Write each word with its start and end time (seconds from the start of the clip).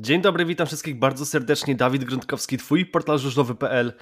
Dzień 0.00 0.20
dobry, 0.20 0.44
witam 0.44 0.66
wszystkich 0.66 0.98
bardzo 0.98 1.26
serdecznie. 1.26 1.74
Dawid 1.74 2.04
Gruntkowski, 2.04 2.58
twój 2.58 2.86
portal 2.86 3.18
żużlowy.pl. 3.18 3.92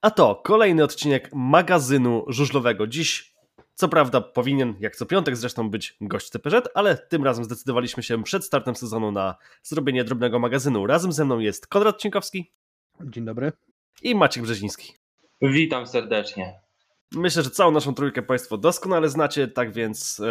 A 0.00 0.10
to 0.10 0.40
kolejny 0.44 0.84
odcinek 0.84 1.30
magazynu 1.34 2.24
żużlowego. 2.28 2.86
Dziś, 2.86 3.34
co 3.74 3.88
prawda, 3.88 4.20
powinien, 4.20 4.74
jak 4.80 4.96
co 4.96 5.06
piątek 5.06 5.36
zresztą, 5.36 5.70
być 5.70 5.96
gość 6.00 6.30
CPZ, 6.30 6.68
ale 6.74 6.96
tym 6.96 7.24
razem 7.24 7.44
zdecydowaliśmy 7.44 8.02
się 8.02 8.22
przed 8.22 8.44
startem 8.44 8.76
sezonu 8.76 9.12
na 9.12 9.34
zrobienie 9.62 10.04
drobnego 10.04 10.38
magazynu. 10.38 10.86
Razem 10.86 11.12
ze 11.12 11.24
mną 11.24 11.38
jest 11.38 11.66
Konrad 11.66 11.98
Cienkowski. 11.98 12.52
Dzień 13.00 13.24
dobry. 13.24 13.52
I 14.02 14.14
Maciek 14.14 14.42
Brzeziński. 14.42 14.92
Witam 15.42 15.86
serdecznie. 15.86 16.60
Myślę, 17.12 17.42
że 17.42 17.50
całą 17.50 17.70
naszą 17.70 17.94
trójkę 17.94 18.22
Państwo 18.22 18.58
doskonale 18.58 19.08
znacie, 19.08 19.48
tak 19.48 19.72
więc 19.72 20.22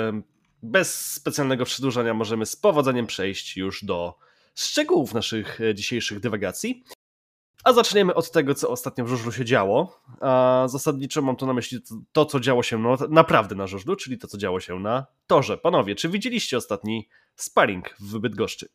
bez 0.63 1.11
specjalnego 1.11 1.65
przedłużania 1.65 2.13
możemy 2.13 2.45
z 2.45 2.55
powodzeniem 2.55 3.07
przejść 3.07 3.57
już 3.57 3.85
do 3.85 4.30
szczegółów 4.63 5.13
naszych 5.13 5.61
e, 5.61 5.75
dzisiejszych 5.75 6.19
dywagacji. 6.19 6.83
A 7.63 7.73
zaczniemy 7.73 8.13
od 8.13 8.31
tego, 8.31 8.55
co 8.55 8.69
ostatnio 8.69 9.05
w 9.05 9.07
żużlu 9.07 9.31
się 9.31 9.45
działo. 9.45 10.01
A 10.21 10.63
zasadniczo 10.69 11.21
mam 11.21 11.35
tu 11.35 11.45
na 11.45 11.53
myśli 11.53 11.79
to, 12.11 12.25
co 12.25 12.39
działo 12.39 12.63
się 12.63 12.77
no, 12.77 12.97
naprawdę 13.09 13.55
na 13.55 13.67
żużlu, 13.67 13.95
czyli 13.95 14.17
to, 14.17 14.27
co 14.27 14.37
działo 14.37 14.59
się 14.59 14.79
na 14.79 15.05
torze. 15.27 15.57
Panowie, 15.57 15.95
czy 15.95 16.09
widzieliście 16.09 16.57
ostatni 16.57 17.09
sparring 17.35 17.95
w 17.99 18.19
Bydgoszczy? 18.19 18.69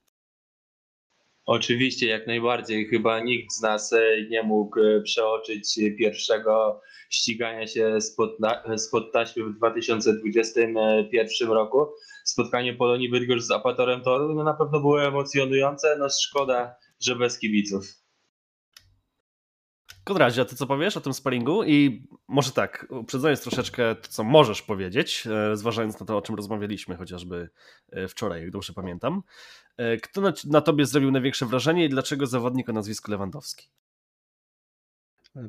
Oczywiście, 1.47 2.07
jak 2.07 2.27
najbardziej. 2.27 2.87
Chyba 2.87 3.21
nikt 3.21 3.53
z 3.53 3.61
nas 3.61 3.93
e, 3.93 4.23
nie 4.31 4.43
mógł 4.43 4.81
e, 4.81 5.03
przeoczyć 5.03 5.81
pierwszego 5.99 6.81
ścigania 7.11 7.67
się 7.67 8.01
spod, 8.01 8.37
spod 8.77 9.13
taśmy 9.13 9.45
w 9.45 9.57
2021 9.57 11.49
roku. 11.49 11.87
Spotkanie 12.25 12.75
Polonii 12.75 13.11
Bydgoszcz 13.11 13.45
z 13.45 13.51
Apatorem 13.51 14.03
Toru 14.03 14.35
no 14.35 14.45
na 14.45 14.55
pewno 14.55 14.81
było 14.81 15.05
emocjonujące, 15.05 15.97
no 15.99 16.09
szkoda, 16.09 16.75
że 17.01 17.17
bez 17.17 17.39
kibiców. 17.39 18.05
Konradzie, 20.07 20.43
a 20.43 20.45
ty 20.45 20.57
co 20.57 20.66
powiesz 20.66 20.96
o 20.96 21.01
tym 21.01 21.15
sparingu? 21.15 21.65
I 21.65 22.07
może 22.29 22.52
tak, 22.52 22.87
uprzedzając 22.90 23.40
troszeczkę 23.40 23.95
to, 23.95 24.09
co 24.09 24.24
możesz 24.24 24.63
powiedzieć, 24.63 25.26
e, 25.26 25.57
zważając 25.57 26.01
na 26.01 26.07
to, 26.07 26.16
o 26.16 26.23
czym 26.23 26.35
rozmawialiśmy 26.35 26.96
chociażby 26.96 27.48
wczoraj, 28.09 28.40
jak 28.40 28.51
dobrze 28.51 28.73
pamiętam. 28.73 29.23
Kto 30.02 30.21
na, 30.21 30.32
na 30.45 30.60
tobie 30.60 30.87
zrobił 30.87 31.10
największe 31.10 31.46
wrażenie 31.46 31.85
i 31.85 31.88
dlaczego 31.88 32.26
zawodnik 32.26 32.68
o 32.68 32.73
nazwisku 32.73 33.10
Lewandowski? 33.10 33.68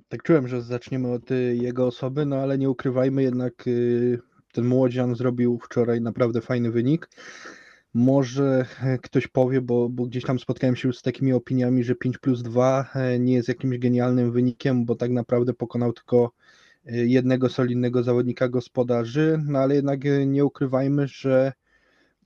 Tak 0.07 0.23
czułem, 0.23 0.47
że 0.47 0.61
zaczniemy 0.61 1.13
od 1.13 1.29
jego 1.53 1.87
osoby, 1.87 2.25
no 2.25 2.35
ale 2.35 2.57
nie 2.57 2.69
ukrywajmy, 2.69 3.23
jednak 3.23 3.65
ten 4.51 4.65
młodzian 4.65 5.15
zrobił 5.15 5.59
wczoraj 5.63 6.01
naprawdę 6.01 6.41
fajny 6.41 6.71
wynik. 6.71 7.09
Może 7.97 8.65
e, 8.83 8.97
ktoś 8.97 9.27
powie, 9.27 9.61
bo, 9.61 9.89
bo 9.89 10.05
gdzieś 10.05 10.23
tam 10.23 10.39
spotkałem 10.39 10.75
się 10.75 10.87
już 10.87 10.97
z 10.97 11.01
takimi 11.01 11.33
opiniami, 11.33 11.83
że 11.83 11.95
5 11.95 12.17
plus 12.17 12.41
2 12.41 12.89
e, 12.95 13.19
nie 13.19 13.33
jest 13.33 13.47
jakimś 13.47 13.77
genialnym 13.77 14.31
wynikiem, 14.31 14.85
bo 14.85 14.95
tak 14.95 15.11
naprawdę 15.11 15.53
pokonał 15.53 15.93
tylko 15.93 16.31
e, 16.85 17.05
jednego 17.05 17.49
solidnego 17.49 18.03
zawodnika 18.03 18.49
gospodarzy, 18.49 19.39
no 19.45 19.59
ale 19.59 19.75
jednak 19.75 19.99
nie 20.25 20.45
ukrywajmy, 20.45 21.07
że 21.07 21.53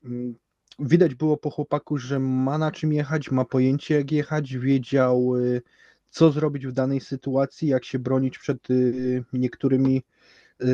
mm, 0.05 0.35
widać 0.79 1.15
było 1.15 1.37
po 1.37 1.49
chłopaku, 1.49 1.97
że 1.97 2.19
ma 2.19 2.57
na 2.57 2.71
czym 2.71 2.93
jechać, 2.93 3.31
ma 3.31 3.45
pojęcie 3.45 3.95
jak 3.95 4.11
jechać, 4.11 4.57
wiedział 4.57 5.33
co 6.09 6.31
zrobić 6.31 6.67
w 6.67 6.71
danej 6.71 6.99
sytuacji, 7.01 7.67
jak 7.67 7.85
się 7.85 7.99
bronić 7.99 8.37
przed 8.39 8.67
niektórymi 9.33 10.01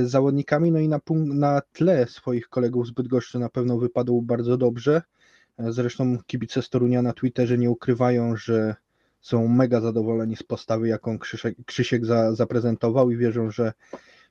zawodnikami, 0.04 0.72
no 0.72 0.80
i 0.80 0.88
na, 0.88 1.00
na 1.26 1.62
tle 1.74 2.08
swoich 2.08 2.50
kolegów 2.50 2.88
z 2.88 2.92
Bydgoszczy 2.92 3.40
na 3.40 3.50
pewno 3.50 3.78
wypadł 3.78 4.22
bardzo 4.22 4.58
dobrze. 4.58 5.02
Zresztą 5.60 6.18
kibice 6.28 6.62
Storunia 6.62 7.02
na 7.02 7.14
Twitterze 7.14 7.58
nie 7.58 7.70
ukrywają, 7.70 8.36
że 8.36 8.76
są 9.22 9.48
mega 9.48 9.82
zadowoleni 9.82 10.36
z 10.36 10.44
postawy, 10.44 10.88
jaką 10.88 11.20
Krzysiek, 11.20 11.56
Krzysiek 11.66 12.06
za, 12.06 12.36
zaprezentował 12.36 13.12
i 13.12 13.18
wierzą, 13.18 13.52
że 13.52 13.74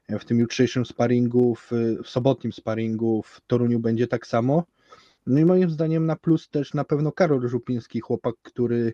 w 0.09 0.25
tym 0.25 0.39
jutrzejszym 0.39 0.87
sparingu, 0.87 1.55
w, 1.55 1.71
w 2.05 2.09
sobotnim 2.09 2.53
sparingu 2.53 3.23
w 3.23 3.41
Toruniu 3.47 3.81
będzie 3.81 4.07
tak 4.07 4.27
samo. 4.27 4.65
No 5.27 5.41
i 5.41 5.45
moim 5.45 5.71
zdaniem 5.71 6.07
na 6.07 6.17
plus 6.17 6.49
też 6.49 6.75
na 6.75 6.85
pewno 6.85 7.13
Karol 7.13 7.49
Żupiński, 7.49 8.01
chłopak, 8.01 8.35
który 8.43 8.93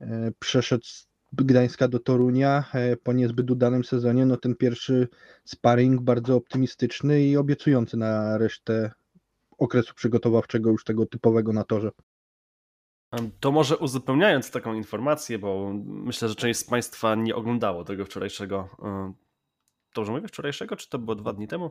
e, 0.00 0.32
przeszedł 0.38 0.84
Gdańska 1.32 1.88
do 1.88 1.98
Torunia 1.98 2.64
e, 2.72 2.96
po 2.96 3.12
niezbyt 3.12 3.50
udanym 3.50 3.84
sezonie, 3.84 4.26
no 4.26 4.36
ten 4.36 4.54
pierwszy 4.56 5.08
sparring 5.44 6.02
bardzo 6.02 6.36
optymistyczny 6.36 7.22
i 7.22 7.36
obiecujący 7.36 7.96
na 7.96 8.38
resztę 8.38 8.90
okresu 9.58 9.94
przygotowawczego 9.94 10.70
już 10.70 10.84
tego 10.84 11.06
typowego 11.06 11.52
na 11.52 11.64
torze. 11.64 11.90
To 13.40 13.52
może 13.52 13.76
uzupełniając 13.76 14.50
taką 14.50 14.74
informację, 14.74 15.38
bo 15.38 15.72
myślę, 15.84 16.28
że 16.28 16.34
część 16.34 16.60
z 16.60 16.64
Państwa 16.64 17.14
nie 17.14 17.34
oglądało 17.34 17.84
tego 17.84 18.04
wczorajszego, 18.04 18.68
dobrze 19.94 20.12
mówię, 20.12 20.28
wczorajszego, 20.28 20.76
czy 20.76 20.88
to 20.88 20.98
było 20.98 21.14
dwa 21.14 21.32
dni 21.32 21.48
temu? 21.48 21.70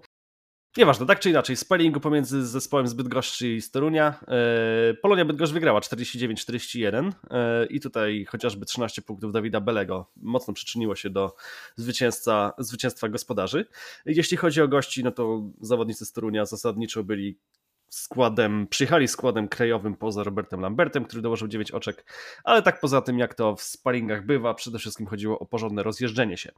Nieważne, 0.78 1.06
tak 1.06 1.20
czy 1.20 1.30
inaczej, 1.30 1.56
sparingu 1.56 2.00
pomiędzy 2.00 2.48
zespołem 2.48 2.88
z 2.88 2.94
Bydgoszczy 2.94 3.48
i 3.48 3.62
z 3.62 3.72
Torunia. 3.72 4.20
E, 4.28 4.94
Polonia 4.94 5.26
Bydgoszcz 5.26 5.54
wygrała 5.54 5.80
49-41 5.80 7.12
e, 7.32 7.66
i 7.66 7.80
tutaj 7.80 8.26
chociażby 8.26 8.66
13 8.66 9.02
punktów 9.02 9.32
Dawida 9.32 9.62
Belego 9.62 10.12
mocno 10.16 10.54
przyczyniło 10.54 10.96
się 10.96 11.10
do 11.10 11.36
zwycięstwa, 11.76 12.54
zwycięstwa 12.58 13.10
gospodarzy. 13.10 13.66
Jeśli 14.06 14.38
chodzi 14.38 14.62
o 14.62 14.68
gości, 14.68 15.04
no 15.04 15.12
to 15.12 15.42
zawodnicy 15.62 16.06
z 16.06 16.12
Torunia 16.12 16.46
zasadniczo 16.46 17.04
byli 17.04 17.38
składem, 17.90 18.68
przyjechali 18.68 19.08
składem 19.08 19.48
krajowym 19.48 19.96
poza 19.96 20.24
Robertem 20.24 20.62
Lambertem, 20.62 21.06
który 21.06 21.22
dołożył 21.22 21.48
9 21.48 21.72
oczek, 21.72 22.06
ale 22.44 22.62
tak 22.62 22.80
poza 22.80 23.02
tym 23.02 23.20
jak 23.20 23.34
to 23.34 23.56
w 23.56 23.62
sparingach 23.62 24.26
bywa, 24.26 24.54
przede 24.54 24.80
wszystkim 24.80 25.08
chodziło 25.08 25.40
o 25.40 25.46
porządne 25.46 25.84
rozjeżdżenie 25.84 26.38
się. 26.38 26.52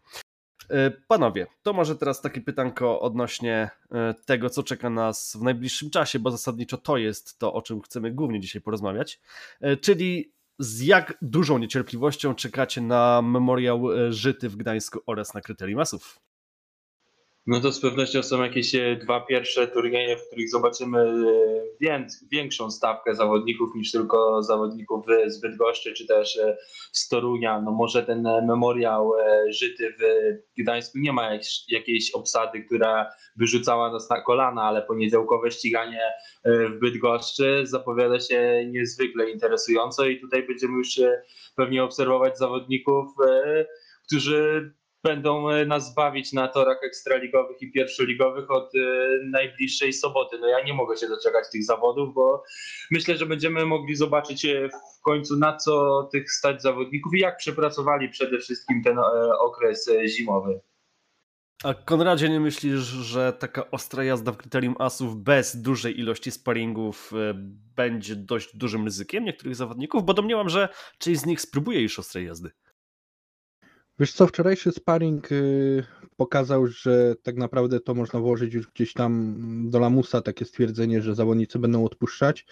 E, 0.71 0.91
panowie, 1.07 1.47
to 1.63 1.73
może 1.73 1.95
teraz 1.95 2.21
takie 2.21 2.41
pytanko 2.41 3.01
odnośnie 3.01 3.69
e, 3.91 4.13
tego, 4.25 4.49
co 4.49 4.63
czeka 4.63 4.89
nas 4.89 5.37
w 5.39 5.41
najbliższym 5.41 5.89
czasie, 5.89 6.19
bo 6.19 6.31
zasadniczo 6.31 6.77
to 6.77 6.97
jest 6.97 7.39
to, 7.39 7.53
o 7.53 7.61
czym 7.61 7.81
chcemy 7.81 8.11
głównie 8.11 8.39
dzisiaj 8.39 8.61
porozmawiać, 8.61 9.19
e, 9.61 9.77
czyli 9.77 10.33
z 10.59 10.81
jak 10.81 11.17
dużą 11.21 11.57
niecierpliwością 11.57 12.35
czekacie 12.35 12.81
na 12.81 13.21
memoriał 13.21 13.83
Żyty 14.09 14.49
w 14.49 14.55
Gdańsku 14.55 14.99
oraz 15.05 15.33
na 15.33 15.41
kryterium 15.41 15.77
masów? 15.77 16.19
No 17.47 17.61
to 17.61 17.71
z 17.71 17.79
pewnością 17.81 18.23
są 18.23 18.43
jakieś 18.43 18.75
e, 18.75 18.95
dwa 18.95 19.21
pierwsze 19.21 19.67
turnieje, 19.67 20.17
w 20.17 20.27
których 20.27 20.49
zobaczymy 20.49 20.99
e, 21.89 22.07
większą 22.31 22.71
stawkę 22.71 23.15
zawodników 23.15 23.75
niż 23.75 23.91
tylko 23.91 24.43
zawodników 24.43 25.05
z 25.27 25.41
Bydgoszczy 25.41 25.93
czy 25.93 26.07
też 26.07 26.37
e, 26.37 26.57
z 26.91 27.07
Torunia. 27.07 27.61
No 27.61 27.71
może 27.71 28.03
ten 28.03 28.21
memoriał 28.47 29.11
żyty 29.49 29.95
w 29.99 30.03
Gdańsku 30.61 30.99
nie 30.99 31.13
ma 31.13 31.29
jakiejś 31.67 32.11
obsady, 32.11 32.63
która 32.63 33.09
wyrzucała 33.35 33.91
nas 33.91 34.09
na 34.09 34.21
kolana, 34.21 34.63
ale 34.63 34.81
poniedziałkowe 34.81 35.51
ściganie 35.51 36.01
w 36.45 36.79
Bydgoszczy 36.79 37.61
zapowiada 37.63 38.19
się 38.19 38.65
niezwykle 38.71 39.29
interesująco 39.29 40.05
i 40.05 40.19
tutaj 40.19 40.47
będziemy 40.47 40.77
już 40.77 40.99
pewnie 41.55 41.83
obserwować 41.83 42.37
zawodników, 42.37 43.07
którzy 44.07 44.73
będą 45.03 45.49
e, 45.49 45.65
nas 45.65 45.95
bawić 45.95 46.33
na 46.33 46.47
torach 46.47 46.83
ekstraligowych 46.83 47.61
i 47.61 47.71
pierwszoligowych 47.71 48.51
od 48.51 48.75
e, 48.75 48.79
najbliższej 49.23 49.93
soboty. 49.93 50.37
No 50.39 50.47
ja 50.47 50.63
nie 50.63 50.73
mogę 50.73 50.97
się 50.97 51.07
doczekać 51.07 51.45
tych 51.51 51.63
zawodów, 51.63 52.13
bo 52.13 52.43
myślę, 52.91 53.17
że 53.17 53.25
będziemy 53.25 53.65
mogli 53.65 53.95
zobaczyć 53.95 54.45
e, 54.45 54.69
w 54.69 55.01
końcu 55.01 55.37
na 55.37 55.57
co 55.57 56.03
tych 56.11 56.31
stać 56.31 56.61
zawodników 56.61 57.13
i 57.13 57.19
jak 57.19 57.37
przepracowali 57.37 58.09
przede 58.09 58.39
wszystkim 58.39 58.83
ten 58.83 58.97
okres 59.39 59.89
zimowy. 60.07 60.61
A 61.63 61.73
Konradzie, 61.73 62.29
nie 62.29 62.39
myślisz, 62.39 62.79
że 62.79 63.33
taka 63.33 63.71
ostra 63.71 64.03
jazda 64.03 64.31
w 64.31 64.37
kryterium 64.37 64.75
asów 64.79 65.15
bez 65.15 65.61
dużej 65.61 65.99
ilości 65.99 66.31
sparingów 66.31 67.11
będzie 67.75 68.15
dość 68.15 68.57
dużym 68.57 68.85
ryzykiem 68.85 69.25
niektórych 69.25 69.55
zawodników? 69.55 70.05
Bo 70.05 70.13
domniemam, 70.13 70.49
że 70.49 70.69
część 70.97 71.21
z 71.21 71.25
nich 71.25 71.41
spróbuje 71.41 71.81
już 71.81 71.99
ostrej 71.99 72.25
jazdy. 72.25 72.51
Wiesz 74.01 74.13
co, 74.13 74.27
wczorajszy 74.27 74.71
sparring 74.71 75.31
y, 75.31 75.83
pokazał, 76.17 76.67
że 76.67 77.15
tak 77.23 77.35
naprawdę 77.35 77.79
to 77.79 77.93
można 77.93 78.19
włożyć 78.19 78.53
już 78.53 78.67
gdzieś 78.67 78.93
tam 78.93 79.35
do 79.69 79.79
lamusa 79.79 80.21
takie 80.21 80.45
stwierdzenie, 80.45 81.01
że 81.01 81.15
zawodnicy 81.15 81.59
będą 81.59 81.85
odpuszczać. 81.85 82.45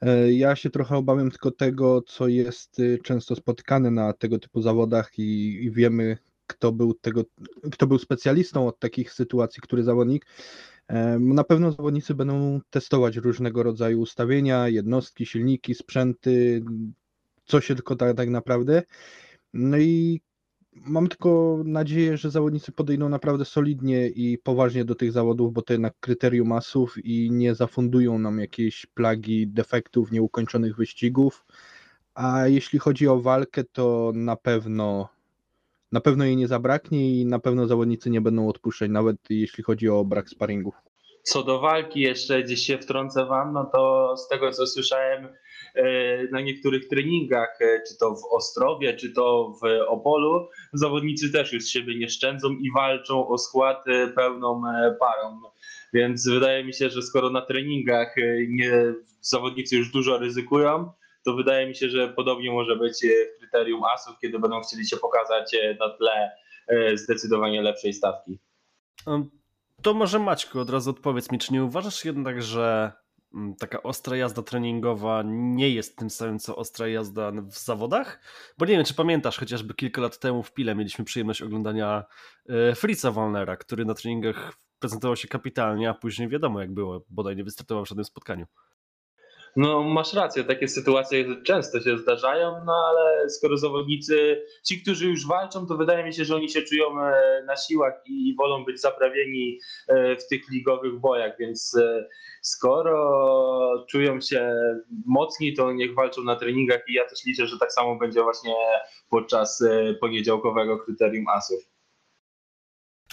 E, 0.00 0.32
ja 0.32 0.56
się 0.56 0.70
trochę 0.70 0.96
obawiam 0.96 1.30
tylko 1.30 1.50
tego, 1.50 2.02
co 2.02 2.28
jest 2.28 2.78
y, 2.78 2.98
często 3.02 3.36
spotykane 3.36 3.90
na 3.90 4.12
tego 4.12 4.38
typu 4.38 4.62
zawodach 4.62 5.18
i, 5.18 5.64
i 5.64 5.70
wiemy, 5.70 6.18
kto 6.46 6.72
był, 6.72 6.94
tego, 6.94 7.24
kto 7.72 7.86
był 7.86 7.98
specjalistą 7.98 8.68
od 8.68 8.78
takich 8.78 9.12
sytuacji, 9.12 9.62
który 9.62 9.82
zawodnik. 9.82 10.26
E, 10.88 11.18
na 11.18 11.44
pewno 11.44 11.72
zawodnicy 11.72 12.14
będą 12.14 12.60
testować 12.70 13.16
różnego 13.16 13.62
rodzaju 13.62 14.00
ustawienia, 14.00 14.68
jednostki, 14.68 15.26
silniki, 15.26 15.74
sprzęty, 15.74 16.64
co 17.44 17.60
się 17.60 17.74
tylko 17.74 17.96
da 17.96 18.14
tak 18.14 18.28
naprawdę. 18.28 18.82
No 19.54 19.78
i 19.78 20.20
Mam 20.72 21.08
tylko 21.08 21.58
nadzieję, 21.64 22.16
że 22.16 22.30
zawodnicy 22.30 22.72
podejdą 22.72 23.08
naprawdę 23.08 23.44
solidnie 23.44 24.08
i 24.08 24.38
poważnie 24.38 24.84
do 24.84 24.94
tych 24.94 25.12
zawodów, 25.12 25.52
bo 25.52 25.62
to 25.62 25.72
jednak 25.72 25.94
kryterium 26.00 26.48
masów 26.48 27.04
i 27.04 27.30
nie 27.30 27.54
zafundują 27.54 28.18
nam 28.18 28.40
jakiejś 28.40 28.86
plagi 28.86 29.48
defektów, 29.48 30.12
nieukończonych 30.12 30.76
wyścigów, 30.76 31.44
A 32.14 32.46
jeśli 32.48 32.78
chodzi 32.78 33.08
o 33.08 33.20
walkę, 33.20 33.64
to 33.64 34.12
na 34.14 34.36
pewno 34.36 35.08
na 35.92 36.00
pewno 36.00 36.24
jej 36.24 36.36
nie 36.36 36.48
zabraknie 36.48 37.20
i 37.20 37.26
na 37.26 37.38
pewno 37.38 37.66
zawodnicy 37.66 38.10
nie 38.10 38.20
będą 38.20 38.48
odpuszczać, 38.48 38.90
nawet 38.90 39.16
jeśli 39.30 39.64
chodzi 39.64 39.88
o 39.88 40.04
brak 40.04 40.28
sparingów. 40.28 40.74
Co 41.22 41.42
do 41.42 41.60
walki, 41.60 42.00
jeszcze 42.00 42.42
gdzieś 42.42 42.60
się 42.60 42.78
wtrącę 42.78 43.26
wam, 43.26 43.52
no 43.52 43.64
to 43.64 44.14
z 44.16 44.28
tego 44.28 44.52
co 44.52 44.66
słyszałem 44.66 45.28
na 46.32 46.40
niektórych 46.40 46.88
treningach, 46.88 47.58
e, 47.60 47.82
czy 47.88 47.98
to 47.98 48.14
w 48.14 48.34
Ostrowie, 48.34 48.94
czy 48.94 49.12
to 49.12 49.54
w 49.62 49.88
Opolu, 49.88 50.48
zawodnicy 50.72 51.32
też 51.32 51.52
już 51.52 51.64
siebie 51.64 51.98
nie 51.98 52.08
szczędzą 52.08 52.50
i 52.50 52.72
walczą 52.74 53.28
o 53.28 53.38
skład 53.38 53.88
e, 53.88 54.08
pełną 54.08 54.62
parą. 55.00 55.40
Więc 55.92 56.28
wydaje 56.28 56.64
mi 56.64 56.74
się, 56.74 56.90
że 56.90 57.02
skoro 57.02 57.30
na 57.30 57.42
treningach 57.42 58.14
nie, 58.48 58.94
zawodnicy 59.20 59.76
już 59.76 59.92
dużo 59.92 60.18
ryzykują, 60.18 60.92
to 61.24 61.34
wydaje 61.34 61.68
mi 61.68 61.74
się, 61.74 61.90
że 61.90 62.08
podobnie 62.08 62.50
może 62.50 62.76
być 62.76 63.06
w 63.36 63.38
kryterium 63.38 63.84
asów, 63.94 64.14
kiedy 64.20 64.38
będą 64.38 64.60
chcieli 64.60 64.86
się 64.86 64.96
pokazać 64.96 65.56
na 65.80 65.88
tle 65.88 66.30
zdecydowanie 66.94 67.62
lepszej 67.62 67.92
stawki. 67.92 68.38
To 69.82 69.94
może 69.94 70.18
Maćku, 70.18 70.60
od 70.60 70.70
razu 70.70 70.90
odpowiedz 70.90 71.32
mi, 71.32 71.38
czy 71.38 71.52
nie 71.52 71.64
uważasz 71.64 72.04
jednak, 72.04 72.42
że 72.42 72.92
taka 73.58 73.82
ostra 73.82 74.16
jazda 74.16 74.42
treningowa 74.42 75.22
nie 75.26 75.70
jest 75.70 75.96
tym 75.96 76.10
samym, 76.10 76.38
co 76.38 76.56
ostra 76.56 76.88
jazda 76.88 77.32
w 77.32 77.58
zawodach? 77.58 78.20
Bo 78.58 78.66
nie 78.66 78.72
wiem, 78.72 78.84
czy 78.84 78.94
pamiętasz, 78.94 79.38
chociażby 79.38 79.74
kilka 79.74 80.00
lat 80.00 80.18
temu 80.18 80.42
w 80.42 80.52
Pile 80.52 80.74
mieliśmy 80.74 81.04
przyjemność 81.04 81.42
oglądania 81.42 82.04
e, 82.48 82.74
Fritza 82.74 83.10
Wallnera, 83.10 83.56
który 83.56 83.84
na 83.84 83.94
treningach 83.94 84.52
prezentował 84.78 85.16
się 85.16 85.28
kapitalnie, 85.28 85.90
a 85.90 85.94
później 85.94 86.28
wiadomo 86.28 86.60
jak 86.60 86.74
było, 86.74 87.04
bodaj 87.10 87.36
nie 87.36 87.44
wystartował 87.44 87.84
w 87.84 87.88
żadnym 87.88 88.04
spotkaniu. 88.04 88.46
No 89.56 89.82
masz 89.82 90.14
rację, 90.14 90.44
takie 90.44 90.68
sytuacje 90.68 91.42
często 91.42 91.80
się 91.80 91.98
zdarzają, 91.98 92.64
no 92.64 92.72
ale 92.72 93.30
skoro 93.30 93.56
zawodnicy, 93.56 94.42
ci, 94.64 94.82
którzy 94.82 95.06
już 95.06 95.26
walczą, 95.26 95.66
to 95.66 95.76
wydaje 95.76 96.04
mi 96.04 96.14
się, 96.14 96.24
że 96.24 96.36
oni 96.36 96.48
się 96.48 96.62
czują 96.62 97.00
e, 97.00 97.42
na 97.46 97.56
siłach 97.56 97.92
i 98.06 98.34
wolą 98.38 98.64
być 98.64 98.80
zaprawieni 98.80 99.58
e, 99.88 100.16
w 100.16 100.28
tych 100.28 100.50
ligowych 100.50 101.00
bojach, 101.00 101.38
więc 101.38 101.76
e, 101.76 102.08
skoro 102.42 103.86
czują 103.90 104.20
się 104.20 104.54
mocni, 105.06 105.54
to 105.54 105.72
niech 105.72 105.94
walczą 105.94 106.22
na 106.22 106.36
treningach 106.36 106.80
i 106.88 106.94
ja 106.94 107.08
też 107.08 107.24
liczę, 107.24 107.46
że 107.46 107.58
tak 107.58 107.72
samo 107.72 107.96
będzie 107.96 108.22
właśnie 108.22 108.54
podczas 109.10 109.64
poniedziałkowego 110.00 110.78
kryterium 110.78 111.28
asów. 111.28 111.71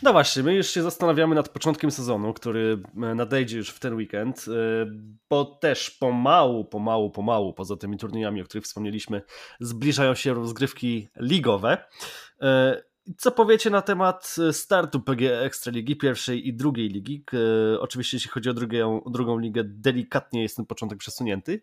No 0.04 0.12
właśnie, 0.12 0.44
my 0.44 0.54
już 0.54 0.68
się 0.68 0.84
zastanawiamy 0.84 1.36
nad 1.36 1.50
początkiem 1.50 1.92
sezonu, 1.92 2.34
który 2.34 2.82
e, 3.04 3.16
nadejdzie 3.16 3.58
już 3.58 3.70
w 3.70 3.80
ten 3.80 3.96
weekend, 3.96 4.46
e, 4.48 4.52
bo 5.30 5.46
też 5.46 5.92
pomału, 5.92 6.66
pomału, 6.66 7.12
pomału, 7.12 7.54
poza 7.54 7.78
tymi 7.78 7.98
turniejami, 7.98 8.42
o 8.42 8.46
których 8.46 8.64
wspomnieliśmy, 8.64 9.22
zbliżają 9.60 10.16
się 10.16 10.34
rozgrywki 10.34 11.08
ligowe. 11.20 11.78
Co 13.18 13.32
powiecie 13.32 13.70
na 13.70 13.82
temat 13.82 14.36
e, 14.50 14.54
startu 14.54 15.00
PG 15.00 15.42
Ekstraligi 15.42 15.98
pierwszej 15.98 16.48
i 16.48 16.54
drugiej 16.54 16.90
ligi? 16.90 17.24
E, 17.74 17.80
oczywiście 17.80 18.18
jeśli 18.18 18.32
chodzi 18.32 18.50
o 18.50 18.54
drugą, 18.54 19.02
drugą 19.06 19.40
ligę, 19.40 19.64
delikatnie 19.66 20.42
jest 20.42 20.56
ten 20.56 20.66
początek 20.66 21.00
przesunięty. 21.00 21.62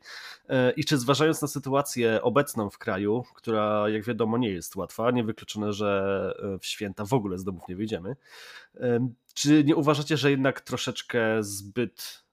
E, 0.48 0.70
I 0.70 0.84
czy 0.84 0.98
zważając 0.98 1.42
na 1.42 1.48
sytuację 1.48 2.22
obecną 2.22 2.70
w 2.70 2.78
kraju, 2.78 3.24
która 3.34 3.88
jak 3.88 4.04
wiadomo 4.04 4.38
nie 4.38 4.48
jest 4.48 4.76
łatwa, 4.76 5.10
niewykluczone, 5.10 5.72
że 5.72 6.16
w 6.60 6.66
święta 6.66 7.04
w 7.04 7.12
ogóle 7.12 7.38
z 7.38 7.44
domów 7.44 7.68
nie 7.68 7.76
wyjdziemy, 7.76 8.16
czy 9.34 9.64
nie 9.64 9.76
uważacie, 9.76 10.16
że 10.16 10.30
jednak 10.30 10.60
troszeczkę 10.60 11.42
zbyt 11.42 12.24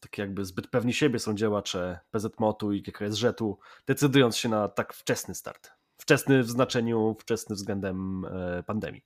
tak 0.00 0.18
jakby 0.18 0.44
zbyt 0.44 0.66
pewni 0.66 0.92
siebie 0.92 1.18
są 1.18 1.34
działacze 1.34 1.98
PZMOT-u 2.10 2.72
i 2.72 2.82
GKS-u, 2.82 3.58
decydując 3.86 4.36
się 4.36 4.48
na 4.48 4.68
tak 4.68 4.92
wczesny 4.92 5.34
start? 5.34 5.79
Wczesny 6.10 6.42
w 6.42 6.50
znaczeniu, 6.50 7.16
wczesny 7.20 7.56
względem 7.56 8.24
e, 8.24 8.62
pandemii. 8.62 9.02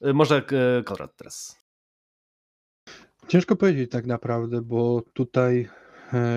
E, 0.00 0.12
może 0.12 0.36
e, 0.36 0.82
Konrad 0.84 1.16
teraz. 1.16 1.56
Ciężko 3.28 3.56
powiedzieć 3.56 3.90
tak 3.90 4.06
naprawdę, 4.06 4.62
bo 4.62 5.02
tutaj 5.12 5.68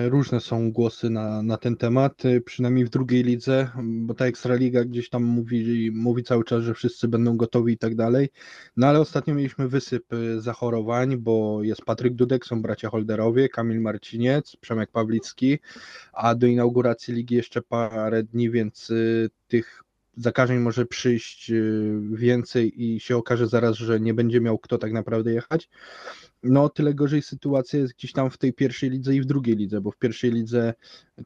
różne 0.08 0.40
są 0.40 0.72
głosy 0.72 1.10
na, 1.10 1.42
na 1.42 1.56
ten 1.56 1.76
temat, 1.76 2.22
przynajmniej 2.44 2.84
w 2.84 2.90
drugiej 2.90 3.22
lidze, 3.22 3.70
bo 3.82 4.14
ta 4.14 4.26
Ekstraliga 4.26 4.84
gdzieś 4.84 5.08
tam 5.08 5.22
mówi, 5.24 5.90
mówi 5.94 6.22
cały 6.22 6.44
czas, 6.44 6.62
że 6.62 6.74
wszyscy 6.74 7.08
będą 7.08 7.36
gotowi 7.36 7.72
i 7.72 7.78
tak 7.78 7.94
dalej. 7.94 8.28
No 8.76 8.86
ale 8.86 9.00
ostatnio 9.00 9.34
mieliśmy 9.34 9.68
wysyp 9.68 10.04
zachorowań, 10.38 11.16
bo 11.16 11.62
jest 11.62 11.82
Patryk 11.82 12.14
Dudek, 12.14 12.46
są 12.46 12.62
bracia 12.62 12.90
Holderowie, 12.90 13.48
Kamil 13.48 13.80
Marciniec, 13.80 14.56
Przemek 14.56 14.90
Pawlicki, 14.90 15.58
a 16.12 16.34
do 16.34 16.46
inauguracji 16.46 17.14
ligi 17.14 17.34
jeszcze 17.34 17.62
parę 17.62 18.22
dni, 18.22 18.50
więc 18.50 18.92
tych 19.48 19.82
zakażeń 20.16 20.58
może 20.58 20.86
przyjść 20.86 21.50
y, 21.50 22.00
więcej 22.12 22.82
i 22.84 23.00
się 23.00 23.16
okaże 23.16 23.46
zaraz, 23.46 23.76
że 23.76 24.00
nie 24.00 24.14
będzie 24.14 24.40
miał 24.40 24.58
kto 24.58 24.78
tak 24.78 24.92
naprawdę 24.92 25.32
jechać. 25.32 25.68
No, 26.42 26.68
tyle 26.68 26.94
gorzej 26.94 27.22
sytuacja 27.22 27.78
jest 27.78 27.94
gdzieś 27.94 28.12
tam 28.12 28.30
w 28.30 28.38
tej 28.38 28.52
pierwszej 28.52 28.90
lidze 28.90 29.14
i 29.14 29.20
w 29.20 29.26
drugiej 29.26 29.56
lidze, 29.56 29.80
bo 29.80 29.90
w 29.90 29.98
pierwszej 29.98 30.30
lidze 30.32 30.74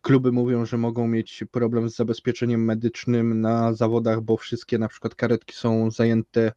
kluby 0.02 0.32
mówią, 0.32 0.66
że 0.66 0.78
mogą 0.78 1.08
mieć 1.08 1.44
problem 1.50 1.88
z 1.90 1.96
zabezpieczeniem 1.96 2.64
medycznym 2.64 3.40
na 3.40 3.72
zawodach, 3.72 4.20
bo 4.20 4.36
wszystkie 4.36 4.78
na 4.78 4.88
przykład 4.88 5.14
karetki 5.14 5.54
są 5.54 5.90
zajęte, 5.90 6.52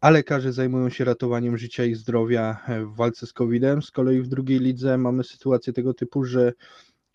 a 0.00 0.10
lekarze 0.10 0.52
zajmują 0.52 0.90
się 0.90 1.04
ratowaniem 1.04 1.58
życia 1.58 1.84
i 1.84 1.94
zdrowia 1.94 2.56
w 2.92 2.96
walce 2.96 3.26
z 3.26 3.32
COVID-em. 3.32 3.82
Z 3.82 3.90
kolei 3.90 4.22
w 4.22 4.28
drugiej 4.28 4.58
lidze 4.58 4.98
mamy 4.98 5.24
sytuację 5.24 5.72
tego 5.72 5.94
typu, 5.94 6.24
że 6.24 6.52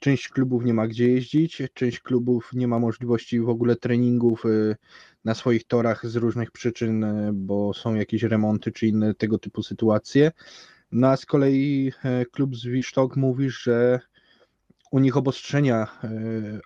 Część 0.03 0.29
klubów 0.29 0.65
nie 0.65 0.73
ma 0.73 0.87
gdzie 0.87 1.09
jeździć, 1.09 1.61
część 1.73 1.99
klubów 1.99 2.49
nie 2.53 2.67
ma 2.67 2.79
możliwości 2.79 3.39
w 3.39 3.49
ogóle 3.49 3.75
treningów 3.75 4.45
y, 4.45 4.75
na 5.25 5.33
swoich 5.33 5.63
torach 5.63 6.07
z 6.07 6.15
różnych 6.15 6.51
przyczyn, 6.51 7.03
y, 7.03 7.31
bo 7.33 7.73
są 7.73 7.95
jakieś 7.95 8.23
remonty 8.23 8.71
czy 8.71 8.87
inne 8.87 9.13
tego 9.13 9.37
typu 9.37 9.63
sytuacje. 9.63 10.31
No 10.91 11.07
a 11.07 11.17
z 11.17 11.25
kolei 11.25 11.91
y, 12.21 12.25
klub 12.25 12.55
z 12.55 12.65
Wisztok 12.65 13.15
mówi, 13.15 13.49
że 13.49 13.99
u 14.91 14.99
nich 14.99 15.17
obostrzenia 15.17 15.87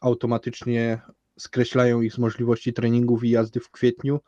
automatycznie 0.01 1.01
skreślają 1.39 2.01
ich 2.01 2.13
z 2.13 2.18
możliwości 2.18 2.74
treningów 2.74 3.24
i 3.24 3.30
jazdy 3.30 3.60
w 3.60 3.72
kwietniu. 3.72 4.19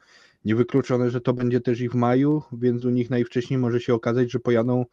Niewykluczone, 0.45 1.09
że 1.09 1.21
to 1.21 1.33
będzie 1.33 1.61
też 1.61 1.81
i 1.81 1.89
w 1.89 1.95
maju, 1.95 2.43
więc 2.51 2.85
u 2.85 2.89
nich 2.89 3.09
najwcześniej 3.09 3.59
może 3.59 3.79
się 3.79 3.93
okazać, 3.93 4.31
że 4.31 4.39
pojadą 4.39 4.85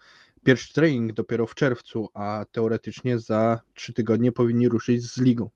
Pierwszy 0.46 0.72
trening 0.72 1.12
dopiero 1.12 1.46
w 1.46 1.54
czerwcu, 1.54 2.08
a 2.14 2.44
teoretycznie 2.52 3.18
za 3.18 3.60
trzy 3.74 3.92
tygodnie 3.92 4.32
powinni 4.32 4.68
ruszyć 4.68 5.02
z 5.02 5.20
ligą. 5.20 5.50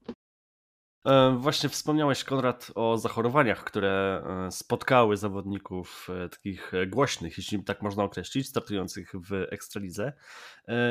E, 1.07 1.37
właśnie 1.39 1.69
wspomniałeś, 1.69 2.25
Konrad, 2.25 2.73
o 2.75 2.99
zachorowaniach, 2.99 3.65
które 3.65 4.23
e, 4.47 4.51
spotkały 4.51 5.17
zawodników 5.17 6.09
e, 6.25 6.29
takich 6.29 6.73
głośnych, 6.89 7.39
jeśli 7.39 7.65
tak 7.65 7.83
można 7.83 8.05
określić, 8.05 8.49
startujących 8.49 9.13
w 9.15 9.33
Ekstralidze. 9.51 10.13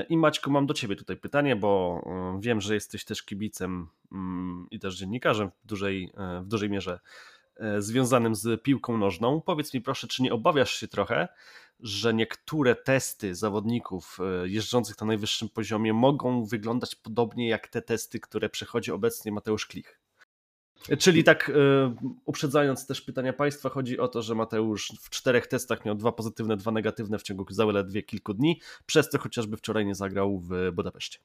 I 0.09 0.17
Maćku, 0.17 0.51
mam 0.51 0.65
do 0.65 0.73
Ciebie 0.73 0.95
tutaj 0.95 1.17
pytanie, 1.17 1.55
bo 1.55 2.01
wiem, 2.39 2.61
że 2.61 2.73
jesteś 2.73 3.05
też 3.05 3.23
kibicem 3.23 3.87
mm, 4.11 4.67
i 4.71 4.79
też 4.79 4.97
dziennikarzem 4.97 5.49
w 5.63 5.67
dużej, 5.67 6.13
w 6.41 6.47
dużej 6.47 6.69
mierze 6.69 6.99
związanym 7.79 8.35
z 8.35 8.63
piłką 8.63 8.97
nożną. 8.97 9.41
Powiedz 9.41 9.73
mi 9.73 9.81
proszę, 9.81 10.07
czy 10.07 10.23
nie 10.23 10.33
obawiasz 10.33 10.73
się 10.73 10.87
trochę, 10.87 11.27
że 11.79 12.13
niektóre 12.13 12.75
testy 12.75 13.35
zawodników 13.35 14.17
e, 14.19 14.47
jeżdżących 14.47 15.01
na 15.01 15.07
najwyższym 15.07 15.49
poziomie 15.49 15.93
mogą 15.93 16.45
wyglądać 16.45 16.95
podobnie 16.95 17.49
jak 17.49 17.67
te 17.67 17.81
testy, 17.81 18.19
które 18.19 18.49
przechodzi 18.49 18.91
obecnie 18.91 19.31
Mateusz 19.31 19.65
Klich. 19.65 19.99
Czyli 20.99 21.23
tak 21.23 21.49
e, 21.49 21.53
uprzedzając 22.25 22.87
też 22.87 23.01
pytania 23.01 23.33
Państwa, 23.33 23.69
chodzi 23.69 23.99
o 23.99 24.07
to, 24.07 24.21
że 24.21 24.35
Mateusz 24.35 24.93
w 25.01 25.09
czterech 25.09 25.47
testach 25.47 25.85
miał 25.85 25.95
dwa 25.95 26.11
pozytywne, 26.11 26.57
dwa 26.57 26.71
negatywne 26.71 27.19
w 27.19 27.23
ciągu 27.23 27.45
zaledwie 27.49 28.03
kilku 28.03 28.33
dni, 28.33 28.61
przez 28.85 29.09
co 29.09 29.17
chociażby 29.17 29.57
wczoraj 29.57 29.85
nie 29.85 29.95
zagrał 29.95 30.39
w 30.39 30.71
Budapeszcie. 30.73 31.19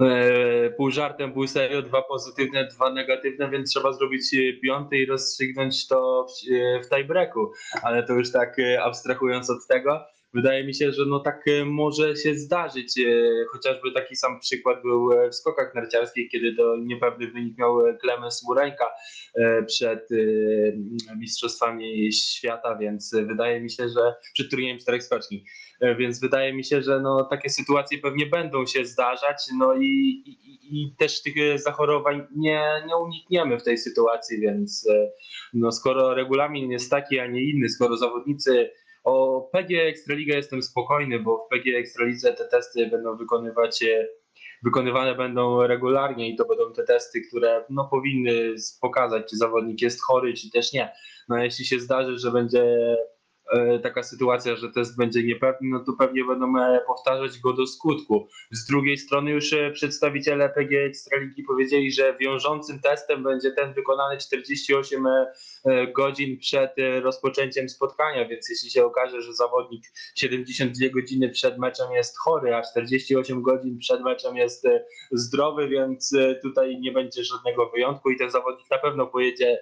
E, 0.00 0.70
pół 0.70 0.90
żartem, 0.90 1.32
pół 1.32 1.46
serio, 1.46 1.82
dwa 1.82 2.02
pozytywne, 2.02 2.66
dwa 2.66 2.92
negatywne, 2.92 3.50
więc 3.50 3.70
trzeba 3.70 3.92
zrobić 3.92 4.34
e, 4.34 4.60
piąty 4.60 4.96
i 4.96 5.06
rozstrzygnąć 5.06 5.88
to 5.88 6.26
w, 6.26 6.52
e, 6.52 6.82
w 6.82 6.88
tiebreaku. 6.88 7.52
Ale 7.82 8.02
to 8.02 8.12
już 8.12 8.32
tak 8.32 8.56
abstrahując 8.82 9.50
od 9.50 9.66
tego, 9.68 10.00
wydaje 10.34 10.64
mi 10.64 10.74
się, 10.74 10.92
że 10.92 11.06
no 11.06 11.20
tak 11.20 11.44
może 11.64 12.16
się 12.16 12.34
zdarzyć. 12.34 13.00
Chociażby 13.52 13.92
taki 13.92 14.16
sam 14.16 14.40
przykład 14.40 14.82
był 14.82 15.10
w 15.30 15.34
skokach 15.34 15.74
narciarskich, 15.74 16.30
kiedy 16.30 16.54
to 16.54 16.76
niepewny 16.76 17.30
wynik 17.30 17.58
miał 17.58 17.78
Klemens 18.00 18.42
Mureńka 18.48 18.90
przed 19.66 20.08
Mistrzostwami 21.18 22.12
Świata, 22.12 22.76
więc 22.76 23.14
wydaje 23.26 23.60
mi 23.60 23.70
się, 23.70 23.88
że 23.88 24.14
przed 24.34 24.50
turniejem 24.50 24.78
czterech 24.78 25.02
skoczni. 25.02 25.44
E, 25.82 25.94
więc 25.94 26.20
wydaje 26.20 26.52
mi 26.52 26.64
się, 26.64 26.82
że 26.82 27.00
no, 27.00 27.24
takie 27.24 27.50
sytuacje 27.50 27.98
pewnie 27.98 28.26
będą 28.26 28.66
się 28.66 28.84
zdarzać, 28.84 29.36
no 29.58 29.74
i, 29.74 29.86
i, 30.26 30.82
i 30.82 30.94
też 30.98 31.22
tych 31.22 31.60
zachorowań 31.60 32.26
nie, 32.36 32.82
nie 32.86 32.96
unikniemy 32.96 33.58
w 33.58 33.62
tej 33.62 33.78
sytuacji, 33.78 34.40
więc 34.40 34.88
e, 34.90 35.10
no, 35.54 35.72
skoro 35.72 36.14
regulamin 36.14 36.70
jest 36.70 36.90
taki, 36.90 37.18
a 37.18 37.26
nie 37.26 37.50
inny, 37.50 37.68
skoro 37.68 37.96
zawodnicy 37.96 38.70
o 39.04 39.40
PG 39.52 39.82
Ekstraliga 39.82 40.36
jestem 40.36 40.62
spokojny, 40.62 41.20
bo 41.20 41.46
w 41.46 41.48
PG 41.48 41.78
Ekstralidze 41.78 42.32
te 42.32 42.44
testy 42.44 42.86
będą 42.86 43.16
wykonywać 43.16 43.84
wykonywane 44.64 45.14
będą 45.14 45.66
regularnie 45.66 46.30
i 46.30 46.36
to 46.36 46.44
będą 46.44 46.72
te 46.72 46.84
testy, 46.84 47.20
które 47.20 47.64
no, 47.70 47.88
powinny 47.90 48.54
pokazać, 48.80 49.30
czy 49.30 49.36
zawodnik 49.36 49.82
jest 49.82 50.02
chory, 50.02 50.34
czy 50.34 50.50
też 50.50 50.72
nie. 50.72 50.92
No 51.28 51.44
jeśli 51.44 51.64
się 51.64 51.80
zdarzy, 51.80 52.18
że 52.18 52.30
będzie 52.30 52.64
E, 52.64 53.21
taka 53.82 54.02
sytuacja, 54.02 54.56
że 54.56 54.68
test 54.68 54.96
będzie 54.96 55.22
niepewny, 55.22 55.68
no 55.68 55.84
to 55.84 55.92
pewnie 55.92 56.24
będą 56.24 56.58
e, 56.58 56.80
powtarzać 56.86 57.38
go 57.38 57.52
do 57.52 57.66
skutku. 57.66 58.28
Z 58.50 58.66
drugiej 58.66 58.98
strony 58.98 59.30
już 59.30 59.52
e, 59.52 59.70
przedstawiciele 59.70 60.48
PG 60.48 60.84
Ekstraligi 60.84 61.42
powiedzieli, 61.42 61.92
że 61.92 62.16
wiążącym 62.20 62.80
testem 62.80 63.22
będzie 63.22 63.50
ten 63.50 63.74
wykonany 63.74 64.18
48 64.18 65.06
godzin 65.96 66.38
przed 66.38 66.70
rozpoczęciem 67.02 67.68
spotkania, 67.68 68.28
więc 68.28 68.48
jeśli 68.50 68.70
się 68.70 68.84
okaże, 68.84 69.22
że 69.22 69.34
zawodnik 69.34 69.84
72 70.16 70.88
godziny 70.88 71.30
przed 71.30 71.58
meczem 71.58 71.92
jest 71.92 72.18
chory, 72.18 72.54
a 72.54 72.62
48 72.62 73.42
godzin 73.42 73.78
przed 73.78 74.02
meczem 74.02 74.36
jest 74.36 74.66
zdrowy, 75.12 75.68
więc 75.68 76.16
tutaj 76.42 76.80
nie 76.80 76.92
będzie 76.92 77.24
żadnego 77.24 77.70
wyjątku 77.70 78.10
i 78.10 78.18
ten 78.18 78.30
zawodnik 78.30 78.70
na 78.70 78.78
pewno 78.78 79.06
pojedzie 79.06 79.58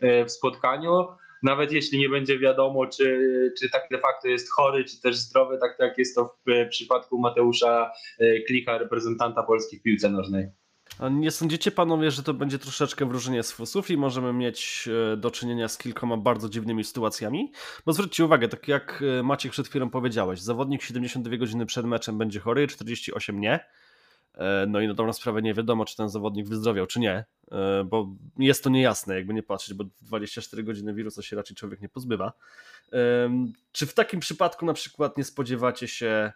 w 0.00 0.30
spotkaniu 0.30 1.06
nawet 1.42 1.72
jeśli 1.72 1.98
nie 1.98 2.08
będzie 2.08 2.38
wiadomo, 2.38 2.86
czy, 2.86 3.30
czy 3.58 3.70
tak 3.70 3.82
de 3.90 3.98
facto 3.98 4.28
jest 4.28 4.52
chory, 4.52 4.84
czy 4.84 5.00
też 5.00 5.16
zdrowy, 5.16 5.58
tak 5.58 5.76
jak 5.78 5.98
jest 5.98 6.14
to 6.14 6.36
w 6.46 6.68
przypadku 6.68 7.18
Mateusza 7.18 7.92
e, 8.18 8.40
Klika, 8.40 8.78
reprezentanta 8.78 9.42
Polski 9.42 9.78
w 9.78 9.82
piłce 9.82 10.10
nożnej. 10.10 10.50
A 10.98 11.08
nie 11.08 11.30
sądzicie 11.30 11.70
panowie, 11.70 12.10
że 12.10 12.22
to 12.22 12.34
będzie 12.34 12.58
troszeczkę 12.58 13.06
wróżenie 13.06 13.42
z 13.42 13.52
fusów 13.52 13.90
i 13.90 13.96
możemy 13.96 14.32
mieć 14.32 14.88
e, 15.12 15.16
do 15.16 15.30
czynienia 15.30 15.68
z 15.68 15.78
kilkoma 15.78 16.16
bardzo 16.16 16.48
dziwnymi 16.48 16.84
sytuacjami? 16.84 17.52
Bo 17.86 17.92
zwróćcie 17.92 18.24
uwagę, 18.24 18.48
tak 18.48 18.68
jak 18.68 19.04
e, 19.18 19.22
Maciek 19.22 19.52
przed 19.52 19.68
chwilą 19.68 19.90
powiedziałeś, 19.90 20.40
zawodnik 20.40 20.82
72 20.82 21.36
godziny 21.36 21.66
przed 21.66 21.86
meczem 21.86 22.18
będzie 22.18 22.40
chory, 22.40 22.66
48 22.66 23.40
nie. 23.40 23.60
E, 24.34 24.66
no 24.68 24.80
i 24.80 24.88
na 24.88 24.94
dobrą 24.94 25.12
sprawę 25.12 25.42
nie 25.42 25.54
wiadomo, 25.54 25.84
czy 25.84 25.96
ten 25.96 26.08
zawodnik 26.08 26.48
wyzdrowiał, 26.48 26.86
czy 26.86 27.00
nie, 27.00 27.24
e, 27.52 27.84
bo 27.84 28.08
jest 28.38 28.64
to 28.64 28.70
niejasne, 28.70 29.14
jakby 29.14 29.34
nie 29.34 29.42
patrzeć, 29.42 29.74
bo 29.74 29.84
24 30.02 30.62
godziny 30.62 30.94
wirusa 30.94 31.22
się 31.22 31.36
raczej 31.36 31.56
człowiek 31.56 31.80
nie 31.80 31.88
pozbywa. 31.88 32.32
Czy 33.72 33.86
w 33.86 33.94
takim 33.94 34.20
przypadku 34.20 34.66
na 34.66 34.72
przykład 34.72 35.18
nie 35.18 35.24
spodziewacie 35.24 35.88
się 35.88 36.32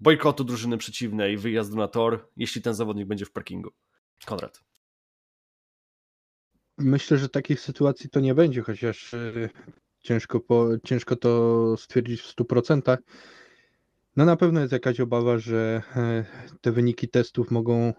bojkotu 0.00 0.44
drużyny 0.44 0.78
przeciwnej, 0.78 1.36
wyjazdu 1.36 1.76
na 1.76 1.88
tor, 1.88 2.28
jeśli 2.36 2.62
ten 2.62 2.74
zawodnik 2.74 3.06
będzie 3.06 3.26
w 3.26 3.32
parkingu? 3.32 3.70
Konrad. 4.26 4.60
Myślę, 6.78 7.18
że 7.18 7.28
takich 7.28 7.60
sytuacji 7.60 8.10
to 8.10 8.20
nie 8.20 8.34
będzie, 8.34 8.62
chociaż 8.62 9.14
e, 9.14 9.48
ciężko, 10.00 10.40
po, 10.40 10.68
ciężko 10.84 11.16
to 11.16 11.76
stwierdzić 11.76 12.20
w 12.20 12.36
100%. 12.36 12.98
No 14.16 14.24
na 14.24 14.36
pewno 14.36 14.60
jest 14.60 14.72
jakaś 14.72 15.00
obawa, 15.00 15.38
że 15.38 15.82
e, 15.96 16.24
te 16.60 16.72
wyniki 16.72 17.08
testów 17.08 17.50
mogą 17.50 17.74
e, 17.74 17.94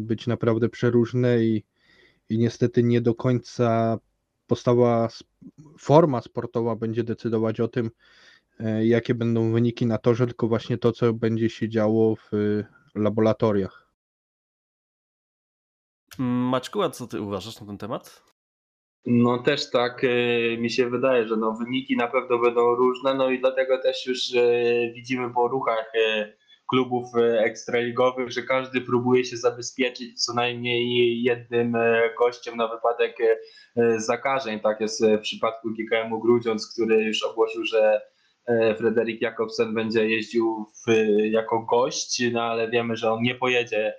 być 0.00 0.26
naprawdę 0.26 0.68
przeróżne 0.68 1.44
i, 1.44 1.64
i 2.28 2.38
niestety 2.38 2.82
nie 2.82 3.00
do 3.00 3.14
końca 3.14 3.98
postawa, 4.46 5.08
forma 5.78 6.20
sportowa 6.20 6.76
będzie 6.76 7.04
decydować 7.04 7.60
o 7.60 7.68
tym, 7.68 7.90
e, 8.60 8.86
jakie 8.86 9.14
będą 9.14 9.52
wyniki 9.52 9.86
na 9.86 9.98
torze, 9.98 10.26
tylko 10.26 10.48
właśnie 10.48 10.78
to, 10.78 10.92
co 10.92 11.12
będzie 11.12 11.50
się 11.50 11.68
działo 11.68 12.16
w 12.16 12.30
laboratoriach. 12.94 13.88
Maćku, 16.18 16.82
a 16.82 16.90
co 16.90 17.06
ty 17.06 17.20
uważasz 17.20 17.60
na 17.60 17.66
ten 17.66 17.78
temat? 17.78 18.27
No 19.06 19.38
też 19.38 19.70
tak 19.70 20.04
e, 20.04 20.08
mi 20.58 20.70
się 20.70 20.90
wydaje, 20.90 21.28
że 21.28 21.36
no 21.36 21.52
wyniki 21.52 21.96
na 21.96 22.08
pewno 22.08 22.38
będą 22.38 22.74
różne, 22.74 23.14
no 23.14 23.30
i 23.30 23.40
dlatego 23.40 23.78
też 23.82 24.06
już 24.06 24.34
e, 24.34 24.42
widzimy 24.94 25.34
po 25.34 25.48
ruchach 25.48 25.92
e, 25.94 26.32
klubów 26.70 27.06
ekstraligowych, 27.38 28.30
że 28.30 28.42
każdy 28.42 28.80
próbuje 28.80 29.24
się 29.24 29.36
zabezpieczyć 29.36 30.24
co 30.24 30.34
najmniej 30.34 31.22
jednym 31.22 31.72
gościem 32.18 32.56
na 32.56 32.68
wypadek 32.68 33.16
zakażeń. 33.96 34.60
Tak 34.60 34.80
jest 34.80 35.04
w 35.04 35.20
przypadku 35.20 35.68
GKM-u 35.70 36.20
Grudziądz, 36.20 36.72
który 36.72 37.02
już 37.02 37.22
ogłosił, 37.22 37.64
że 37.64 38.00
Frederik 38.76 39.22
Jakobsen 39.22 39.74
będzie 39.74 40.08
jeździł 40.08 40.66
w, 40.86 40.92
jako 41.30 41.60
gość, 41.62 42.22
no 42.32 42.42
ale 42.42 42.70
wiemy, 42.70 42.96
że 42.96 43.12
on 43.12 43.22
nie 43.22 43.34
pojedzie 43.34 43.94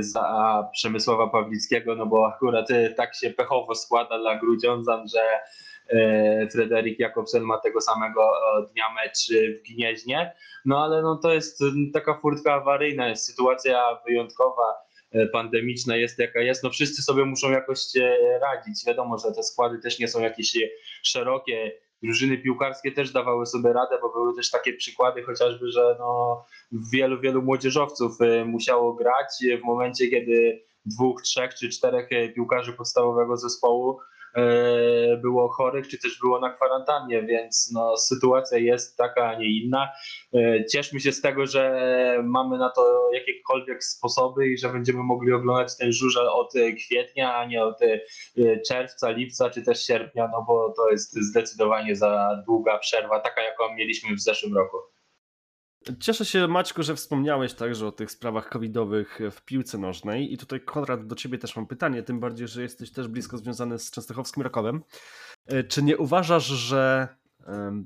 za 0.00 0.68
Przemysława 0.72 1.26
Pawlickiego, 1.26 1.94
no 1.94 2.06
bo 2.06 2.26
akurat 2.26 2.70
e, 2.70 2.90
tak 2.90 3.14
się 3.14 3.30
pechowo 3.30 3.74
składa 3.74 4.18
dla 4.18 4.38
Grudziądzan, 4.38 5.08
że 5.08 5.20
e, 5.88 6.48
Frederik 6.48 6.98
Jakobsen 6.98 7.42
ma 7.42 7.58
tego 7.58 7.80
samego 7.80 8.32
dnia 8.72 8.84
mecz 8.94 9.18
w 9.60 9.72
Gnieźnie, 9.72 10.32
no 10.64 10.84
ale 10.84 11.02
no 11.02 11.16
to 11.16 11.32
jest 11.32 11.60
taka 11.92 12.14
furtka 12.14 12.54
awaryjna, 12.54 13.08
jest 13.08 13.26
sytuacja 13.26 13.98
wyjątkowa, 14.06 14.74
pandemiczna 15.32 15.96
jest 15.96 16.18
jaka 16.18 16.40
jest, 16.40 16.64
no 16.64 16.70
wszyscy 16.70 17.02
sobie 17.02 17.24
muszą 17.24 17.50
jakoś 17.50 17.78
radzić, 18.40 18.86
wiadomo, 18.86 19.18
że 19.18 19.32
te 19.32 19.42
składy 19.42 19.78
też 19.78 19.98
nie 19.98 20.08
są 20.08 20.20
jakieś 20.20 20.56
szerokie, 21.02 21.72
drużyny 22.02 22.38
piłkarskie 22.38 22.92
też 22.92 23.12
dawały 23.12 23.46
sobie 23.46 23.72
radę, 23.72 23.98
bo 24.02 24.12
były 24.12 24.36
też 24.36 24.50
takie 24.50 24.72
przykłady 24.72 25.22
chociażby, 25.22 25.70
że 25.70 25.96
no, 25.98 26.44
wielu, 26.92 27.20
wielu 27.20 27.42
młodzieżowców 27.42 28.20
y, 28.20 28.44
musiało 28.44 28.94
grać 28.94 29.44
w 29.62 29.64
momencie, 29.64 30.08
kiedy 30.08 30.62
dwóch, 30.86 31.22
trzech 31.22 31.54
czy 31.54 31.68
czterech 31.68 32.08
piłkarzy 32.34 32.72
podstawowego 32.72 33.36
zespołu 33.36 33.98
było 35.22 35.48
chorych, 35.48 35.88
czy 35.88 35.98
też 35.98 36.18
było 36.18 36.40
na 36.40 36.50
kwarantannie, 36.50 37.22
więc 37.22 37.70
no, 37.74 37.96
sytuacja 37.96 38.58
jest 38.58 38.96
taka, 38.96 39.28
a 39.28 39.38
nie 39.38 39.46
inna. 39.46 39.88
E, 40.34 40.64
cieszmy 40.64 41.00
się 41.00 41.12
z 41.12 41.20
tego, 41.20 41.46
że 41.46 42.18
mamy 42.24 42.58
na 42.58 42.70
to 42.70 43.10
jakiekolwiek 43.12 43.84
sposoby 43.84 44.48
i 44.48 44.58
że 44.58 44.68
będziemy 44.68 45.02
mogli 45.02 45.32
oglądać 45.32 45.76
ten 45.76 45.92
żurzel 45.92 46.28
od 46.28 46.52
kwietnia, 46.78 47.36
a 47.36 47.46
nie 47.46 47.64
od 47.64 47.82
e, 47.82 48.00
czerwca, 48.68 49.10
lipca 49.10 49.50
czy 49.50 49.62
też 49.62 49.86
sierpnia, 49.86 50.28
no 50.32 50.44
bo 50.48 50.72
to 50.76 50.90
jest 50.90 51.14
zdecydowanie 51.14 51.96
za 51.96 52.42
długa 52.46 52.78
przerwa, 52.78 53.20
taka 53.20 53.42
jaką 53.42 53.74
mieliśmy 53.74 54.16
w 54.16 54.20
zeszłym 54.20 54.56
roku. 54.56 54.91
Cieszę 56.00 56.24
się, 56.24 56.48
Maćku, 56.48 56.82
że 56.82 56.96
wspomniałeś 56.96 57.54
także 57.54 57.86
o 57.86 57.92
tych 57.92 58.10
sprawach 58.10 58.48
covidowych 58.48 59.18
w 59.30 59.44
piłce 59.44 59.78
nożnej. 59.78 60.32
I 60.32 60.38
tutaj, 60.38 60.60
Konrad, 60.60 61.06
do 61.06 61.14
ciebie 61.14 61.38
też 61.38 61.56
mam 61.56 61.66
pytanie, 61.66 62.02
tym 62.02 62.20
bardziej, 62.20 62.48
że 62.48 62.62
jesteś 62.62 62.92
też 62.92 63.08
blisko 63.08 63.38
związany 63.38 63.78
z 63.78 63.90
Częstochowskim 63.90 64.42
Rakowem. 64.42 64.82
E, 65.46 65.64
czy 65.64 65.82
nie 65.82 65.98
uważasz, 65.98 66.46
że 66.46 67.08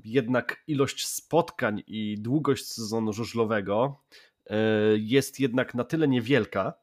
jednak 0.05 0.63
ilość 0.67 1.07
spotkań 1.07 1.83
i 1.87 2.15
długość 2.19 2.65
sezonu 2.65 3.13
żużlowego 3.13 4.03
e, 4.45 4.57
jest 4.97 5.39
jednak 5.39 5.75
na 5.75 5.83
tyle 5.83 6.07
niewielka 6.07 6.73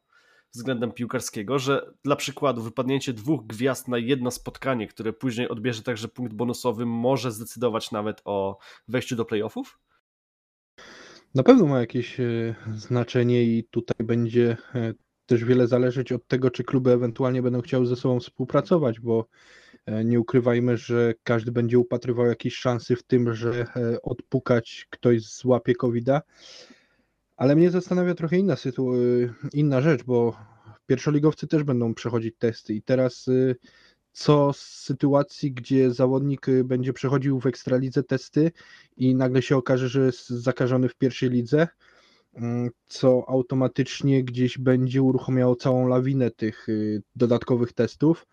względem 0.52 0.92
piłkarskiego, 0.92 1.59
że 1.59 1.92
dla 2.04 2.16
przykładu 2.16 2.62
wypadnięcie 2.62 3.12
dwóch 3.12 3.47
gwiazd 3.47 3.88
na 3.88 3.99
jedno 3.99 4.30
spotkanie, 4.30 4.87
które 4.87 5.12
później 5.12 5.49
odbierze 5.49 5.83
także 5.83 6.09
punkt 6.09 6.33
bonusowy, 6.33 6.87
może 6.87 7.33
zdecydować 7.33 7.90
nawet 7.90 8.23
o 8.25 8.59
wejściu 8.88 9.16
do 9.16 9.25
playoffów? 9.25 9.78
Na 11.34 11.42
pewno 11.42 11.66
ma 11.66 11.80
jakieś 11.80 12.20
e, 12.20 12.54
znaczenie 12.74 13.44
i 13.44 13.64
tutaj 13.70 14.06
będzie 14.06 14.56
e, 14.74 14.94
też 15.26 15.44
wiele 15.44 15.66
zależeć 15.66 16.12
od 16.12 16.26
tego, 16.26 16.50
czy 16.50 16.64
kluby 16.64 16.92
ewentualnie 16.92 17.42
będą 17.42 17.60
chciały 17.60 17.86
ze 17.86 17.96
sobą 17.96 18.20
współpracować, 18.20 19.00
bo 19.00 19.26
e, 19.86 20.04
nie 20.04 20.20
ukrywajmy, 20.20 20.76
że 20.76 21.14
każdy 21.22 21.52
będzie 21.52 21.78
upatrywał 21.78 22.26
jakieś 22.26 22.54
szansy 22.54 22.96
w 22.96 23.02
tym, 23.02 23.34
że 23.34 23.66
odpukać 24.02 24.86
ktoś 24.90 25.22
złapie 25.22 25.74
COVID-a. 25.74 26.22
Ale 27.36 27.56
mnie 27.56 27.70
zastanawia 27.70 28.14
trochę 28.14 28.38
inna, 28.38 28.54
sytu- 28.54 29.28
inna 29.52 29.80
rzecz, 29.80 30.04
bo 30.04 30.36
pierwszoligowcy 30.86 31.46
też 31.46 31.62
będą 31.62 31.94
przechodzić 31.94 32.34
testy 32.38 32.74
i 32.74 32.82
teraz 32.82 33.26
co 34.14 34.52
z 34.52 34.61
sytuacji, 34.61 35.52
gdzie 35.52 35.90
zawodnik 35.90 36.49
y, 36.49 36.64
będzie 36.64 36.92
przechodził 36.92 37.40
w 37.40 37.47
ekstralidze 37.47 38.02
testy 38.02 38.52
i 38.97 39.14
nagle 39.14 39.42
się 39.42 39.56
okaże, 39.56 39.88
że 39.88 40.06
jest 40.06 40.28
zakażony 40.28 40.88
w 40.88 40.97
pierwszej 40.97 41.30
lidze, 41.30 41.68
mm, 42.35 42.71
co 42.87 43.25
automatycznie 43.28 44.25
gdzieś 44.25 44.59
będzie 44.59 45.02
uruchamiało 45.02 45.56
całą 45.56 45.88
lawinę 45.88 46.30
tych 46.30 46.68
y, 46.68 47.02
dodatkowych 47.16 47.73
testów. 47.73 48.26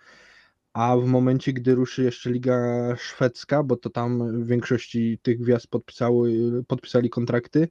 A 0.74 0.98
w 0.98 1.06
momencie, 1.06 1.54
gdy 1.54 1.76
ruszy 1.76 2.04
jeszcze 2.04 2.32
Liga 2.32 2.60
Szwedzka, 2.98 3.64
bo 3.64 3.76
to 3.76 3.90
tam 3.90 4.44
w 4.44 4.48
większości 4.48 5.20
tych 5.22 5.40
gwiazd 5.40 5.68
podpisały, 5.68 6.34
podpisali 6.68 7.10
kontrakty, 7.10 7.68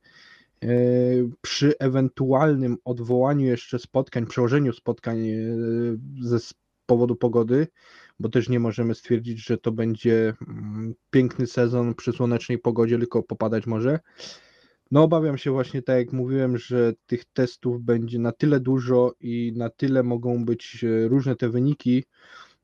y, 0.65 1.29
przy 1.41 1.79
ewentualnym 1.79 2.77
odwołaniu 2.85 3.47
jeszcze 3.47 3.79
spotkań, 3.79 4.27
przełożeniu 4.27 4.73
spotkań 4.73 5.19
ze 6.21 6.39
powodu 6.91 7.17
pogody, 7.17 7.67
bo 8.21 8.29
też 8.29 8.49
nie 8.49 8.61
możemy 8.61 8.95
stwierdzić, 8.95 9.45
że 9.45 9.59
to 9.59 9.73
będzie 9.73 10.35
mm, 10.49 10.95
piękny 11.11 11.47
sezon 11.47 11.95
przy 11.95 12.13
słonecznej 12.13 12.59
pogodzie, 12.59 12.99
tylko 12.99 13.23
popadać 13.23 13.67
może. 13.67 13.99
No 14.91 15.03
obawiam 15.03 15.39
się 15.39 15.51
właśnie, 15.51 15.83
tak 15.83 15.97
jak 15.97 16.13
mówiłem, 16.13 16.59
że 16.59 16.93
tych 17.07 17.25
testów 17.25 17.83
będzie 17.83 18.19
na 18.19 18.33
tyle 18.33 18.61
dużo 18.61 19.13
i 19.21 19.53
na 19.57 19.71
tyle 19.71 20.03
mogą 20.03 20.45
być 20.45 20.85
e, 20.85 21.09
różne 21.09 21.37
te 21.37 21.49
wyniki, 21.49 22.05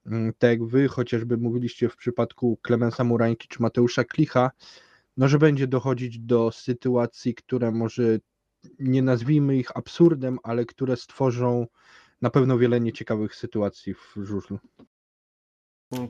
mm, 0.06 0.32
tak 0.38 0.50
jak 0.50 0.64
wy 0.64 0.88
chociażby 0.88 1.36
mówiliście 1.36 1.88
w 1.88 1.96
przypadku 1.96 2.58
Klemensa 2.62 3.04
Murańki 3.04 3.48
czy 3.48 3.62
Mateusza 3.62 4.04
Klicha, 4.04 4.50
no 5.16 5.28
że 5.28 5.38
będzie 5.38 5.66
dochodzić 5.66 6.18
do 6.18 6.50
sytuacji, 6.52 7.34
która 7.34 7.70
może 7.70 8.18
nie 8.78 9.02
nazwijmy 9.02 9.56
ich 9.56 9.76
absurdem, 9.76 10.38
ale 10.42 10.64
które 10.64 10.96
stworzą 10.96 11.66
na 12.22 12.30
pewno 12.30 12.58
wiele 12.58 12.80
nieciekawych 12.80 13.34
sytuacji 13.34 13.94
w 13.94 14.16
żużlu. 14.16 14.58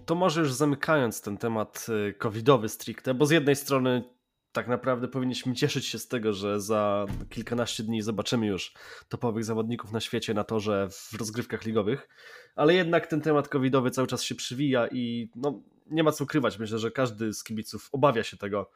To 0.06 0.14
może 0.14 0.40
już 0.40 0.52
zamykając 0.52 1.20
ten 1.20 1.36
temat 1.36 1.86
y, 2.08 2.14
covidowy 2.14 2.68
stricte, 2.68 3.14
bo 3.14 3.26
z 3.26 3.30
jednej 3.30 3.56
strony 3.56 4.16
tak 4.52 4.68
naprawdę 4.68 5.08
powinniśmy 5.08 5.54
cieszyć 5.54 5.86
się 5.86 5.98
z 5.98 6.08
tego, 6.08 6.32
że 6.32 6.60
za 6.60 7.06
kilkanaście 7.30 7.82
dni 7.82 8.02
zobaczymy 8.02 8.46
już 8.46 8.74
topowych 9.08 9.44
zawodników 9.44 9.92
na 9.92 10.00
świecie 10.00 10.34
na 10.34 10.44
torze 10.44 10.88
w 10.90 11.14
rozgrywkach 11.18 11.64
ligowych, 11.64 12.08
ale 12.54 12.74
jednak 12.74 13.06
ten 13.06 13.20
temat 13.20 13.48
covidowy 13.48 13.90
cały 13.90 14.06
czas 14.06 14.22
się 14.22 14.34
przywija 14.34 14.88
i 14.88 15.30
no, 15.34 15.62
nie 15.86 16.02
ma 16.02 16.12
co 16.12 16.24
ukrywać. 16.24 16.58
Myślę, 16.58 16.78
że 16.78 16.90
każdy 16.90 17.32
z 17.32 17.44
kibiców 17.44 17.88
obawia 17.92 18.22
się 18.22 18.36
tego, 18.36 18.70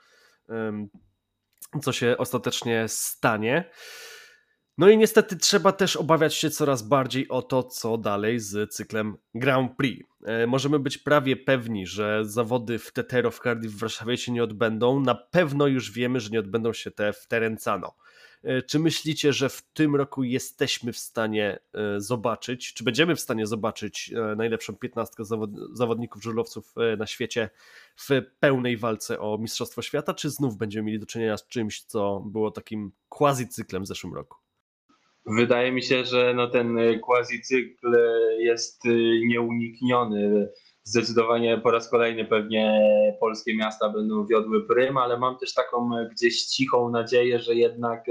co 1.83 1.93
się 1.93 2.15
ostatecznie 2.19 2.85
stanie. 2.89 3.71
No 4.81 4.89
i 4.89 4.99
niestety 4.99 5.37
trzeba 5.37 5.73
też 5.73 5.97
obawiać 5.97 6.35
się 6.35 6.51
coraz 6.51 6.83
bardziej 6.83 7.29
o 7.29 7.43
to, 7.43 7.63
co 7.63 7.99
dalej 7.99 8.41
z 8.41 8.75
cyklem 8.75 9.17
Grand 9.35 9.77
Prix. 9.77 10.09
E, 10.25 10.47
możemy 10.47 10.79
być 10.79 10.99
prawie 10.99 11.37
pewni, 11.37 11.87
że 11.87 12.25
zawody 12.25 12.79
w 12.79 12.93
Tetero 12.93 13.31
w 13.31 13.41
Cardiff 13.41 13.75
w 13.75 13.79
Warszawie 13.79 14.17
się 14.17 14.33
nie 14.33 14.45
odbędą. 14.45 15.01
Na 15.01 15.15
pewno 15.15 15.67
już 15.67 15.93
wiemy, 15.93 16.21
że 16.21 16.31
nie 16.31 16.41
odbędą 16.41 16.73
się 16.73 16.91
te 16.91 17.13
w 17.13 17.27
Terencano. 17.27 17.95
E, 18.43 18.63
czy 18.63 18.79
myślicie, 18.79 19.33
że 19.33 19.49
w 19.49 19.63
tym 19.63 19.97
roku 19.97 20.23
jesteśmy 20.23 20.93
w 20.93 20.99
stanie 20.99 21.59
e, 21.75 22.01
zobaczyć, 22.01 22.75
czy 22.75 22.85
będziemy 22.85 23.17
w 23.17 23.21
stanie 23.21 23.47
zobaczyć 23.47 24.13
najlepszą 24.37 24.77
piętnastkę 24.77 25.25
zawodników 25.73 26.23
żużlowców 26.23 26.75
na 26.99 27.07
świecie 27.07 27.51
w 27.97 28.09
pełnej 28.41 28.77
walce 28.77 29.21
o 29.21 29.39
Mistrzostwo 29.39 29.83
Świata, 29.83 30.15
czy 30.15 30.31
znów 30.31 30.57
będziemy 30.57 30.87
mieli 30.87 30.99
do 30.99 31.07
czynienia 31.07 31.37
z 31.37 31.49
czymś, 31.49 31.83
co 31.83 32.23
było 32.27 32.51
takim 32.51 32.93
quasi 33.09 33.49
cyklem 33.49 33.83
w 33.83 33.87
zeszłym 33.87 34.15
roku? 34.15 34.50
Wydaje 35.37 35.73
mi 35.73 35.83
się, 35.83 36.05
że 36.05 36.35
no 36.35 36.49
ten 36.49 36.79
quasi 37.01 37.43
cykl 37.43 37.97
jest 38.39 38.85
nieunikniony. 39.27 40.49
Zdecydowanie 40.83 41.59
po 41.59 41.71
raz 41.71 41.91
kolejny 41.91 42.25
pewnie 42.25 42.81
polskie 43.21 43.57
miasta 43.57 43.89
będą 43.89 44.27
wiodły 44.27 44.67
prym, 44.67 44.97
ale 44.97 45.19
mam 45.19 45.39
też 45.39 45.55
taką 45.55 45.91
gdzieś 46.13 46.45
cichą 46.45 46.91
nadzieję, 46.91 47.39
że 47.39 47.55
jednak 47.55 48.05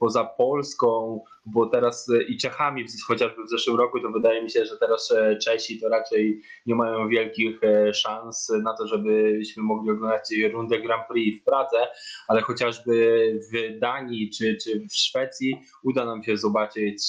poza 0.00 0.24
Polską, 0.24 1.20
bo 1.46 1.66
teraz 1.66 2.08
e, 2.08 2.22
i 2.22 2.36
Czechami, 2.36 2.84
chociażby 3.06 3.44
w 3.44 3.50
zeszłym 3.50 3.76
roku, 3.76 4.00
to 4.00 4.10
wydaje 4.10 4.42
mi 4.42 4.50
się, 4.50 4.64
że 4.64 4.76
teraz 4.76 5.10
e, 5.10 5.36
Czesi 5.36 5.80
to 5.80 5.88
raczej 5.88 6.42
nie 6.66 6.74
mają 6.74 7.08
wielkich 7.08 7.64
e, 7.64 7.94
szans 7.94 8.52
na 8.62 8.76
to, 8.76 8.86
żebyśmy 8.86 9.62
mogli 9.62 9.90
oglądać 9.90 10.22
rundę 10.52 10.80
Grand 10.80 11.02
Prix 11.08 11.42
w 11.42 11.44
Pradze, 11.44 11.88
ale 12.28 12.40
chociażby 12.40 13.40
w 13.52 13.78
Danii 13.78 14.30
czy, 14.30 14.56
czy 14.64 14.80
w 14.80 14.94
Szwecji 14.94 15.60
uda 15.82 16.04
nam 16.04 16.22
się 16.22 16.36
zobaczyć 16.36 17.04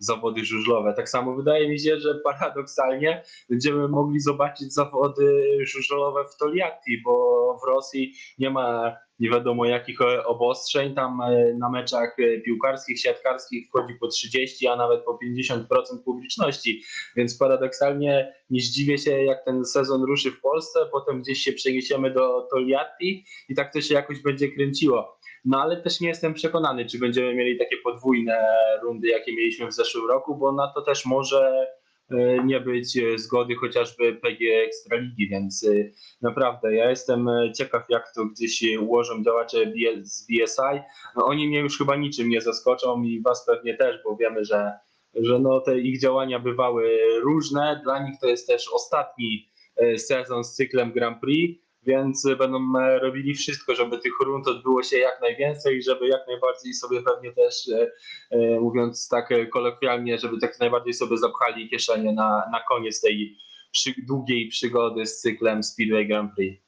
zawody 0.00 0.44
żużlowe. 0.44 0.94
Tak 0.94 1.08
samo 1.08 1.36
wydaje 1.36 1.68
mi 1.68 1.80
się, 1.80 2.00
że 2.00 2.14
paradoksalnie 2.24 3.22
będziemy 3.48 3.88
mogli 3.88 4.20
zobaczyć 4.20 4.74
zawody 4.74 5.58
żużlowe 5.60 6.24
w 6.24 6.36
Toliati, 6.36 7.02
bo 7.04 7.58
w 7.62 7.68
Rosji 7.68 8.14
nie 8.38 8.50
ma 8.50 8.96
nie 9.20 9.30
wiadomo 9.30 9.64
jakich 9.64 9.98
obostrzeń. 10.24 10.94
Tam 10.94 11.20
e, 11.20 11.54
na 11.54 11.70
meczach 11.70 12.16
e, 12.18 12.40
piłkarskich, 12.40 13.00
siatkarskich 13.00 13.68
wchodzi 13.68 13.94
po 13.94 14.08
30, 14.08 14.66
a 14.66 14.76
nawet 14.76 15.04
po 15.04 15.18
50% 15.24 15.64
publiczności. 16.04 16.82
Więc 17.16 17.38
paradoksalnie 17.38 18.34
nie 18.50 18.60
zdziwię 18.60 18.98
się, 18.98 19.24
jak 19.24 19.44
ten 19.44 19.64
sezon 19.64 20.02
ruszy 20.02 20.30
w 20.30 20.40
Polsce, 20.40 20.80
potem 20.92 21.22
gdzieś 21.22 21.38
się 21.38 21.52
przeniesiemy 21.52 22.10
do 22.10 22.48
Toliati 22.50 23.24
i 23.48 23.54
tak 23.54 23.72
to 23.72 23.80
się 23.80 23.94
jakoś 23.94 24.22
będzie 24.22 24.48
kręciło. 24.48 25.19
No 25.44 25.62
ale 25.62 25.82
też 25.82 26.00
nie 26.00 26.08
jestem 26.08 26.34
przekonany, 26.34 26.86
czy 26.86 26.98
będziemy 26.98 27.34
mieli 27.34 27.58
takie 27.58 27.76
podwójne 27.76 28.38
rundy, 28.82 29.08
jakie 29.08 29.36
mieliśmy 29.36 29.66
w 29.66 29.72
zeszłym 29.72 30.08
roku, 30.08 30.36
bo 30.36 30.52
na 30.52 30.72
to 30.74 30.82
też 30.82 31.06
może 31.06 31.66
E, 32.10 32.44
nie 32.44 32.60
być 32.60 32.96
e, 32.96 33.18
zgody 33.18 33.54
chociażby 33.54 34.14
PG 34.14 34.64
Ekstraligi, 34.64 35.28
więc 35.28 35.64
e, 35.64 35.90
naprawdę 36.22 36.74
ja 36.74 36.90
jestem 36.90 37.28
ciekaw, 37.56 37.82
jak 37.88 38.14
to 38.14 38.24
gdzieś 38.24 38.64
ułożą 38.80 39.24
działacze 39.24 39.72
z 40.02 40.26
BSI. 40.26 40.80
No, 41.16 41.26
oni 41.26 41.48
mnie 41.48 41.58
już 41.60 41.78
chyba 41.78 41.96
niczym 41.96 42.28
nie 42.28 42.40
zaskoczą 42.40 43.02
i 43.02 43.22
was 43.22 43.46
pewnie 43.46 43.76
też, 43.76 43.96
bo 44.04 44.16
wiemy, 44.16 44.44
że, 44.44 44.72
że 45.14 45.38
no, 45.38 45.60
te 45.60 45.80
ich 45.80 46.00
działania 46.00 46.38
bywały 46.38 46.98
różne. 47.22 47.80
Dla 47.84 48.02
nich 48.02 48.20
to 48.20 48.28
jest 48.28 48.46
też 48.46 48.68
ostatni 48.72 49.50
sezon 49.96 50.44
z 50.44 50.54
cyklem 50.54 50.92
Grand 50.92 51.20
Prix 51.20 51.62
więc 51.90 52.26
będą 52.38 52.78
e, 52.78 52.98
robili 52.98 53.34
wszystko, 53.34 53.74
żeby 53.74 53.98
tych 53.98 54.12
rund 54.24 54.48
odbyło 54.48 54.82
się 54.82 54.98
jak 54.98 55.20
najwięcej, 55.20 55.82
żeby 55.82 56.08
jak 56.08 56.26
najbardziej 56.26 56.74
sobie 56.74 57.02
pewnie 57.02 57.32
też, 57.32 57.68
e, 57.68 57.90
e, 58.30 58.60
mówiąc 58.60 59.08
tak 59.08 59.28
kolokwialnie, 59.52 60.18
żeby 60.18 60.40
tak 60.40 60.60
najbardziej 60.60 60.94
sobie 60.94 61.18
zapchali 61.18 61.70
kieszenie 61.70 62.12
na, 62.12 62.48
na 62.52 62.60
koniec 62.68 63.00
tej 63.00 63.36
przy, 63.72 63.94
długiej 64.06 64.48
przygody 64.48 65.06
z 65.06 65.20
cyklem 65.20 65.62
Speedway 65.62 66.08
Grand 66.08 66.34
Prix. 66.34 66.62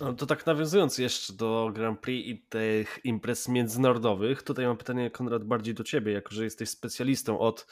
No 0.00 0.12
to 0.12 0.26
tak 0.26 0.46
nawiązując 0.46 0.98
jeszcze 0.98 1.32
do 1.32 1.70
Grand 1.74 2.00
Prix 2.00 2.28
i 2.28 2.46
tych 2.48 3.00
imprez 3.04 3.48
międzynarodowych, 3.48 4.42
tutaj 4.42 4.66
mam 4.66 4.76
pytanie, 4.76 5.10
Konrad, 5.10 5.44
bardziej 5.44 5.74
do 5.74 5.84
ciebie, 5.84 6.12
jako 6.12 6.34
że 6.34 6.44
jesteś 6.44 6.68
specjalistą 6.68 7.38
od 7.38 7.66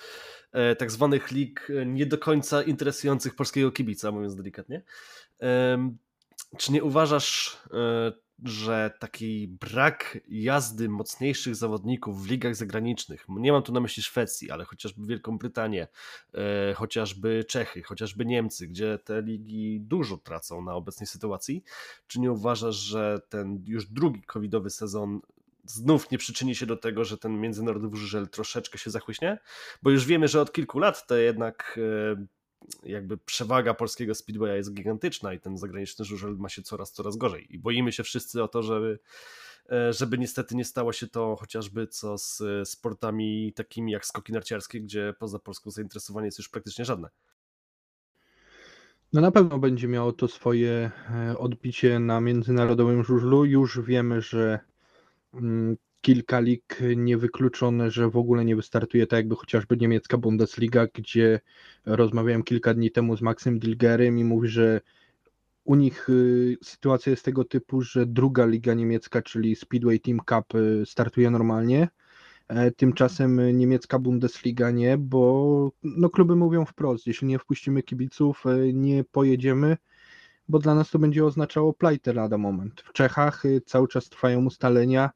e, 0.52 0.76
tak 0.76 0.90
zwanych 0.90 1.30
lig 1.30 1.68
nie 1.86 2.06
do 2.06 2.18
końca 2.18 2.62
interesujących 2.62 3.34
polskiego 3.34 3.72
kibica, 3.72 4.10
mówiąc 4.10 4.36
delikatnie. 4.36 4.82
E, 5.42 5.78
czy 6.58 6.72
nie 6.72 6.84
uważasz, 6.84 7.58
e, 7.72 8.12
że 8.44 8.90
taki 8.98 9.48
brak 9.48 10.18
jazdy 10.28 10.88
mocniejszych 10.88 11.56
zawodników 11.56 12.22
w 12.22 12.30
ligach 12.30 12.56
zagranicznych, 12.56 13.26
nie 13.28 13.52
mam 13.52 13.62
tu 13.62 13.72
na 13.72 13.80
myśli 13.80 14.02
Szwecji, 14.02 14.50
ale 14.50 14.64
chociażby 14.64 15.06
Wielką 15.06 15.38
Brytanię, 15.38 15.88
e, 16.34 16.74
chociażby 16.74 17.44
Czechy, 17.44 17.82
chociażby 17.82 18.26
Niemcy, 18.26 18.66
gdzie 18.66 18.98
te 18.98 19.22
ligi 19.22 19.80
dużo 19.80 20.16
tracą 20.16 20.62
na 20.62 20.74
obecnej 20.74 21.06
sytuacji, 21.06 21.62
czy 22.06 22.20
nie 22.20 22.32
uważasz, 22.32 22.76
że 22.76 23.20
ten 23.28 23.64
już 23.66 23.86
drugi 23.86 24.22
covidowy 24.22 24.70
sezon 24.70 25.20
znów 25.64 26.10
nie 26.10 26.18
przyczyni 26.18 26.54
się 26.54 26.66
do 26.66 26.76
tego, 26.76 27.04
że 27.04 27.18
ten 27.18 27.40
międzynarodowy 27.40 27.96
żużel 27.96 28.28
troszeczkę 28.28 28.78
się 28.78 28.90
zachłyśnie? 28.90 29.38
Bo 29.82 29.90
już 29.90 30.06
wiemy, 30.06 30.28
że 30.28 30.40
od 30.40 30.52
kilku 30.52 30.78
lat 30.78 31.06
te 31.06 31.22
jednak 31.22 31.78
e, 32.18 32.26
jakby 32.84 33.18
przewaga 33.18 33.74
polskiego 33.74 34.14
speedwaya 34.14 34.56
jest 34.56 34.74
gigantyczna 34.74 35.34
i 35.34 35.40
ten 35.40 35.58
zagraniczny 35.58 36.04
żużel 36.04 36.36
ma 36.36 36.48
się 36.48 36.62
coraz, 36.62 36.92
coraz 36.92 37.16
gorzej. 37.16 37.54
I 37.54 37.58
boimy 37.58 37.92
się 37.92 38.02
wszyscy 38.02 38.42
o 38.42 38.48
to, 38.48 38.62
żeby, 38.62 38.98
e, 39.72 39.92
żeby 39.92 40.18
niestety 40.18 40.56
nie 40.56 40.64
stało 40.64 40.92
się 40.92 41.06
to 41.06 41.36
chociażby 41.36 41.86
co 41.86 42.18
z 42.18 42.40
e, 42.40 42.66
sportami 42.66 43.52
takimi 43.52 43.92
jak 43.92 44.06
skoki 44.06 44.32
narciarskie, 44.32 44.80
gdzie 44.80 45.14
poza 45.18 45.38
Polską 45.38 45.70
zainteresowanie 45.70 46.26
jest 46.26 46.38
już 46.38 46.48
praktycznie 46.48 46.84
żadne. 46.84 47.08
No 49.12 49.20
na 49.20 49.30
pewno 49.30 49.58
będzie 49.58 49.88
miało 49.88 50.12
to 50.12 50.28
swoje 50.28 50.90
e, 51.10 51.38
odbicie 51.38 51.98
na 51.98 52.20
międzynarodowym 52.20 53.04
żużlu. 53.04 53.44
Już 53.44 53.80
wiemy, 53.80 54.20
że 54.20 54.60
mm, 55.34 55.76
kilka 56.02 56.40
lig 56.40 56.78
niewykluczone, 56.96 57.90
że 57.90 58.10
w 58.10 58.16
ogóle 58.16 58.44
nie 58.44 58.56
wystartuje, 58.56 59.06
tak 59.06 59.16
jakby 59.16 59.36
chociażby 59.36 59.76
niemiecka 59.76 60.18
Bundesliga, 60.18 60.86
gdzie 60.94 61.40
rozmawiałem 61.86 62.42
kilka 62.42 62.74
dni 62.74 62.90
temu 62.90 63.16
z 63.16 63.22
Maxem 63.22 63.58
Dilgerem 63.58 64.18
i 64.18 64.24
mówi, 64.24 64.48
że 64.48 64.80
u 65.64 65.74
nich 65.74 66.08
y, 66.08 66.56
sytuacja 66.62 67.10
jest 67.10 67.24
tego 67.24 67.44
typu, 67.44 67.82
że 67.82 68.06
druga 68.06 68.46
liga 68.46 68.74
niemiecka, 68.74 69.22
czyli 69.22 69.56
Speedway 69.56 70.00
Team 70.00 70.18
Cup 70.18 70.54
y, 70.54 70.86
startuje 70.86 71.30
normalnie, 71.30 71.88
e, 72.48 72.70
tymczasem 72.70 73.58
niemiecka 73.58 73.98
Bundesliga 73.98 74.70
nie, 74.70 74.98
bo 74.98 75.72
no, 75.82 76.10
kluby 76.10 76.36
mówią 76.36 76.64
wprost, 76.64 77.06
jeśli 77.06 77.28
nie 77.28 77.38
wpuścimy 77.38 77.82
kibiców, 77.82 78.44
e, 78.46 78.72
nie 78.72 79.04
pojedziemy, 79.04 79.76
bo 80.48 80.58
dla 80.58 80.74
nas 80.74 80.90
to 80.90 80.98
będzie 80.98 81.24
oznaczało 81.24 81.72
plajtę 81.72 82.12
lada 82.12 82.38
moment. 82.38 82.80
W 82.80 82.92
Czechach 82.92 83.44
y, 83.44 83.60
cały 83.66 83.88
czas 83.88 84.08
trwają 84.08 84.44
ustalenia, 84.44 85.10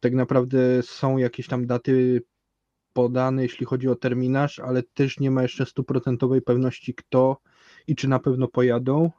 tak 0.00 0.12
naprawdę 0.12 0.82
są 0.82 1.18
jakieś 1.18 1.46
tam 1.46 1.66
daty 1.66 2.22
podane, 2.94 3.42
jeśli 3.42 3.66
chodzi 3.66 3.88
o 3.88 3.96
terminarz, 3.96 4.58
ale 4.58 4.82
też 4.82 5.20
nie 5.20 5.30
ma 5.30 5.42
jeszcze 5.42 5.66
stuprocentowej 5.66 6.42
pewności, 6.42 6.94
kto 6.94 7.40
i 7.86 7.96
czy 7.96 8.08
na 8.08 8.18
pewno 8.18 8.48
pojadą. 8.48 9.10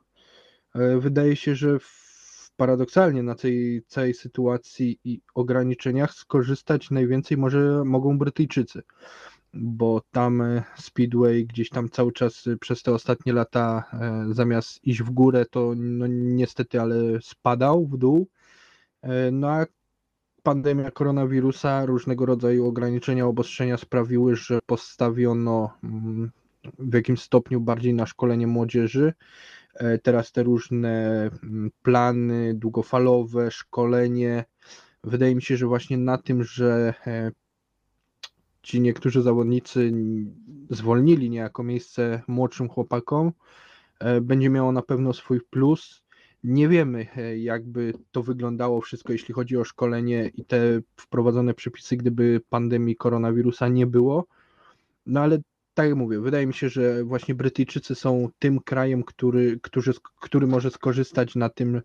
E, 0.75 0.99
wydaje 0.99 1.35
się, 1.35 1.55
że 1.55 1.77
paradoksalnie 2.57 3.23
na 3.23 3.35
tej 3.35 3.83
całej 3.87 4.13
sytuacji 4.13 4.99
i 5.03 5.21
ograniczeniach 5.35 6.13
skorzystać 6.13 6.91
najwięcej 6.91 7.37
może 7.37 7.83
mogą 7.85 8.17
Brytyjczycy, 8.17 8.83
bo 9.53 10.01
tam 10.11 10.41
e, 10.41 10.63
Speedway 10.77 11.45
gdzieś 11.45 11.69
tam 11.69 11.89
cały 11.89 12.11
czas 12.11 12.43
przez 12.59 12.83
te 12.83 12.93
ostatnie 12.93 13.33
lata 13.33 13.83
e, 13.93 14.33
zamiast 14.33 14.83
iść 14.83 15.03
w 15.03 15.09
górę, 15.09 15.45
to 15.51 15.73
no 15.75 16.07
niestety, 16.09 16.81
ale 16.81 16.95
spadał 17.21 17.87
w 17.87 17.97
dół. 17.97 18.27
No 19.31 19.49
a 19.51 19.65
pandemia 20.45 20.91
koronawirusa, 20.91 21.85
różnego 21.85 22.25
rodzaju 22.25 22.67
ograniczenia, 22.67 23.25
obostrzenia 23.25 23.77
sprawiły, 23.77 24.35
że 24.35 24.59
postawiono 24.65 25.73
mm, 25.83 26.31
w 26.79 26.93
jakimś 26.93 27.21
stopniu 27.21 27.61
bardziej 27.61 27.93
na 27.93 28.05
szkolenie 28.05 28.47
młodzieży. 28.47 29.13
E, 29.73 29.97
teraz 29.97 30.31
te 30.31 30.43
różne 30.43 31.23
mm, 31.43 31.71
plany 31.81 32.53
długofalowe, 32.53 33.51
szkolenie 33.51 34.45
wydaje 35.03 35.35
mi 35.35 35.41
się, 35.41 35.57
że 35.57 35.65
właśnie 35.65 35.97
na 35.97 36.17
tym, 36.17 36.43
że 36.43 36.93
e, 37.07 37.31
ci 38.61 38.81
niektórzy 38.81 39.21
zawodnicy 39.21 39.91
zwolnili 40.69 41.29
niejako 41.29 41.63
miejsce 41.63 42.21
młodszym 42.27 42.69
chłopakom, 42.69 43.31
e, 43.99 44.21
będzie 44.21 44.49
miało 44.49 44.71
na 44.71 44.81
pewno 44.81 45.13
swój 45.13 45.41
plus. 45.41 46.04
Nie 46.47 46.69
wiemy, 46.69 47.07
e, 47.17 47.37
jakby 47.37 47.93
to 48.11 48.23
wyglądało 48.23 48.81
wszystko, 48.81 49.13
jeśli 49.13 49.33
chodzi 49.33 49.57
o 49.57 49.63
szkolenie 49.63 50.31
i 50.33 50.45
te 50.45 50.81
wprowadzone 50.95 51.53
przepisy, 51.53 51.97
gdyby 51.97 52.41
pandemii 52.49 52.95
koronawirusa 52.95 53.67
nie 53.67 53.87
było. 53.87 54.27
No 55.05 55.21
ale 55.21 55.37
tak 55.73 55.87
jak 55.87 55.95
mówię, 55.95 56.19
wydaje 56.19 56.47
mi 56.47 56.53
się, 56.53 56.69
że 56.69 57.03
właśnie 57.03 57.35
Brytyjczycy 57.35 57.95
są 57.95 58.29
tym 58.39 58.59
krajem, 58.59 59.03
który, 59.03 59.59
który, 59.61 59.91
który 60.21 60.47
może 60.47 60.71
skorzystać 60.71 61.35
na 61.35 61.49
tym, 61.49 61.81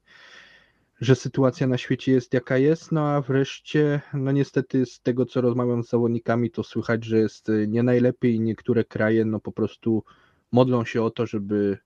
że 1.01 1.15
sytuacja 1.17 1.67
na 1.67 1.79
świecie 1.79 2.13
jest 2.13 2.35
jaka 2.35 2.59
jest, 2.59 2.93
no 2.93 3.09
a 3.09 3.21
wreszcie, 3.21 4.01
no 4.15 4.33
niestety 4.33 4.87
z 4.87 5.01
tego 5.01 5.27
co 5.27 5.41
rozmawiam 5.41 5.83
z 5.83 5.89
zawodnikami, 5.89 6.51
to 6.51 6.63
słychać, 6.63 7.05
że 7.05 7.19
jest 7.19 7.49
nie 7.69 7.83
najlepiej 7.83 8.41
niektóre 8.41 8.85
kraje 8.85 9.25
no 9.25 9.41
po 9.41 9.53
prostu 9.53 10.05
modlą 10.53 10.85
się 10.85 11.03
o 11.03 11.11
to, 11.11 11.27
żeby 11.27 11.79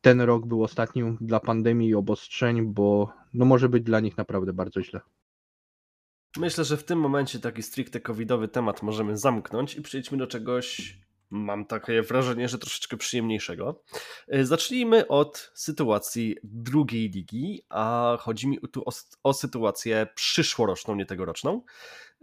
ten 0.00 0.20
rok 0.20 0.46
był 0.46 0.62
ostatnim 0.62 1.18
dla 1.20 1.40
pandemii 1.40 1.88
i 1.88 1.94
obostrzeń, 1.94 2.62
bo 2.62 3.12
no 3.34 3.44
może 3.44 3.68
być 3.68 3.82
dla 3.82 4.00
nich 4.00 4.16
naprawdę 4.16 4.52
bardzo 4.52 4.82
źle. 4.82 5.00
Myślę, 6.36 6.64
że 6.64 6.76
w 6.76 6.84
tym 6.84 7.00
momencie 7.00 7.38
taki 7.38 7.62
stricte 7.62 8.00
covidowy 8.00 8.48
temat 8.48 8.82
możemy 8.82 9.16
zamknąć 9.16 9.74
i 9.74 9.82
przejdźmy 9.82 10.18
do 10.18 10.26
czegoś 10.26 10.98
mam 11.30 11.66
takie 11.66 12.02
wrażenie, 12.02 12.48
że 12.48 12.58
troszeczkę 12.58 12.96
przyjemniejszego. 12.96 13.82
E, 14.28 14.44
zacznijmy 14.44 15.08
od 15.08 15.50
sytuacji 15.54 16.36
drugiej 16.44 17.10
ligi, 17.10 17.62
a 17.68 18.16
chodzi 18.20 18.48
mi 18.48 18.58
tu 18.72 18.82
o, 18.86 18.92
o 19.22 19.32
sytuację 19.32 20.06
przyszłoroczną, 20.14 20.94
nie 20.94 21.06
tegoroczną. 21.06 21.62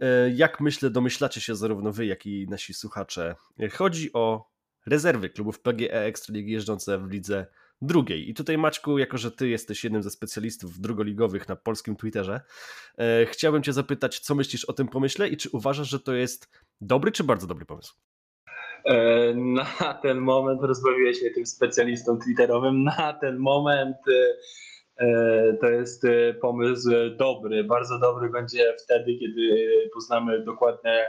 E, 0.00 0.30
jak 0.30 0.60
myślę, 0.60 0.90
domyślacie 0.90 1.40
się 1.40 1.54
zarówno 1.56 1.92
wy, 1.92 2.06
jak 2.06 2.26
i 2.26 2.46
nasi 2.50 2.74
słuchacze. 2.74 3.36
Chodzi 3.72 4.12
o 4.12 4.55
rezerwy 4.86 5.30
klubów 5.30 5.60
PGE 5.60 6.04
Ekstraligi 6.04 6.52
jeżdżące 6.52 6.98
w 6.98 7.10
lidze 7.10 7.46
drugiej. 7.82 8.30
I 8.30 8.34
tutaj 8.34 8.58
Maćku, 8.58 8.98
jako 8.98 9.18
że 9.18 9.30
ty 9.30 9.48
jesteś 9.48 9.84
jednym 9.84 10.02
ze 10.02 10.10
specjalistów 10.10 10.80
drugoligowych 10.80 11.48
na 11.48 11.56
polskim 11.56 11.96
Twitterze, 11.96 12.40
e, 12.98 13.26
chciałbym 13.26 13.62
cię 13.62 13.72
zapytać, 13.72 14.18
co 14.18 14.34
myślisz 14.34 14.64
o 14.64 14.72
tym 14.72 14.88
pomyśle 14.88 15.28
i 15.28 15.36
czy 15.36 15.50
uważasz, 15.52 15.88
że 15.88 16.00
to 16.00 16.14
jest 16.14 16.50
dobry 16.80 17.12
czy 17.12 17.24
bardzo 17.24 17.46
dobry 17.46 17.66
pomysł? 17.66 17.94
E, 18.84 19.34
na 19.34 19.94
ten 20.02 20.18
moment 20.18 20.62
rozbawiłeś 20.62 21.22
mnie 21.22 21.30
tym 21.30 21.46
specjalistą 21.46 22.18
twitterowym. 22.18 22.84
Na 22.84 23.12
ten 23.12 23.38
moment 23.38 23.96
e, 24.98 25.56
to 25.60 25.70
jest 25.70 26.02
pomysł 26.40 26.90
dobry. 27.16 27.64
Bardzo 27.64 27.98
dobry 27.98 28.28
będzie 28.28 28.74
wtedy, 28.84 29.16
kiedy 29.16 29.70
poznamy 29.94 30.44
dokładne 30.44 30.90
e, 30.90 31.08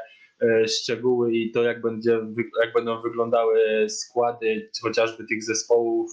szczegóły 0.68 1.34
i 1.34 1.52
to, 1.52 1.64
jak, 1.64 1.82
będzie, 1.82 2.20
jak 2.62 2.74
będą 2.74 3.02
wyglądały 3.02 3.90
składy 3.90 4.70
chociażby 4.84 5.26
tych 5.26 5.44
zespołów, 5.44 6.12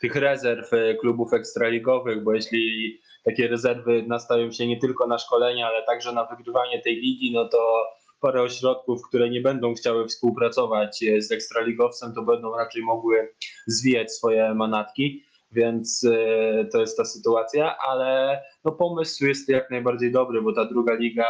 tych 0.00 0.16
rezerw 0.16 0.70
klubów 1.00 1.32
ekstraligowych, 1.32 2.22
bo 2.22 2.34
jeśli 2.34 2.98
takie 3.24 3.48
rezerwy 3.48 4.04
nastawią 4.06 4.52
się 4.52 4.66
nie 4.66 4.80
tylko 4.80 5.06
na 5.06 5.18
szkolenia, 5.18 5.66
ale 5.66 5.86
także 5.86 6.12
na 6.12 6.24
wygrywanie 6.24 6.82
tej 6.82 6.96
ligi, 6.96 7.32
no 7.32 7.48
to 7.48 7.86
parę 8.20 8.42
ośrodków, 8.42 9.02
które 9.08 9.30
nie 9.30 9.40
będą 9.40 9.74
chciały 9.74 10.06
współpracować 10.06 11.02
e, 11.02 11.22
z 11.22 11.32
ekstraligowcem, 11.32 12.14
to 12.14 12.22
będą 12.22 12.56
raczej 12.56 12.82
mogły 12.82 13.34
zwijać 13.66 14.12
swoje 14.12 14.54
manatki, 14.54 15.24
więc 15.52 16.04
e, 16.04 16.64
to 16.72 16.80
jest 16.80 16.96
ta 16.96 17.04
sytuacja, 17.04 17.76
ale 17.78 18.40
no 18.64 18.72
pomysł 18.72 19.26
jest 19.26 19.48
jak 19.48 19.70
najbardziej 19.70 20.12
dobry, 20.12 20.42
bo 20.42 20.52
ta 20.52 20.64
druga 20.64 20.94
liga 20.94 21.26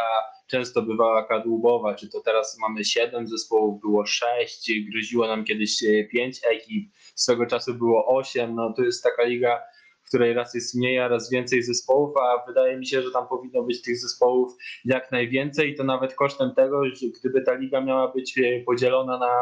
często 0.47 0.81
bywała 0.81 1.23
kadłubowa, 1.23 1.95
czy 1.95 2.09
to 2.09 2.21
teraz 2.21 2.57
mamy 2.59 2.85
7 2.85 3.27
zespołów, 3.27 3.81
było 3.81 4.05
6, 4.05 4.71
groziło 4.91 5.27
nam 5.27 5.43
kiedyś 5.43 5.83
5 6.11 6.39
e, 6.43 6.49
ekip, 6.49 6.91
swego 7.15 7.45
czasu 7.45 7.73
było 7.73 8.17
8, 8.17 8.55
no 8.55 8.73
to 8.73 8.83
jest 8.83 9.03
taka 9.03 9.23
liga, 9.23 9.61
której 10.11 10.33
raz 10.33 10.53
jest 10.53 10.75
mniej, 10.75 10.99
a 10.99 11.07
raz 11.07 11.29
więcej 11.29 11.63
zespołów, 11.63 12.17
a 12.17 12.45
wydaje 12.47 12.77
mi 12.77 12.87
się, 12.87 13.01
że 13.01 13.11
tam 13.11 13.27
powinno 13.27 13.63
być 13.63 13.81
tych 13.81 13.97
zespołów 13.97 14.53
jak 14.85 15.11
najwięcej 15.11 15.69
i 15.69 15.75
to 15.75 15.83
nawet 15.83 16.13
kosztem 16.13 16.55
tego, 16.55 16.85
że 16.85 17.07
gdyby 17.19 17.41
ta 17.41 17.53
liga 17.53 17.81
miała 17.81 18.11
być 18.11 18.37
e, 18.37 18.63
podzielona 18.63 19.17
na 19.17 19.33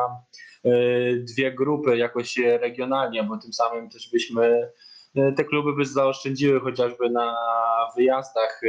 e, 0.63 0.71
dwie 1.15 1.51
grupy 1.51 1.97
jakoś 1.97 2.37
regionalnie, 2.37 3.23
bo 3.23 3.37
tym 3.37 3.53
samym 3.53 3.89
też 3.89 4.09
byśmy 4.11 4.71
e, 5.15 5.31
te 5.31 5.43
kluby 5.43 5.75
by 5.75 5.85
zaoszczędziły 5.85 6.59
chociażby 6.59 7.09
na 7.09 7.35
wyjazdach. 7.97 8.61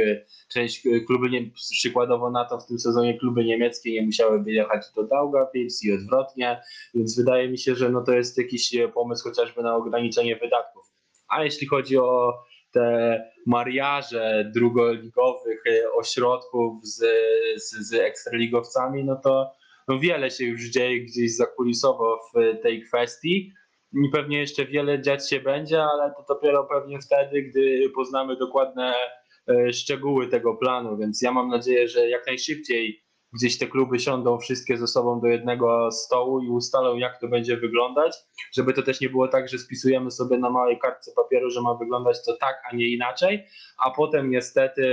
Część 0.53 0.87
kluby, 1.07 1.29
nie, 1.29 1.51
przykładowo 1.51 2.31
na 2.31 2.45
to 2.45 2.59
w 2.59 2.67
tym 2.67 2.79
sezonie 2.79 3.19
kluby 3.19 3.45
niemieckie 3.45 3.91
nie 3.93 4.01
musiałyby 4.01 4.51
jechać 4.51 4.85
do 4.95 5.03
Daugavpils 5.03 5.83
i 5.83 5.93
odwrotnie, 5.93 6.61
więc 6.93 7.17
wydaje 7.17 7.49
mi 7.49 7.57
się, 7.57 7.75
że 7.75 7.89
no 7.89 8.01
to 8.01 8.11
jest 8.11 8.37
jakiś 8.37 8.77
pomysł 8.93 9.23
chociażby 9.23 9.63
na 9.63 9.75
ograniczenie 9.75 10.35
wydatków. 10.35 10.90
A 11.31 11.43
jeśli 11.43 11.67
chodzi 11.67 11.97
o 11.97 12.33
te 12.71 13.17
mariaże 13.45 14.51
drugoligowych 14.55 15.63
e, 15.67 15.93
ośrodków 15.93 16.85
z, 16.85 16.97
z, 17.63 17.89
z 17.89 17.93
ekstraligowcami, 17.93 19.03
no 19.03 19.15
to 19.15 19.51
no 19.87 19.99
wiele 19.99 20.31
się 20.31 20.45
już 20.45 20.61
dzieje 20.61 21.01
gdzieś 21.01 21.35
zakulisowo 21.35 22.19
w 22.33 22.61
tej 22.61 22.81
kwestii. 22.81 23.51
I 23.93 24.09
pewnie 24.11 24.39
jeszcze 24.39 24.65
wiele 24.65 25.01
dziać 25.01 25.29
się 25.29 25.39
będzie, 25.39 25.83
ale 25.83 26.13
to 26.17 26.25
dopiero 26.33 26.63
pewnie 26.63 26.99
wtedy, 26.99 27.41
gdy 27.41 27.89
poznamy 27.95 28.35
dokładne 28.35 28.93
e, 29.47 29.73
szczegóły 29.73 30.27
tego 30.27 30.55
planu. 30.55 30.97
Więc 30.97 31.21
ja 31.21 31.31
mam 31.31 31.49
nadzieję, 31.49 31.87
że 31.87 32.09
jak 32.09 32.27
najszybciej 32.27 33.03
gdzieś 33.33 33.57
te 33.57 33.67
kluby 33.67 33.99
siądą 33.99 34.39
wszystkie 34.39 34.77
ze 34.77 34.87
sobą 34.87 35.21
do 35.21 35.27
jednego 35.27 35.91
stołu 35.91 36.41
i 36.41 36.49
ustalą, 36.49 36.95
jak 36.95 37.19
to 37.19 37.27
będzie 37.27 37.57
wyglądać, 37.57 38.17
żeby 38.53 38.73
to 38.73 38.83
też 38.83 39.01
nie 39.01 39.09
było 39.09 39.27
tak, 39.27 39.49
że 39.49 39.57
spisujemy 39.57 40.11
sobie 40.11 40.37
na 40.37 40.49
małej 40.49 40.79
kartce 40.79 41.11
papieru, 41.15 41.49
że 41.49 41.61
ma 41.61 41.73
wyglądać 41.73 42.25
to 42.25 42.37
tak, 42.37 42.61
a 42.71 42.75
nie 42.75 42.87
inaczej, 42.87 43.45
a 43.77 43.91
potem 43.91 44.29
niestety 44.29 44.85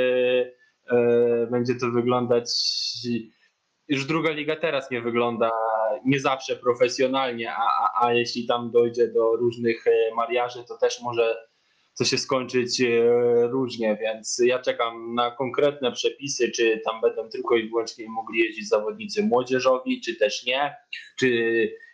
e, 0.90 1.46
będzie 1.51 1.74
to 1.74 1.90
wyglądać. 1.90 2.51
Już 3.88 4.07
druga 4.07 4.31
liga 4.31 4.57
teraz 4.57 4.90
nie 4.90 5.01
wygląda 5.01 5.51
nie 6.05 6.20
zawsze 6.20 6.57
profesjonalnie, 6.57 7.53
a, 7.53 7.62
a, 7.62 8.07
a 8.07 8.12
jeśli 8.12 8.46
tam 8.46 8.70
dojdzie 8.70 9.09
do 9.09 9.37
różnych 9.37 9.87
e, 9.87 10.14
mariaży, 10.14 10.64
to 10.64 10.79
też 10.79 11.01
może 11.03 11.47
co 11.98 12.04
się 12.04 12.18
skończyć 12.18 12.80
e, 12.80 12.87
różnie, 13.48 13.98
więc 14.00 14.40
ja 14.44 14.58
czekam 14.58 15.14
na 15.14 15.30
konkretne 15.30 15.92
przepisy, 15.92 16.50
czy 16.50 16.80
tam 16.84 17.00
będą 17.00 17.28
tylko 17.28 17.56
i 17.56 17.68
wyłącznie 17.68 18.08
mogli 18.08 18.40
jeździć 18.40 18.68
zawodnicy 18.68 19.22
młodzieżowi, 19.22 20.00
czy 20.00 20.16
też 20.16 20.46
nie, 20.46 20.76
czy 21.18 21.28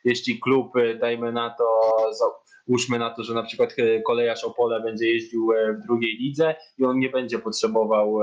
jeśli 0.04 0.40
klub, 0.40 0.76
e, 0.76 0.94
dajmy 0.94 1.32
na 1.32 1.50
to, 1.50 1.66
załóżmy 2.12 2.98
na 2.98 3.10
to, 3.10 3.22
że 3.22 3.34
na 3.34 3.42
przykład 3.42 3.74
e, 3.78 4.02
kolejarz 4.02 4.44
Opole 4.44 4.80
będzie 4.80 5.08
jeździł 5.08 5.48
w 5.78 5.86
drugiej 5.86 6.16
lidze 6.16 6.54
i 6.78 6.84
on 6.84 6.98
nie 6.98 7.08
będzie 7.08 7.38
potrzebował 7.38 8.18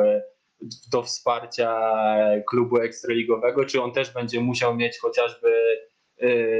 do 0.92 1.04
wsparcia 1.04 1.82
klubu 2.50 2.78
ekstraligowego, 2.78 3.66
czy 3.66 3.82
on 3.82 3.92
też 3.92 4.14
będzie 4.14 4.40
musiał 4.40 4.76
mieć 4.76 5.00
chociażby 5.00 5.52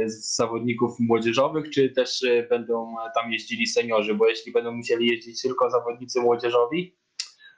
z 0.06 0.36
zawodników 0.36 1.00
młodzieżowych, 1.00 1.70
czy 1.70 1.90
też 1.90 2.24
e, 2.24 2.44
będą 2.44 2.96
tam 3.16 3.32
jeździli 3.32 3.68
seniorzy, 3.68 4.14
bo 4.14 4.28
jeśli 4.28 4.52
będą 4.52 4.72
musieli 4.72 5.08
jeździć 5.08 5.42
tylko 5.42 5.70
zawodnicy 5.70 6.22
młodzieżowi, 6.22 6.96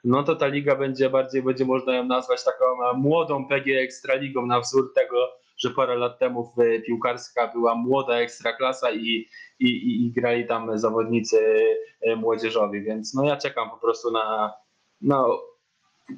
no 0.04 0.22
to 0.22 0.36
ta 0.36 0.46
liga 0.46 0.76
będzie 0.76 1.10
bardziej, 1.10 1.42
będzie 1.42 1.64
można 1.64 1.96
ją 1.96 2.04
nazwać 2.04 2.44
taką 2.44 2.64
e, 2.64 2.96
młodą 2.96 3.48
PG 3.48 3.80
Ekstraligą 3.80 4.46
na 4.46 4.60
wzór 4.60 4.92
tego, 4.94 5.16
że 5.58 5.70
parę 5.70 5.96
lat 5.96 6.18
temu 6.18 6.52
piłkarska 6.86 7.48
była 7.48 7.74
młoda 7.74 8.14
ekstraklasa 8.14 8.90
i, 8.90 9.28
i, 9.58 9.66
i, 9.66 10.06
i 10.06 10.12
grali 10.12 10.46
tam 10.46 10.78
zawodnicy 10.78 11.36
młodzieżowi, 12.16 12.82
więc 12.82 13.14
no 13.14 13.24
ja 13.24 13.36
czekam 13.36 13.70
po 13.70 13.76
prostu 13.76 14.10
na, 14.10 14.52
na 15.00 15.24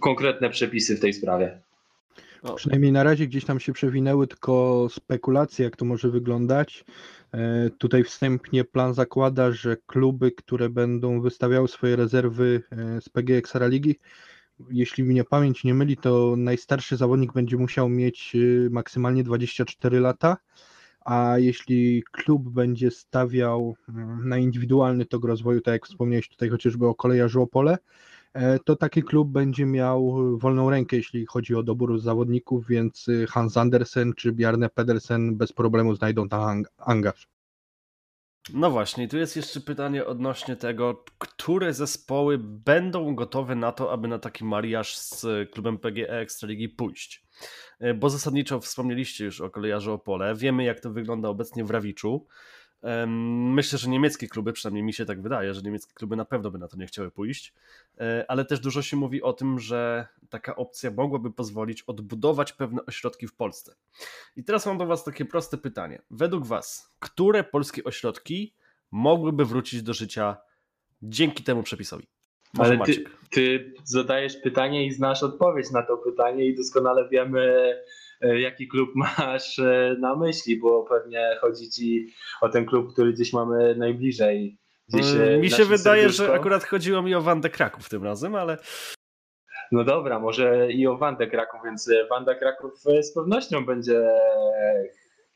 konkretne 0.00 0.50
przepisy 0.50 0.96
w 0.96 1.00
tej 1.00 1.12
sprawie. 1.12 1.65
No. 2.42 2.54
Przynajmniej 2.54 2.92
na 2.92 3.02
razie 3.02 3.26
gdzieś 3.26 3.44
tam 3.44 3.60
się 3.60 3.72
przewinęły 3.72 4.26
tylko 4.26 4.86
spekulacje, 4.90 5.64
jak 5.64 5.76
to 5.76 5.84
może 5.84 6.10
wyglądać. 6.10 6.84
E, 7.32 7.70
tutaj 7.70 8.04
wstępnie 8.04 8.64
plan 8.64 8.94
zakłada, 8.94 9.52
że 9.52 9.76
kluby, 9.86 10.32
które 10.32 10.68
będą 10.68 11.20
wystawiały 11.20 11.68
swoje 11.68 11.96
rezerwy 11.96 12.62
e, 12.70 13.00
z 13.00 13.08
PG 13.08 13.36
Ekstraligi, 13.36 13.98
jeśli 14.70 15.04
mnie 15.04 15.24
pamięć 15.24 15.64
nie 15.64 15.74
myli, 15.74 15.96
to 15.96 16.34
najstarszy 16.36 16.96
zawodnik 16.96 17.32
będzie 17.32 17.56
musiał 17.56 17.88
mieć 17.88 18.36
e, 18.36 18.70
maksymalnie 18.70 19.24
24 19.24 20.00
lata, 20.00 20.36
a 21.04 21.38
jeśli 21.38 22.02
klub 22.12 22.48
będzie 22.48 22.90
stawiał 22.90 23.76
na 24.24 24.38
indywidualny 24.38 25.06
tok 25.06 25.24
rozwoju, 25.24 25.60
tak 25.60 25.72
jak 25.72 25.86
wspomniałeś 25.86 26.28
tutaj 26.28 26.48
chociażby 26.48 26.86
o 26.86 26.94
kolejarzu 26.94 27.42
Opole, 27.42 27.78
to 28.64 28.76
taki 28.76 29.02
klub 29.02 29.28
będzie 29.28 29.66
miał 29.66 30.14
wolną 30.38 30.70
rękę, 30.70 30.96
jeśli 30.96 31.26
chodzi 31.26 31.54
o 31.54 31.62
dobór 31.62 32.00
zawodników, 32.00 32.66
więc 32.68 33.08
y, 33.08 33.26
Hans 33.26 33.56
Andersen 33.56 34.12
czy 34.14 34.32
Bjarne 34.32 34.68
Pedersen 34.68 35.36
bez 35.36 35.52
problemu 35.52 35.94
znajdą 35.94 36.28
tam 36.28 36.62
angaż. 36.78 37.28
No 38.54 38.70
właśnie, 38.70 39.08
tu 39.08 39.18
jest 39.18 39.36
jeszcze 39.36 39.60
pytanie 39.60 40.06
odnośnie 40.06 40.56
tego, 40.56 41.04
które 41.18 41.74
zespoły 41.74 42.38
będą 42.38 43.14
gotowe 43.14 43.54
na 43.54 43.72
to, 43.72 43.92
aby 43.92 44.08
na 44.08 44.18
taki 44.18 44.44
mariaż 44.44 44.98
z 44.98 45.26
klubem 45.50 45.78
PGE 45.78 46.10
Ekstraligi 46.10 46.68
pójść. 46.68 47.26
E, 47.78 47.94
bo 47.94 48.10
zasadniczo 48.10 48.60
wspomnieliście 48.60 49.24
już 49.24 49.40
o 49.40 49.50
kolejarzu 49.50 49.92
Opole, 49.92 50.34
wiemy 50.34 50.64
jak 50.64 50.80
to 50.80 50.90
wygląda 50.90 51.28
obecnie 51.28 51.64
w 51.64 51.70
Rawiczu. 51.70 52.26
Myślę, 53.54 53.78
że 53.78 53.90
niemieckie 53.90 54.28
kluby, 54.28 54.52
przynajmniej 54.52 54.84
mi 54.84 54.92
się 54.92 55.04
tak 55.04 55.22
wydaje, 55.22 55.54
że 55.54 55.62
niemieckie 55.62 55.94
kluby 55.94 56.16
na 56.16 56.24
pewno 56.24 56.50
by 56.50 56.58
na 56.58 56.68
to 56.68 56.76
nie 56.76 56.86
chciały 56.86 57.10
pójść, 57.10 57.54
e, 57.98 58.24
ale 58.28 58.44
też 58.44 58.60
dużo 58.60 58.82
się 58.82 58.96
mówi 58.96 59.22
o 59.22 59.32
tym, 59.32 59.58
że 59.58 60.06
taka 60.30 60.56
opcja 60.56 60.90
mogłaby 60.90 61.32
pozwolić 61.32 61.82
odbudować 61.82 62.52
pewne 62.52 62.86
ośrodki 62.86 63.26
w 63.26 63.34
Polsce. 63.34 63.74
I 64.36 64.44
teraz 64.44 64.66
mam 64.66 64.78
do 64.78 64.86
Was 64.86 65.04
takie 65.04 65.24
proste 65.24 65.58
pytanie. 65.58 66.02
Według 66.10 66.46
Was, 66.46 66.94
które 67.00 67.44
polskie 67.44 67.84
ośrodki 67.84 68.54
mogłyby 68.90 69.44
wrócić 69.44 69.82
do 69.82 69.94
życia 69.94 70.36
dzięki 71.02 71.44
temu 71.44 71.62
przepisowi? 71.62 72.06
Może 72.54 72.70
Ale 72.70 72.84
ty, 72.84 73.04
ty 73.30 73.74
zadajesz 73.84 74.36
pytanie 74.36 74.86
i 74.86 74.90
znasz 74.90 75.22
odpowiedź 75.22 75.70
na 75.70 75.82
to 75.82 75.96
pytanie 75.96 76.46
i 76.46 76.54
doskonale 76.54 77.08
wiemy, 77.08 77.74
jaki 78.20 78.68
klub 78.68 78.90
masz 79.18 79.58
e, 79.58 79.96
na 79.98 80.16
myśli, 80.16 80.58
bo 80.58 80.82
pewnie 80.82 81.36
chodzi 81.40 81.70
ci 81.70 82.06
o 82.40 82.48
ten 82.48 82.66
klub, 82.66 82.92
który 82.92 83.12
gdzieś 83.12 83.32
mamy 83.32 83.74
najbliżej. 83.76 84.58
Gdzieś 84.88 85.06
e, 85.14 85.38
mi 85.38 85.50
się 85.50 85.64
wydaje, 85.64 86.02
serduszko. 86.02 86.26
że 86.26 86.34
akurat 86.34 86.64
chodziło 86.64 87.02
mi 87.02 87.14
o 87.14 87.22
Wandę 87.22 87.50
Kraków 87.50 87.88
tym 87.88 88.04
razem, 88.04 88.34
ale... 88.34 88.58
No 89.72 89.84
dobra, 89.84 90.20
może 90.20 90.72
i 90.72 90.86
o 90.86 90.96
Wandę 90.96 91.26
Kraków, 91.26 91.60
więc 91.64 91.90
Wanda 92.10 92.34
Kraków 92.34 92.72
z 93.00 93.14
pewnością 93.14 93.66
będzie 93.66 94.08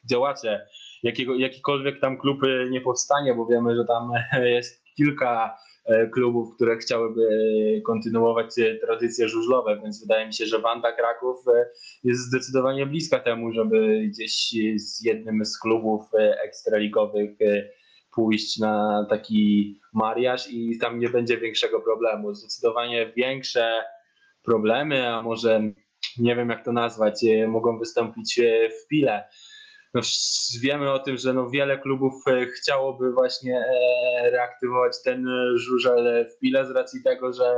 działacze. 0.05 0.67
Jakiego, 1.03 1.35
jakikolwiek 1.35 2.01
tam 2.01 2.19
klub 2.19 2.41
nie 2.71 2.81
powstanie, 2.81 3.35
bo 3.35 3.47
wiemy, 3.47 3.77
że 3.77 3.85
tam 3.85 4.11
jest 4.57 4.85
kilka 4.97 5.57
E, 5.61 5.70
klubów, 6.13 6.55
które 6.55 6.77
chciałyby 6.77 7.29
kontynuować 7.87 8.55
tradycje 8.81 9.29
żużlowe, 9.29 9.81
więc 9.83 10.01
wydaje 10.01 10.27
mi 10.27 10.35
się, 10.35 10.47
że 10.47 10.59
Wanda 10.59 10.93
Kraków 10.93 11.49
e, 11.49 11.67
jest 12.05 12.21
zdecydowanie 12.21 12.87
bliska 12.87 13.19
temu, 13.19 13.53
żeby 13.53 14.09
gdzieś 14.09 14.55
z 14.77 15.05
jednym 15.05 15.45
z 15.45 15.59
klubów 15.59 16.03
e, 16.15 16.41
ekstraligowych 16.41 17.31
pójść 18.15 18.59
na 18.59 19.07
taki 19.11 19.81
mariaż 19.95 20.51
i 20.51 20.79
tam 20.79 20.99
nie 20.99 21.09
będzie 21.09 21.39
większego 21.39 21.81
problemu. 21.81 22.35
Zdecydowanie 22.35 23.13
większe 23.17 23.73
problemy, 24.43 25.09
a 25.09 25.23
może 25.23 25.61
nie 26.19 26.37
wiem 26.37 26.49
jak 26.49 26.65
to 26.65 26.73
nazwać, 26.73 27.25
mogą 27.49 27.79
wystąpić 27.79 28.41
w 28.83 28.89
Pile 28.89 29.25
no, 29.95 30.01
wiemy 30.61 30.93
o 30.93 30.99
tym, 30.99 31.17
że 31.17 31.33
no, 31.33 31.51
wiele 31.51 31.79
klubów 31.79 32.15
e, 32.27 32.47
chciałoby 32.47 33.13
właśnie 33.13 33.59
e, 33.59 34.31
reaktywować 34.31 35.03
ten 35.05 35.29
e, 35.29 35.59
żużel 35.59 36.27
w 36.31 36.39
pile 36.39 36.67
z 36.67 36.71
racji 36.71 37.03
tego, 37.03 37.33
że 37.33 37.57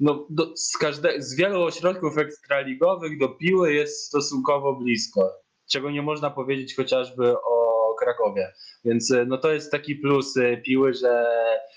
no, 0.00 0.26
do, 0.30 0.56
z, 0.56 0.78
każde, 0.78 1.22
z 1.22 1.36
wielu 1.36 1.62
ośrodków 1.62 2.18
ekstraligowych 2.18 3.18
do 3.18 3.28
piły 3.28 3.72
jest 3.72 4.04
stosunkowo 4.06 4.76
blisko, 4.76 5.32
czego 5.72 5.90
nie 5.90 6.02
można 6.02 6.30
powiedzieć 6.30 6.76
chociażby 6.76 7.32
o 7.32 7.94
Krakowie. 7.98 8.52
Więc 8.84 9.12
no, 9.26 9.38
to 9.38 9.52
jest 9.52 9.70
taki 9.70 9.96
plus 9.96 10.34
piły, 10.64 10.94
że 10.94 11.26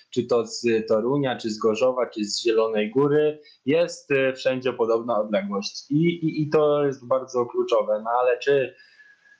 czy 0.09 0.23
to 0.23 0.45
z 0.45 0.87
Torunia, 0.87 1.37
czy 1.37 1.49
z 1.49 1.57
Gorzowa, 1.57 2.09
czy 2.09 2.25
z 2.25 2.43
Zielonej 2.43 2.91
Góry 2.91 3.39
jest 3.65 4.09
wszędzie 4.35 4.73
podobna 4.73 5.19
odległość. 5.19 5.91
I, 5.91 5.95
i, 5.95 6.41
i 6.41 6.49
to 6.49 6.85
jest 6.85 7.07
bardzo 7.07 7.45
kluczowe. 7.45 8.01
No 8.03 8.09
ale 8.21 8.39
czy 8.39 8.75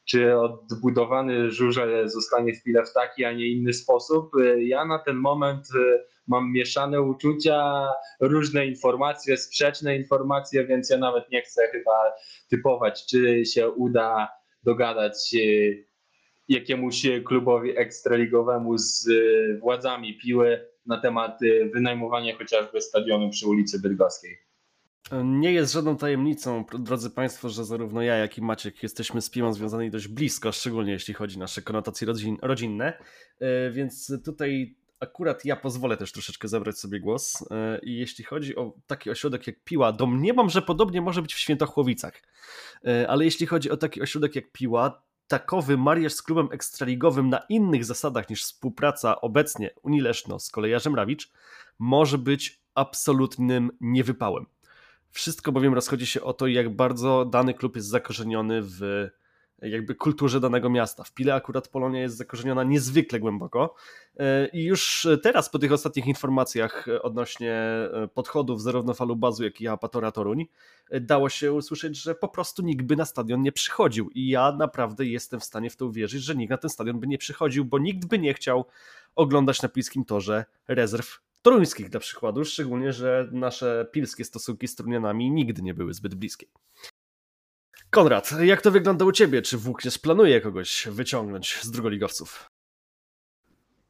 czy 0.06 0.38
odbudowany 0.38 1.52
żurzel 1.52 2.10
zostanie 2.10 2.54
chwilę 2.54 2.86
w 2.86 2.94
taki, 2.94 3.26
a 3.26 3.32
nie 3.32 3.48
inny 3.48 3.74
sposób. 3.74 4.32
Ja 4.58 4.86
na 4.86 5.00
ten 5.00 5.16
moment 5.16 5.68
y, 5.76 6.04
mam 6.28 6.52
mieszane 6.52 7.02
uczucia, 7.02 7.88
różne 8.20 8.66
informacje, 8.68 9.38
sprzeczne 9.38 9.96
informacje, 9.96 10.66
więc 10.66 10.90
ja 10.90 10.98
nawet 10.98 11.32
nie 11.32 11.42
chcę 11.42 11.68
chyba 11.72 12.14
typować, 12.50 13.06
czy 13.06 13.46
się 13.46 13.70
uda 13.70 14.30
dogadać 14.64 15.34
y, 15.34 15.88
jakiemuś 16.48 17.02
klubowi 17.26 17.78
ekstraligowemu 17.78 18.78
z 18.78 19.10
władzami 19.60 20.18
piły 20.18 20.68
na 20.86 21.02
temat 21.02 21.40
wynajmowania 21.74 22.38
chociażby 22.38 22.82
stadionu 22.82 23.30
przy 23.30 23.48
ulicy 23.48 23.82
Bydgoskiej. 23.82 24.53
Nie 25.24 25.54
jest 25.54 25.74
żadną 25.74 25.98
tajemnicą, 25.98 26.66
drodzy 26.80 27.10
Państwo, 27.10 27.50
że 27.50 27.66
zarówno 27.66 28.02
ja, 28.02 28.16
jak 28.16 28.38
i 28.38 28.42
Maciek 28.42 28.84
jesteśmy 28.84 29.22
z 29.22 29.30
piłą 29.30 29.54
związani 29.54 29.92
dość 29.92 30.08
blisko, 30.08 30.52
szczególnie 30.52 30.92
jeśli 30.92 31.14
chodzi 31.14 31.36
o 31.36 31.40
nasze 31.40 31.62
konotacje 31.62 32.08
rodzin, 32.08 32.38
rodzinne, 32.42 32.98
e, 33.40 33.72
więc 33.72 34.12
tutaj 34.26 34.76
akurat 35.00 35.46
ja 35.46 35.56
pozwolę 35.56 35.98
też 35.98 36.12
troszeczkę 36.12 36.48
zabrać 36.48 36.80
sobie 36.80 37.00
głos. 37.00 37.46
E, 37.52 37.80
I 37.84 37.98
jeśli 37.98 38.24
chodzi 38.24 38.56
o 38.56 38.74
taki 38.88 39.10
ośrodek 39.10 39.48
jak 39.48 39.64
Piła, 39.64 39.92
domniemam, 39.92 40.50
że 40.50 40.62
podobnie 40.62 41.02
może 41.02 41.22
być 41.22 41.34
w 41.34 41.40
Świętochłowicach, 41.40 42.22
e, 42.86 43.08
ale 43.08 43.26
jeśli 43.26 43.46
chodzi 43.46 43.72
o 43.72 43.78
taki 43.78 44.02
ośrodek 44.02 44.36
jak 44.36 44.52
Piła, 44.52 45.04
takowy 45.28 45.78
mariaż 45.78 46.14
z 46.14 46.22
klubem 46.22 46.48
ekstraligowym 46.52 47.30
na 47.30 47.40
innych 47.50 47.86
zasadach 47.86 48.30
niż 48.30 48.44
współpraca 48.44 49.22
obecnie 49.22 49.70
Unii 49.84 50.02
Leszno 50.02 50.40
z 50.40 50.52
kolejarzem 50.52 50.96
Rawicz 50.96 51.32
może 51.80 52.18
być 52.18 52.62
absolutnym 52.76 53.72
niewypałem. 53.82 54.46
Wszystko 55.14 55.52
bowiem 55.52 55.74
rozchodzi 55.74 56.06
się 56.06 56.22
o 56.22 56.34
to, 56.34 56.48
jak 56.48 56.76
bardzo 56.76 57.26
dany 57.26 57.54
klub 57.54 57.76
jest 57.76 57.88
zakorzeniony 57.88 58.62
w 58.62 59.10
jakby 59.62 59.96
kulturze 59.96 60.40
danego 60.40 60.70
miasta. 60.70 61.04
W 61.04 61.14
Pile 61.14 61.36
akurat 61.36 61.68
Polonia 61.68 62.02
jest 62.02 62.18
zakorzeniona 62.18 62.64
niezwykle 62.64 63.20
głęboko 63.20 63.76
e, 64.18 64.48
i 64.48 64.64
już 64.64 65.08
teraz 65.24 65.50
po 65.50 65.60
tych 65.60 65.72
ostatnich 65.72 66.08
informacjach 66.08 66.86
odnośnie 67.02 67.54
e, 67.54 68.08
podchodów 68.14 68.62
zarówno 68.62 68.94
Falubazu, 68.94 69.44
jak 69.44 69.62
i 69.62 69.68
Apatora 69.68 70.12
Toruń 70.12 70.46
e, 70.90 71.00
dało 71.00 71.30
się 71.30 71.54
usłyszeć, 71.54 71.98
że 71.98 72.16
po 72.16 72.28
prostu 72.28 72.62
nikt 72.62 72.86
by 72.86 72.96
na 72.96 73.06
stadion 73.06 73.42
nie 73.42 73.52
przychodził 73.52 74.10
i 74.10 74.28
ja 74.28 74.52
naprawdę 74.52 75.06
jestem 75.06 75.40
w 75.40 75.44
stanie 75.44 75.70
w 75.70 75.76
to 75.76 75.86
uwierzyć, 75.86 76.24
że 76.24 76.36
nikt 76.36 76.52
na 76.52 76.58
ten 76.58 76.70
stadion 76.70 77.00
by 77.00 77.08
nie 77.08 77.18
przychodził, 77.18 77.66
bo 77.66 77.80
nikt 77.80 78.06
by 78.06 78.20
nie 78.20 78.34
chciał 78.34 78.66
oglądać 79.16 79.62
na 79.62 79.70
Pilskim 79.70 80.06
Torze 80.06 80.46
rezerw 80.68 81.22
toruńskich 81.44 81.90
dla 81.90 82.00
przykładu, 82.00 82.46
szczególnie, 82.46 82.94
że 82.94 83.30
nasze 83.32 83.88
pilskie 83.92 84.26
stosunki 84.26 84.68
z 84.68 84.76
Torunianami 84.76 85.32
nigdy 85.32 85.62
nie 85.62 85.74
były 85.74 85.94
zbyt 85.94 86.16
bliskie. 86.16 86.46
Konrad, 87.90 88.32
jak 88.42 88.62
to 88.62 88.72
wygląda 88.72 89.06
u 89.06 89.12
Ciebie? 89.12 89.42
Czy 89.42 89.58
Włókniarz 89.58 90.00
planuje 90.00 90.42
kogoś 90.42 90.88
wyciągnąć 90.92 91.60
z 91.62 91.72
drugoligowców? 91.72 92.50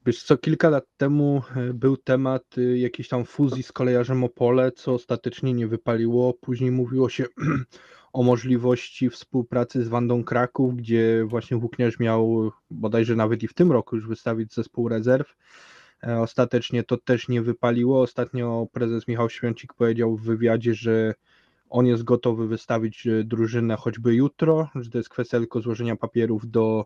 Wiesz 0.06 0.24
co, 0.24 0.38
kilka 0.38 0.70
lat 0.70 0.86
temu 0.98 1.42
e, 1.56 1.74
był 1.74 1.98
temat 1.98 2.44
e, 2.58 2.78
jakiejś 2.78 3.08
tam 3.08 3.26
fuzji 3.26 3.64
z 3.64 3.72
kolejarzem 3.72 4.24
Opole, 4.24 4.72
co 4.72 4.94
ostatecznie 4.94 5.54
nie 5.54 5.68
wypaliło. 5.68 6.34
Później 6.34 6.72
mówiło 6.72 7.10
się 7.10 7.26
o 8.14 8.24
możliwości 8.24 9.10
współpracy 9.10 9.84
z 9.84 9.88
Wandą 9.88 10.24
Kraków, 10.24 10.76
gdzie 10.76 11.26
właśnie 11.26 11.58
Włókniarz 11.58 12.00
miał 12.00 12.52
bodajże 12.70 13.16
nawet 13.16 13.44
i 13.44 13.48
w 13.48 13.54
tym 13.54 13.72
roku 13.72 13.96
już 13.96 14.08
wystawić 14.08 14.54
zespół 14.54 14.90
rezerw. 14.90 15.36
E, 16.08 16.20
ostatecznie 16.20 16.84
to 16.84 16.98
też 16.98 17.30
nie 17.30 17.42
wypaliło. 17.42 18.02
Ostatnio 18.02 18.68
prezes 18.72 19.08
Michał 19.08 19.30
Świącik 19.30 19.74
powiedział 19.74 20.18
w 20.18 20.24
wywiadzie, 20.24 20.74
że 20.74 21.14
on 21.70 21.86
jest 21.86 22.04
gotowy 22.04 22.48
wystawić 22.48 23.08
e, 23.08 23.24
drużynę 23.24 23.76
choćby 23.76 24.16
jutro, 24.16 24.70
że 24.76 24.90
to 24.90 24.98
jest 24.98 25.10
kwestia 25.10 25.40
tylko 25.40 25.62
złożenia 25.62 25.96
papierów 25.96 26.52
do 26.52 26.86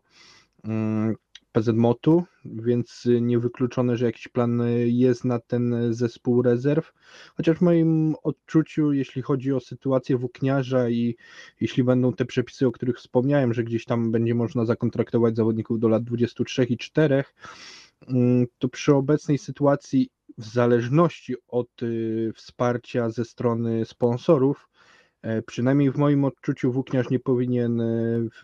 mm, 0.63 1.15
PZMOT-u, 1.51 2.23
więc 2.45 3.07
niewykluczone, 3.21 3.97
że 3.97 4.05
jakiś 4.05 4.27
plan 4.27 4.61
jest 4.85 5.25
na 5.25 5.39
ten 5.39 5.93
zespół 5.93 6.41
rezerw. 6.41 6.93
Chociaż 7.37 7.57
w 7.57 7.61
moim 7.61 8.15
odczuciu, 8.23 8.93
jeśli 8.93 9.21
chodzi 9.21 9.53
o 9.53 9.59
sytuację 9.59 10.17
włókniarza 10.17 10.89
i 10.89 11.15
jeśli 11.61 11.83
będą 11.83 12.13
te 12.13 12.25
przepisy, 12.25 12.67
o 12.67 12.71
których 12.71 12.97
wspomniałem, 12.97 13.53
że 13.53 13.63
gdzieś 13.63 13.85
tam 13.85 14.11
będzie 14.11 14.35
można 14.35 14.65
zakontraktować 14.65 15.35
zawodników 15.35 15.79
do 15.79 15.87
lat 15.87 16.03
23 16.03 16.63
i 16.63 16.77
4, 16.77 17.23
Mm, 17.23 17.86
to 18.57 18.69
przy 18.69 18.95
obecnej 18.95 19.37
sytuacji, 19.37 20.09
w 20.37 20.45
zależności 20.45 21.35
od 21.47 21.83
y, 21.83 22.31
wsparcia 22.35 23.09
ze 23.09 23.25
strony 23.25 23.85
sponsorów, 23.85 24.69
e, 25.21 25.41
przynajmniej 25.41 25.91
w 25.91 25.97
moim 25.97 26.25
odczuciu, 26.25 26.71
włókniarz 26.71 27.09
nie 27.09 27.19
powinien 27.19 27.81
e, 27.81 27.85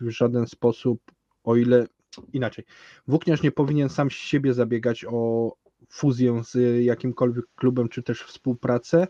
w 0.00 0.10
żaden 0.10 0.46
sposób, 0.46 1.00
o 1.44 1.56
ile 1.56 1.86
inaczej, 2.32 2.64
włókniarz 3.08 3.42
nie 3.42 3.52
powinien 3.52 3.88
sam 3.88 4.10
siebie 4.10 4.54
zabiegać 4.54 5.04
o 5.08 5.52
fuzję 5.88 6.42
z 6.44 6.84
jakimkolwiek 6.84 7.44
klubem, 7.56 7.88
czy 7.88 8.02
też 8.02 8.22
współpracę, 8.22 9.06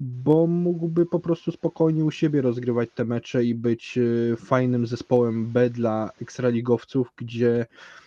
bo 0.00 0.46
mógłby 0.46 1.06
po 1.06 1.20
prostu 1.20 1.52
spokojnie 1.52 2.04
u 2.04 2.10
siebie 2.10 2.42
rozgrywać 2.42 2.88
te 2.94 3.04
mecze 3.04 3.44
i 3.44 3.54
być 3.54 3.98
e, 3.98 4.36
fajnym 4.36 4.86
zespołem 4.86 5.52
B 5.52 5.70
dla 5.70 6.10
ekstraligowców, 6.20 7.08
gdzie 7.16 7.66
Mm, 7.66 8.03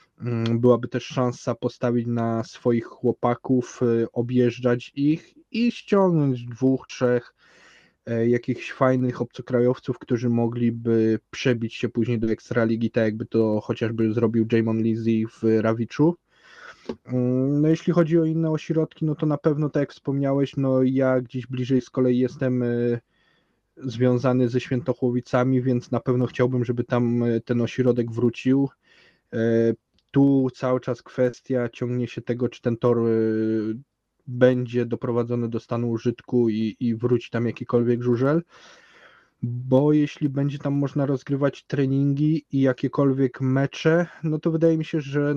byłaby 0.59 0.87
też 0.87 1.05
szansa 1.05 1.55
postawić 1.55 2.07
na 2.07 2.43
swoich 2.43 2.85
chłopaków, 2.85 3.79
y, 3.81 4.07
objeżdżać 4.11 4.91
ich 4.95 5.33
i 5.51 5.71
ściągnąć 5.71 6.45
dwóch, 6.45 6.87
trzech 6.87 7.35
e, 8.05 8.29
jakichś 8.29 8.71
fajnych 8.71 9.21
obcokrajowców, 9.21 9.99
którzy 9.99 10.29
mogliby 10.29 11.19
przebić 11.31 11.75
się 11.75 11.89
później 11.89 12.19
do 12.19 12.29
Ekstraligi, 12.31 12.91
tak 12.91 13.03
jakby 13.03 13.25
to 13.25 13.61
chociażby 13.61 14.13
zrobił 14.13 14.47
Jamon 14.51 14.81
Lizzy 14.81 15.23
w 15.41 15.61
Rawiczu. 15.61 16.15
Mm, 17.05 17.61
no 17.61 17.67
jeśli 17.67 17.93
chodzi 17.93 18.19
o 18.19 18.25
inne 18.25 18.51
ośrodki, 18.51 19.05
no 19.05 19.15
to 19.15 19.25
na 19.25 19.37
pewno 19.37 19.69
tak 19.69 19.81
jak 19.81 19.91
wspomniałeś, 19.91 20.57
no 20.57 20.83
ja 20.83 21.21
gdzieś 21.21 21.47
bliżej 21.47 21.81
z 21.81 21.89
kolei 21.89 22.17
jestem 22.17 22.63
y, 22.63 22.99
związany 23.77 24.49
ze 24.49 24.59
Świętochłowicami, 24.59 25.61
więc 25.61 25.91
na 25.91 25.99
pewno 25.99 26.25
chciałbym, 26.25 26.65
żeby 26.65 26.83
tam 26.83 27.23
y, 27.23 27.41
ten 27.41 27.61
ośrodek 27.61 28.11
wrócił. 28.11 28.69
Y, 30.07 30.11
tu 30.11 30.47
cały 30.55 30.79
czas 30.79 31.01
kwestia 31.01 31.69
ciągnie 31.69 32.07
się 32.07 32.21
tego, 32.21 32.49
czy 32.49 32.61
ten 32.61 32.77
tor 32.77 32.97
będzie 34.27 34.85
doprowadzony 34.85 35.49
do 35.49 35.59
stanu 35.59 35.89
użytku 35.89 36.49
i, 36.49 36.75
i 36.79 36.95
wróci 36.95 37.29
tam 37.29 37.47
jakikolwiek 37.47 38.03
żużel 38.03 38.43
bo 39.41 39.93
jeśli 39.93 40.29
będzie 40.29 40.59
tam 40.59 40.73
można 40.73 41.05
rozgrywać 41.05 41.63
treningi 41.63 42.45
i 42.51 42.61
jakiekolwiek 42.61 43.41
mecze, 43.41 44.07
no 44.23 44.39
to 44.39 44.51
wydaje 44.51 44.77
mi 44.77 44.85
się, 44.85 45.01
że 45.01 45.35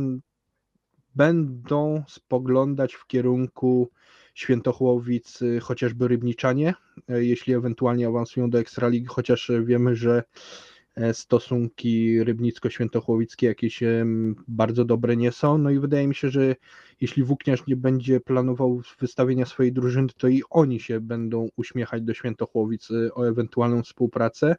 będą 1.15 2.05
spoglądać 2.09 2.95
w 2.95 3.07
kierunku 3.07 3.91
Świętochłowic 4.35 5.39
chociażby 5.63 6.09
Rybniczanie, 6.09 6.75
e, 7.09 7.25
jeśli 7.25 7.55
ewentualnie 7.55 8.07
awansują 8.07 8.51
do 8.51 8.59
Ekstraligi, 8.59 9.07
chociaż 9.07 9.51
wiemy, 9.65 9.97
że 9.97 10.23
stosunki 11.13 12.25
rybnicko-świętochłowickie 12.25 13.47
jakieś 13.47 13.81
bardzo 14.49 14.85
dobre 14.85 15.17
nie 15.17 15.33
są. 15.33 15.59
No 15.59 15.71
i 15.71 15.79
wydaje 15.79 16.09
mi 16.09 16.15
się, 16.15 16.31
że 16.31 16.57
jeśli 17.01 17.23
Włókniarz 17.23 17.67
nie 17.67 17.77
będzie 17.77 18.21
planował 18.21 18.83
wystawienia 19.01 19.47
swojej 19.47 19.73
drużyny, 19.73 20.09
to 20.19 20.29
i 20.29 20.43
oni 20.51 20.81
się 20.81 21.01
będą 21.01 21.49
uśmiechać 21.57 22.03
do 22.03 22.15
Świętochłowic 22.15 22.91
e, 22.91 23.15
o 23.15 23.29
ewentualną 23.29 23.83
współpracę. 23.83 24.57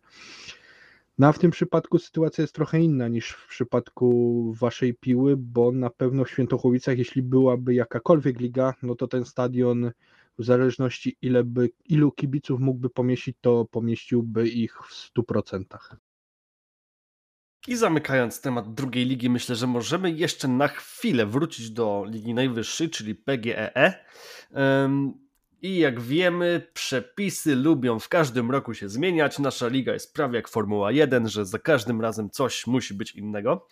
No 1.17 1.27
a 1.27 1.31
w 1.31 1.39
tym 1.39 1.51
przypadku 1.51 1.99
sytuacja 1.99 2.41
jest 2.41 2.55
trochę 2.55 2.79
inna 2.79 3.07
niż 3.07 3.31
w 3.31 3.47
przypadku 3.47 4.53
waszej 4.59 4.93
piły, 4.93 5.37
bo 5.37 5.71
na 5.71 5.89
pewno 5.89 6.25
w 6.25 6.29
Świętochłowicach, 6.29 6.97
jeśli 6.97 7.21
byłaby 7.21 7.73
jakakolwiek 7.73 8.39
liga, 8.39 8.73
no 8.83 8.95
to 8.95 9.07
ten 9.07 9.25
stadion 9.25 9.91
w 10.39 10.43
zależności 10.43 11.17
ile 11.21 11.43
by, 11.43 11.69
ilu 11.85 12.11
kibiców 12.11 12.59
mógłby 12.59 12.89
pomieścić, 12.89 13.37
to 13.41 13.65
pomieściłby 13.71 14.49
ich 14.49 14.77
w 14.77 15.11
100%. 15.17 15.65
I 17.67 17.75
zamykając 17.75 18.41
temat 18.41 18.73
drugiej 18.73 19.05
ligi, 19.05 19.29
myślę, 19.29 19.55
że 19.55 19.67
możemy 19.67 20.11
jeszcze 20.11 20.47
na 20.47 20.67
chwilę 20.67 21.25
wrócić 21.25 21.71
do 21.71 22.05
ligi 22.07 22.33
najwyższej, 22.33 22.89
czyli 22.89 23.15
PGEE. 23.15 23.93
I 25.61 25.77
jak 25.77 25.99
wiemy, 25.99 26.67
przepisy 26.73 27.55
lubią 27.55 27.99
w 27.99 28.09
każdym 28.09 28.51
roku 28.51 28.73
się 28.73 28.89
zmieniać. 28.89 29.39
Nasza 29.39 29.67
liga 29.67 29.93
jest 29.93 30.13
prawie 30.13 30.35
jak 30.35 30.47
Formuła 30.47 30.91
1, 30.91 31.29
że 31.29 31.45
za 31.45 31.59
każdym 31.59 32.01
razem 32.01 32.29
coś 32.29 32.67
musi 32.67 32.93
być 32.93 33.11
innego. 33.11 33.67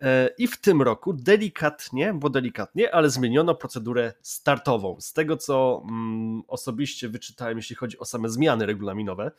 E, 0.00 0.30
I 0.38 0.46
w 0.46 0.60
tym 0.60 0.82
roku 0.82 1.12
delikatnie, 1.12 2.14
bo 2.14 2.30
delikatnie, 2.30 2.94
ale 2.94 3.10
zmieniono 3.10 3.54
procedurę 3.54 4.12
startową. 4.22 4.96
Z 5.00 5.12
tego 5.12 5.36
co 5.36 5.82
mm, 5.84 6.42
osobiście 6.48 7.08
wyczytałem, 7.08 7.56
jeśli 7.56 7.76
chodzi 7.76 7.98
o 7.98 8.04
same 8.04 8.28
zmiany 8.28 8.66
regulaminowe, 8.66 9.30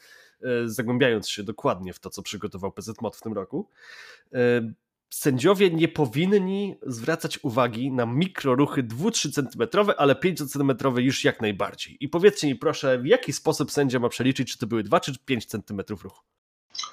e, 0.41 0.69
zagłębiając 0.69 1.30
się 1.30 1.43
dokładnie 1.43 1.93
w 1.93 2.00
to, 2.00 2.10
co 2.10 2.24
przygotował 2.24 2.72
PZMOD 2.72 3.15
w 3.15 3.22
tym 3.22 3.34
roku, 3.34 3.67
e, 4.34 4.39
sędziowie 5.10 5.69
nie 5.69 5.88
powinni 5.88 6.76
zwracać 6.88 7.43
uwagi 7.43 7.91
na 7.91 8.06
mikroruchy 8.06 8.84
2-3 8.84 9.32
cm, 9.32 9.80
ale 9.98 10.15
5 10.15 10.52
cm 10.52 10.72
już 10.98 11.24
jak 11.24 11.41
najbardziej. 11.41 11.98
I 12.00 12.10
powiedzcie 12.10 12.48
mi 12.48 12.56
proszę, 12.56 13.00
w 13.00 13.06
jaki 13.06 13.34
sposób 13.34 13.72
sędzia 13.72 14.00
ma 14.00 14.10
przeliczyć, 14.10 14.52
czy 14.52 14.58
to 14.58 14.67
były 14.67 14.84
2 14.84 15.00
czy 15.00 15.19
5 15.26 15.45
cm 15.45 15.82
ruchu? 15.89 16.22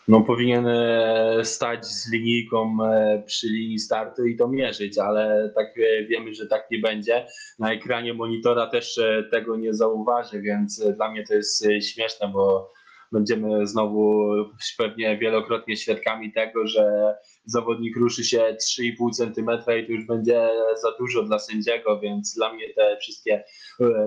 No 0.09 0.21
powinien 0.21 0.67
e, 0.67 1.41
stać 1.45 1.87
z 1.87 2.13
linijką 2.13 2.77
e, 2.85 3.23
przy 3.27 3.49
linii 3.49 3.79
startu 3.79 4.27
i 4.27 4.37
to 4.37 4.49
mierzyć, 4.49 4.99
ale 4.99 5.53
tak 5.55 5.67
e, 5.79 6.05
wiemy, 6.05 6.35
że 6.35 6.47
tak 6.47 6.71
nie 6.71 6.79
będzie. 6.79 7.27
Na 7.59 7.73
ekranie 7.73 8.15
monitora 8.15 8.67
też 8.67 9.01
tego 9.31 9.57
nie 9.57 9.75
zauważy, 9.75 10.41
więc 10.41 10.85
dla 10.97 11.11
mnie 11.11 11.25
to 11.25 11.35
jest 11.35 11.67
śmieszne, 11.83 12.29
bo 12.29 12.73
będziemy 13.13 13.67
znowu 13.67 14.31
pewnie 14.79 15.19
wielokrotnie 15.19 15.77
świadkami 15.77 16.33
tego, 16.33 16.67
że 16.67 17.15
zawodnik 17.45 17.97
ruszy 17.97 18.25
się 18.25 18.57
3,5 18.81 19.11
cm 19.13 19.51
i 19.81 19.87
to 19.87 19.93
już 19.93 20.07
będzie 20.07 20.49
za 20.83 20.93
dużo 20.99 21.23
dla 21.23 21.39
sędziego, 21.39 22.01
więc 22.01 22.35
dla 22.35 22.53
mnie 22.53 22.75
te 22.75 22.97
wszystkie 23.01 23.45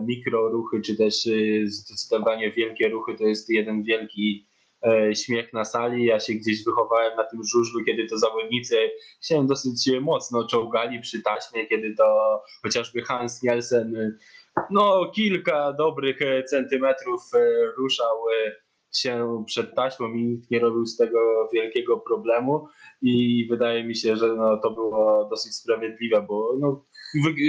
mikroruchy, 0.08 0.82
czy 0.82 0.96
też 0.96 1.16
zdecydowanie 1.66 2.52
wielkie 2.52 2.90
ruchy 2.90 3.16
to 3.18 3.24
jest 3.24 3.50
jeden 3.50 3.84
wielki 3.84 4.49
śmiech 5.14 5.54
na 5.54 5.66
sali. 5.66 6.06
Ja 6.06 6.20
się 6.20 6.34
gdzieś 6.34 6.64
wychowałem 6.64 7.18
na 7.18 7.24
tym 7.24 7.44
żużlu, 7.44 7.84
kiedy 7.86 8.08
to 8.08 8.18
zawodnicy 8.18 8.76
się 9.22 9.48
dosyć 9.48 9.90
mocno 10.02 10.48
czołgali 10.48 11.02
przy 11.02 11.22
taśmie, 11.22 11.68
kiedy 11.68 11.96
to 11.96 12.42
chociażby 12.64 13.02
Hans 13.02 13.44
Nielsen 13.44 14.18
no 14.70 15.12
kilka 15.16 15.74
dobrych 15.74 16.20
centymetrów 16.48 17.22
ruszał 17.78 18.18
się 18.96 19.44
przed 19.48 19.76
taśmą 19.76 20.14
i 20.14 20.24
nikt 20.24 20.52
nie 20.52 20.60
robił 20.60 20.86
z 20.86 20.98
tego 20.98 21.50
wielkiego 21.54 21.98
problemu 21.98 22.68
i 23.02 23.48
wydaje 23.50 23.84
mi 23.84 23.96
się, 23.96 24.18
że 24.18 24.28
no, 24.28 24.58
to 24.58 24.72
było 24.72 25.28
dosyć 25.30 25.56
sprawiedliwe, 25.56 26.22
bo 26.22 26.56
no, 26.60 26.86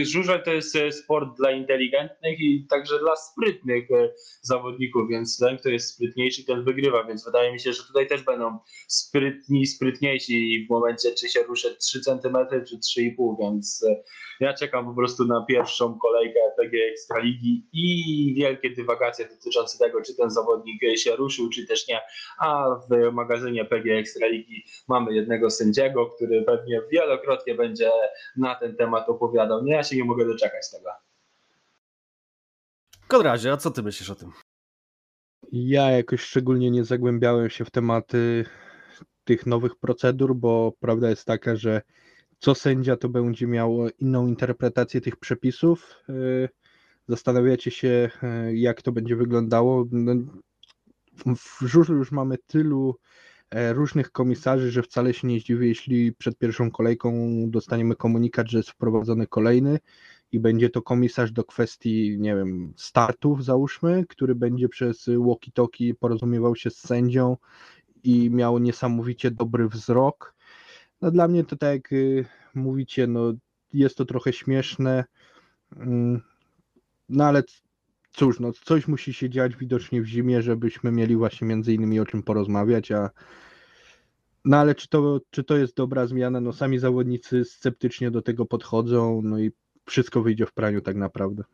żużel 0.02 0.42
to 0.42 0.52
jest 0.52 0.76
e, 0.76 0.92
sport 0.92 1.36
dla 1.36 1.50
inteligentnych 1.50 2.40
i 2.40 2.66
także 2.70 2.98
dla 2.98 3.16
sprytnych 3.16 3.90
e, 3.90 4.12
zawodników, 4.42 5.08
więc 5.10 5.38
ten, 5.38 5.58
kto 5.58 5.68
jest 5.68 5.94
sprytniejszy, 5.94 6.44
ten 6.44 6.64
wygrywa, 6.64 7.04
więc 7.04 7.24
wydaje 7.24 7.52
mi 7.52 7.60
się, 7.60 7.72
że 7.72 7.82
tutaj 7.82 8.06
też 8.06 8.22
będą 8.22 8.58
sprytni, 8.88 9.66
sprytniejsi 9.66 10.66
w 10.66 10.70
momencie, 10.70 11.14
czy 11.14 11.28
się 11.28 11.42
ruszę 11.42 11.76
3 11.76 12.00
cm, 12.00 12.36
czy 12.68 13.00
3,5, 13.00 13.36
więc 13.40 13.84
e, 13.88 14.02
ja 14.40 14.54
czekam 14.54 14.86
po 14.86 14.94
prostu 14.94 15.24
na 15.24 15.44
pierwszą 15.48 15.98
kolejkę 15.98 16.40
PG 16.56 16.78
Ekstraligi 16.90 17.68
i 17.72 18.34
wielkie 18.38 18.70
dywagacje 18.70 19.28
dotyczące 19.28 19.78
tego, 19.78 20.02
czy 20.02 20.16
ten 20.16 20.30
zawodnik 20.30 20.82
się 20.96 21.16
ruszył, 21.16 21.48
czy 21.48 21.66
też 21.66 21.88
nie, 21.88 22.00
a 22.38 22.64
w 22.90 23.12
magazynie 23.12 23.64
PG 23.64 23.98
Ekstraligi 23.98 24.64
mamy 24.88 25.14
jednego 25.14 25.50
sędziego, 25.50 26.06
który 26.06 26.42
pewnie 26.42 26.80
wielokrotnie 26.92 27.54
będzie 27.54 27.90
na 28.36 28.54
ten 28.54 28.76
temat 28.76 29.08
opowiadał 29.08 29.49
opowiadał. 29.50 29.64
Nie, 29.66 29.72
ja 29.72 29.82
się 29.82 29.96
nie 29.96 30.04
mogę 30.04 30.26
doczekać 30.26 30.70
tego. 30.70 30.90
Konradzie, 33.08 33.52
a 33.52 33.56
co 33.56 33.70
ty 33.70 33.82
myślisz 33.82 34.10
o 34.10 34.14
tym? 34.14 34.32
Ja 35.52 35.90
jakoś 35.90 36.20
szczególnie 36.20 36.70
nie 36.70 36.84
zagłębiałem 36.84 37.50
się 37.50 37.64
w 37.64 37.70
tematy 37.70 38.44
tych 39.24 39.46
nowych 39.46 39.76
procedur, 39.76 40.36
bo 40.36 40.72
prawda 40.80 41.10
jest 41.10 41.24
taka, 41.24 41.56
że 41.56 41.82
co 42.38 42.54
sędzia 42.54 42.96
to 42.96 43.08
będzie 43.08 43.46
miał 43.46 43.88
inną 43.98 44.26
interpretację 44.26 45.00
tych 45.00 45.16
przepisów. 45.16 45.96
Y, 46.08 46.48
zastanawiacie 47.08 47.70
się, 47.70 48.10
y, 48.48 48.56
jak 48.56 48.82
to 48.82 48.92
będzie 48.92 49.16
wyglądało. 49.16 49.84
No, 49.90 50.14
w 51.36 51.60
żużlu 51.60 51.96
już 51.96 52.12
mamy 52.12 52.38
tylu 52.46 52.96
E, 52.96 53.29
różnych 53.72 54.12
komisarzy, 54.12 54.70
że 54.70 54.82
wcale 54.82 55.14
się 55.14 55.28
nie 55.28 55.40
zdziwię, 55.40 55.68
jeśli 55.68 56.12
przed 56.12 56.38
pierwszą 56.38 56.70
kolejką 56.70 57.30
dostaniemy 57.50 57.96
komunikat, 57.96 58.48
że 58.48 58.58
jest 58.58 58.70
wprowadzony 58.70 59.26
kolejny 59.26 59.78
i 60.32 60.40
będzie 60.40 60.70
to 60.70 60.82
komisarz 60.82 61.32
do 61.32 61.44
kwestii, 61.44 62.16
nie 62.20 62.36
wiem, 62.36 62.72
startów 62.76 63.44
załóżmy, 63.44 64.04
który 64.08 64.34
będzie 64.34 64.68
przez 64.68 65.08
walkie-talkie 65.08 65.94
porozumiewał 65.94 66.56
się 66.56 66.70
z 66.70 66.78
sędzią 66.78 67.36
i 68.04 68.30
miał 68.30 68.58
niesamowicie 68.58 69.30
dobry 69.30 69.68
wzrok. 69.68 70.34
No 71.02 71.10
dla 71.10 71.28
mnie 71.28 71.44
to 71.44 71.56
tak 71.56 71.72
jak 71.72 71.92
y, 71.92 72.24
mówicie, 72.54 73.06
no 73.06 73.32
jest 73.72 73.96
to 73.96 74.04
trochę 74.04 74.32
śmieszne, 74.32 75.04
mm, 75.76 76.20
no 77.08 77.24
ale 77.24 77.42
cóż, 78.12 78.40
no 78.40 78.52
coś 78.52 78.88
musi 78.88 79.12
się 79.14 79.30
dziać 79.30 79.56
widocznie 79.56 80.02
w 80.02 80.06
zimie, 80.06 80.42
żebyśmy 80.42 80.92
mieli 80.92 81.16
właśnie 81.16 81.46
między 81.46 81.74
innymi 81.74 82.00
o 82.00 82.06
czym 82.06 82.22
porozmawiać, 82.22 82.92
a 82.92 83.10
no 84.44 84.56
ale 84.56 84.74
czy 84.74 84.88
to, 84.88 85.20
czy 85.30 85.44
to 85.44 85.56
jest 85.56 85.76
dobra 85.76 86.06
zmiana? 86.06 86.40
No 86.40 86.52
sami 86.52 86.78
zawodnicy 86.78 87.44
sceptycznie 87.44 88.10
do 88.10 88.22
tego 88.22 88.46
podchodzą, 88.46 89.20
no 89.24 89.38
i 89.38 89.50
wszystko 89.86 90.22
wyjdzie 90.22 90.46
w 90.46 90.52
praniu 90.52 90.80
tak 90.80 90.96
naprawdę. 90.96 91.44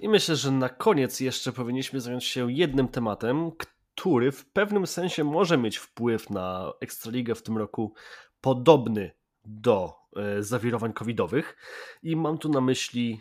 I 0.00 0.08
myślę, 0.08 0.36
że 0.36 0.50
na 0.50 0.68
koniec 0.68 1.20
jeszcze 1.20 1.52
powinniśmy 1.52 2.00
zająć 2.00 2.24
się 2.24 2.52
jednym 2.52 2.88
tematem, 2.88 3.50
który 3.94 4.32
w 4.32 4.46
pewnym 4.46 4.86
sensie 4.86 5.24
może 5.24 5.58
mieć 5.58 5.76
wpływ 5.76 6.30
na 6.30 6.72
Ekstraligę 6.80 7.34
w 7.34 7.42
tym 7.42 7.58
roku 7.58 7.94
podobny 8.40 9.10
do 9.44 9.94
e, 10.16 10.42
zawirowań 10.42 10.92
covidowych 10.92 11.56
i 12.02 12.16
mam 12.16 12.38
tu 12.38 12.48
na 12.48 12.60
myśli 12.60 13.20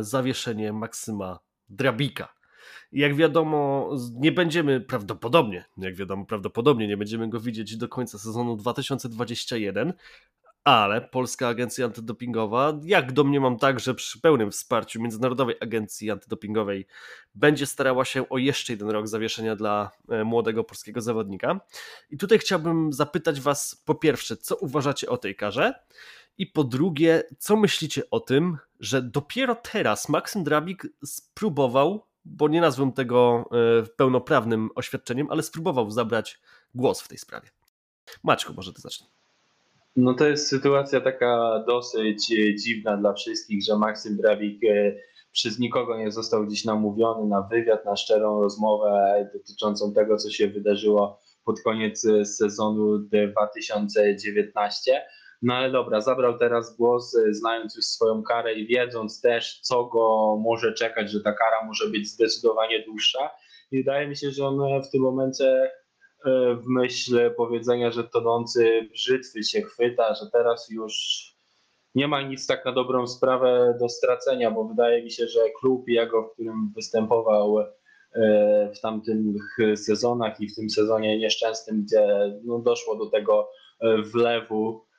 zawieszenie 0.00 0.72
Maksyma 0.72 1.38
Drabika. 1.68 2.34
Jak 2.92 3.14
wiadomo, 3.14 3.90
nie 4.14 4.32
będziemy 4.32 4.80
prawdopodobnie, 4.80 5.64
jak 5.76 5.94
wiadomo, 5.94 6.26
prawdopodobnie 6.26 6.88
nie 6.88 6.96
będziemy 6.96 7.28
go 7.28 7.40
widzieć 7.40 7.76
do 7.76 7.88
końca 7.88 8.18
sezonu 8.18 8.56
2021, 8.56 9.92
ale 10.64 11.00
Polska 11.00 11.48
Agencja 11.48 11.86
Antydopingowa, 11.86 12.80
jak 12.84 13.12
domniemam 13.12 13.58
także 13.58 13.94
przy 13.94 14.20
pełnym 14.20 14.50
wsparciu 14.50 15.02
Międzynarodowej 15.02 15.56
Agencji 15.60 16.10
Antydopingowej, 16.10 16.86
będzie 17.34 17.66
starała 17.66 18.04
się 18.04 18.28
o 18.28 18.38
jeszcze 18.38 18.72
jeden 18.72 18.90
rok 18.90 19.08
zawieszenia 19.08 19.56
dla 19.56 19.90
e, 20.08 20.24
młodego 20.24 20.64
polskiego 20.64 21.00
zawodnika. 21.00 21.60
I 22.10 22.18
tutaj 22.18 22.38
chciałbym 22.38 22.92
zapytać 22.92 23.40
Was 23.40 23.82
po 23.84 23.94
pierwsze, 23.94 24.36
co 24.36 24.56
uważacie 24.56 25.08
o 25.08 25.16
tej 25.16 25.36
karze? 25.36 25.74
I 26.38 26.46
po 26.46 26.64
drugie, 26.64 27.22
co 27.38 27.56
myślicie 27.56 28.02
o 28.10 28.20
tym, 28.20 28.58
że 28.80 29.02
dopiero 29.02 29.56
teraz 29.72 30.08
Maksym 30.08 30.44
Drabik 30.44 30.86
spróbował, 31.04 32.06
bo 32.24 32.48
nie 32.48 32.60
nazwę 32.60 32.92
tego 32.96 33.50
e, 33.52 33.82
pełnoprawnym 33.96 34.70
oświadczeniem, 34.74 35.26
ale 35.30 35.42
spróbował 35.42 35.90
zabrać 35.90 36.40
głos 36.74 37.00
w 37.00 37.08
tej 37.08 37.18
sprawie. 37.18 37.48
Maćku, 38.22 38.54
może 38.54 38.72
ty 38.72 38.80
zacznij. 38.80 39.10
No 39.96 40.14
to 40.14 40.28
jest 40.28 40.48
sytuacja 40.48 41.00
taka 41.00 41.64
dosyć 41.66 42.26
dziwna 42.62 42.96
dla 42.96 43.12
wszystkich, 43.12 43.64
że 43.64 43.78
Maksym 43.78 44.16
Drabik 44.16 44.64
e, 44.64 44.94
przez 45.32 45.58
nikogo 45.58 45.98
nie 45.98 46.12
został 46.12 46.46
dziś 46.46 46.64
namówiony 46.64 47.28
na 47.28 47.42
wywiad, 47.42 47.84
na 47.84 47.96
szczerą 47.96 48.40
rozmowę 48.40 49.30
dotyczącą 49.32 49.92
tego, 49.92 50.16
co 50.16 50.30
się 50.30 50.48
wydarzyło 50.48 51.18
pod 51.44 51.60
koniec 51.60 52.06
sezonu 52.24 52.98
2019. 52.98 55.02
No 55.44 55.54
ale 55.54 55.70
dobra, 55.70 56.00
zabrał 56.00 56.38
teraz 56.38 56.76
głos, 56.76 57.16
znając 57.30 57.76
już 57.76 57.84
swoją 57.84 58.22
karę 58.22 58.54
i 58.54 58.66
wiedząc 58.66 59.20
też, 59.20 59.60
co 59.60 59.84
go 59.84 60.36
może 60.36 60.72
czekać, 60.72 61.10
że 61.10 61.20
ta 61.20 61.32
kara 61.32 61.66
może 61.66 61.88
być 61.88 62.08
zdecydowanie 62.08 62.84
dłuższa. 62.84 63.30
I 63.72 63.78
wydaje 63.78 64.08
mi 64.08 64.16
się, 64.16 64.30
że 64.30 64.46
on 64.46 64.82
w 64.82 64.90
tym 64.90 65.02
momencie 65.02 65.70
e, 66.24 66.54
w 66.54 66.66
myśl 66.66 67.34
powiedzenia, 67.36 67.90
że 67.90 68.04
tonący 68.04 68.88
brzytwy 68.92 69.42
się 69.42 69.62
chwyta, 69.62 70.14
że 70.14 70.30
teraz 70.32 70.70
już 70.70 70.94
nie 71.94 72.08
ma 72.08 72.22
nic 72.22 72.46
tak 72.46 72.64
na 72.64 72.72
dobrą 72.72 73.06
sprawę 73.06 73.76
do 73.80 73.88
stracenia, 73.88 74.50
bo 74.50 74.64
wydaje 74.64 75.02
mi 75.04 75.10
się, 75.10 75.28
że 75.28 75.40
klub 75.60 75.88
jego, 75.88 76.22
w 76.22 76.32
którym 76.32 76.72
występował 76.74 77.58
e, 77.58 77.66
w 78.74 78.80
tamtych 78.80 79.56
sezonach 79.76 80.40
i 80.40 80.48
w 80.48 80.54
tym 80.54 80.70
sezonie 80.70 81.18
nieszczęsnym, 81.18 81.82
gdzie 81.82 82.06
no, 82.44 82.58
doszło 82.58 82.96
do 82.96 83.10
tego 83.10 83.50
e, 83.80 84.02
wlewu 84.02 84.80
e, 84.80 84.93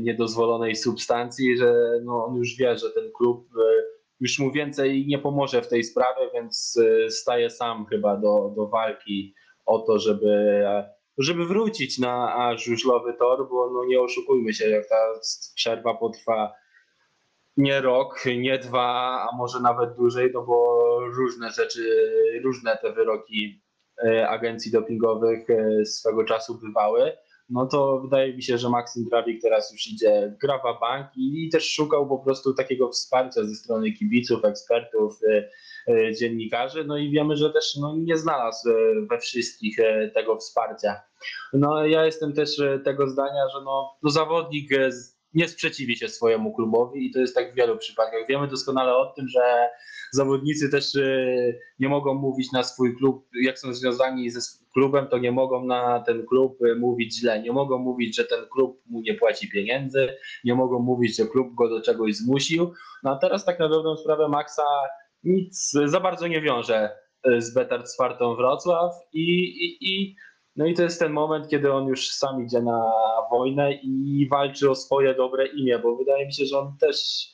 niedozwolonej 0.00 0.76
substancji, 0.76 1.56
że 1.56 1.74
no, 2.04 2.24
on 2.24 2.36
już 2.36 2.56
wie, 2.56 2.78
że 2.78 2.90
ten 2.90 3.12
klub 3.12 3.48
już 4.20 4.38
mu 4.38 4.52
więcej 4.52 5.06
nie 5.06 5.18
pomoże 5.18 5.62
w 5.62 5.68
tej 5.68 5.84
sprawie, 5.84 6.30
więc 6.34 6.78
staje 7.08 7.50
sam 7.50 7.86
chyba 7.86 8.16
do, 8.16 8.52
do 8.56 8.66
walki 8.66 9.34
o 9.66 9.78
to, 9.78 9.98
żeby 9.98 10.64
żeby 11.18 11.46
wrócić 11.46 11.98
na 11.98 12.52
żużlowy 12.56 13.14
tor, 13.14 13.48
bo 13.50 13.70
no 13.70 13.84
nie 13.84 14.00
oszukujmy 14.00 14.54
się, 14.54 14.70
jak 14.70 14.88
ta 14.88 14.96
przerwa 15.54 15.94
potrwa 15.94 16.52
nie 17.56 17.80
rok, 17.80 18.24
nie 18.38 18.58
dwa, 18.58 19.28
a 19.30 19.36
może 19.36 19.60
nawet 19.60 19.94
dłużej, 19.96 20.30
no 20.34 20.42
bo 20.42 20.78
różne 21.00 21.50
rzeczy, 21.50 22.12
różne 22.44 22.78
te 22.82 22.92
wyroki 22.92 23.62
e, 24.04 24.28
agencji 24.28 24.72
dopingowych 24.72 25.50
e, 25.50 25.84
swego 25.84 26.24
czasu 26.24 26.58
bywały, 26.58 27.12
no 27.50 27.66
to 27.66 28.00
wydaje 28.00 28.36
mi 28.36 28.42
się, 28.42 28.58
że 28.58 28.70
Maksim 28.70 29.04
Drawik 29.04 29.42
teraz 29.42 29.72
już 29.72 29.86
idzie, 29.86 30.36
grawa 30.42 30.78
bank 30.80 31.06
i 31.16 31.48
też 31.52 31.70
szukał 31.70 32.08
po 32.08 32.18
prostu 32.18 32.54
takiego 32.54 32.88
wsparcia 32.88 33.44
ze 33.44 33.54
strony 33.54 33.92
kibiców, 33.92 34.44
ekspertów, 34.44 35.18
e, 35.30 35.48
E, 35.88 36.14
dziennikarzy, 36.14 36.84
no 36.84 36.98
i 36.98 37.10
wiemy, 37.10 37.36
że 37.36 37.50
też 37.50 37.76
no, 37.76 37.96
nie 37.96 38.16
znalazł 38.16 38.70
e, 38.70 38.74
we 39.10 39.18
wszystkich 39.18 39.76
tego 40.14 40.36
wsparcia. 40.36 41.00
No 41.52 41.86
ja 41.86 42.04
jestem 42.04 42.32
też 42.32 42.62
tego 42.84 43.08
zdania, 43.08 43.48
że 43.54 43.64
no, 43.64 43.96
no 44.02 44.10
zawodnik 44.10 44.70
nie 45.34 45.48
sprzeciwi 45.48 45.96
się 45.96 46.08
swojemu 46.08 46.54
klubowi 46.54 47.06
i 47.06 47.12
to 47.12 47.20
jest 47.20 47.34
tak 47.34 47.52
w 47.52 47.56
wielu 47.56 47.78
przypadkach. 47.78 48.20
Wiemy 48.28 48.48
doskonale 48.48 48.96
o 48.96 49.12
tym, 49.16 49.28
że 49.28 49.68
zawodnicy 50.12 50.70
też 50.70 50.92
nie 51.78 51.88
mogą 51.88 52.14
mówić 52.14 52.52
na 52.52 52.64
swój 52.64 52.96
klub, 52.96 53.28
jak 53.42 53.58
są 53.58 53.74
związani 53.74 54.30
ze 54.30 54.40
klubem, 54.72 55.06
to 55.06 55.18
nie 55.18 55.32
mogą 55.32 55.64
na 55.64 56.00
ten 56.00 56.26
klub 56.26 56.58
mówić 56.78 57.18
źle. 57.18 57.42
Nie 57.42 57.52
mogą 57.52 57.78
mówić, 57.78 58.16
że 58.16 58.24
ten 58.24 58.46
klub 58.52 58.82
mu 58.86 59.00
nie 59.00 59.14
płaci 59.14 59.50
pieniędzy, 59.50 60.08
nie 60.44 60.54
mogą 60.54 60.78
mówić, 60.78 61.16
że 61.16 61.26
klub 61.26 61.54
go 61.54 61.68
do 61.68 61.82
czegoś 61.82 62.16
zmusił. 62.16 62.72
No 63.02 63.10
a 63.10 63.16
teraz 63.18 63.44
tak 63.44 63.58
na 63.58 63.68
dobrą 63.68 63.96
sprawę 63.96 64.28
Maxa 64.28 64.66
nic 65.24 65.72
za 65.84 66.00
bardzo 66.00 66.26
nie 66.26 66.40
wiąże 66.40 66.90
e, 67.24 67.40
z 67.40 67.54
Betard 67.54 67.88
Spartą 67.88 68.36
Wrocław 68.36 68.92
i, 69.12 69.24
i, 69.64 69.94
i 69.94 70.16
no 70.58 70.66
i 70.66 70.74
to 70.74 70.82
jest 70.82 70.98
ten 70.98 71.12
moment, 71.12 71.48
kiedy 71.48 71.72
on 71.72 71.86
już 71.86 72.10
sam 72.10 72.44
idzie 72.44 72.62
na 72.62 72.92
wojnę 73.30 73.72
i 73.72 74.28
walczy 74.30 74.70
o 74.70 74.74
swoje 74.74 75.14
dobre 75.14 75.46
imię, 75.46 75.78
bo 75.78 75.96
wydaje 75.96 76.26
mi 76.26 76.32
się, 76.32 76.46
że 76.46 76.58
on 76.58 76.76
też, 76.80 77.26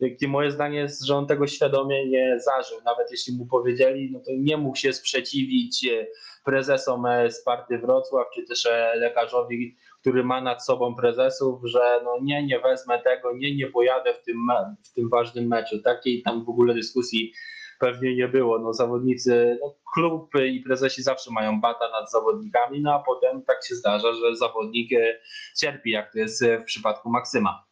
jakie 0.00 0.28
moje 0.28 0.50
zdanie 0.50 0.78
jest, 0.78 1.04
że 1.04 1.16
on 1.16 1.26
tego 1.26 1.46
świadomie 1.46 2.08
nie 2.08 2.40
zażył. 2.40 2.78
Nawet 2.84 3.10
jeśli 3.10 3.36
mu 3.36 3.46
powiedzieli, 3.46 4.10
no 4.12 4.20
to 4.20 4.30
nie 4.38 4.56
mógł 4.56 4.76
się 4.76 4.92
sprzeciwić 4.92 5.86
e, 5.86 6.06
prezesom 6.44 7.06
e, 7.06 7.30
Sparty 7.30 7.78
Wrocław, 7.78 8.26
czy 8.34 8.42
też 8.42 8.68
lekarzowi, 8.94 9.76
który 10.00 10.24
ma 10.24 10.40
nad 10.40 10.64
sobą 10.64 10.94
prezesów, 10.94 11.60
że 11.64 12.00
no 12.04 12.18
nie, 12.22 12.46
nie 12.46 12.60
wezmę 12.60 13.02
tego, 13.02 13.36
nie, 13.36 13.56
nie 13.56 13.66
pojadę 13.66 14.14
w 14.14 14.22
tym, 14.22 14.36
w 14.84 14.94
tym 14.94 15.08
ważnym 15.08 15.46
meczu. 15.46 15.82
Takiej 15.82 16.22
tam 16.22 16.44
w 16.44 16.48
ogóle 16.48 16.74
dyskusji 16.74 17.32
pewnie 17.80 18.16
nie 18.16 18.28
było. 18.28 18.58
No 18.58 18.74
zawodnicy, 18.74 19.58
no 19.60 19.74
klub 19.94 20.30
i 20.46 20.60
prezesi 20.60 21.02
zawsze 21.02 21.30
mają 21.30 21.60
bata 21.60 21.90
nad 22.00 22.10
zawodnikami, 22.10 22.80
no 22.80 22.94
a 22.94 22.98
potem 22.98 23.42
tak 23.42 23.66
się 23.66 23.74
zdarza, 23.74 24.12
że 24.12 24.36
zawodnik 24.36 24.92
e, 24.92 25.20
cierpi, 25.56 25.90
jak 25.90 26.12
to 26.12 26.18
jest 26.18 26.44
w 26.44 26.64
przypadku 26.64 27.10
Maksyma. 27.10 27.64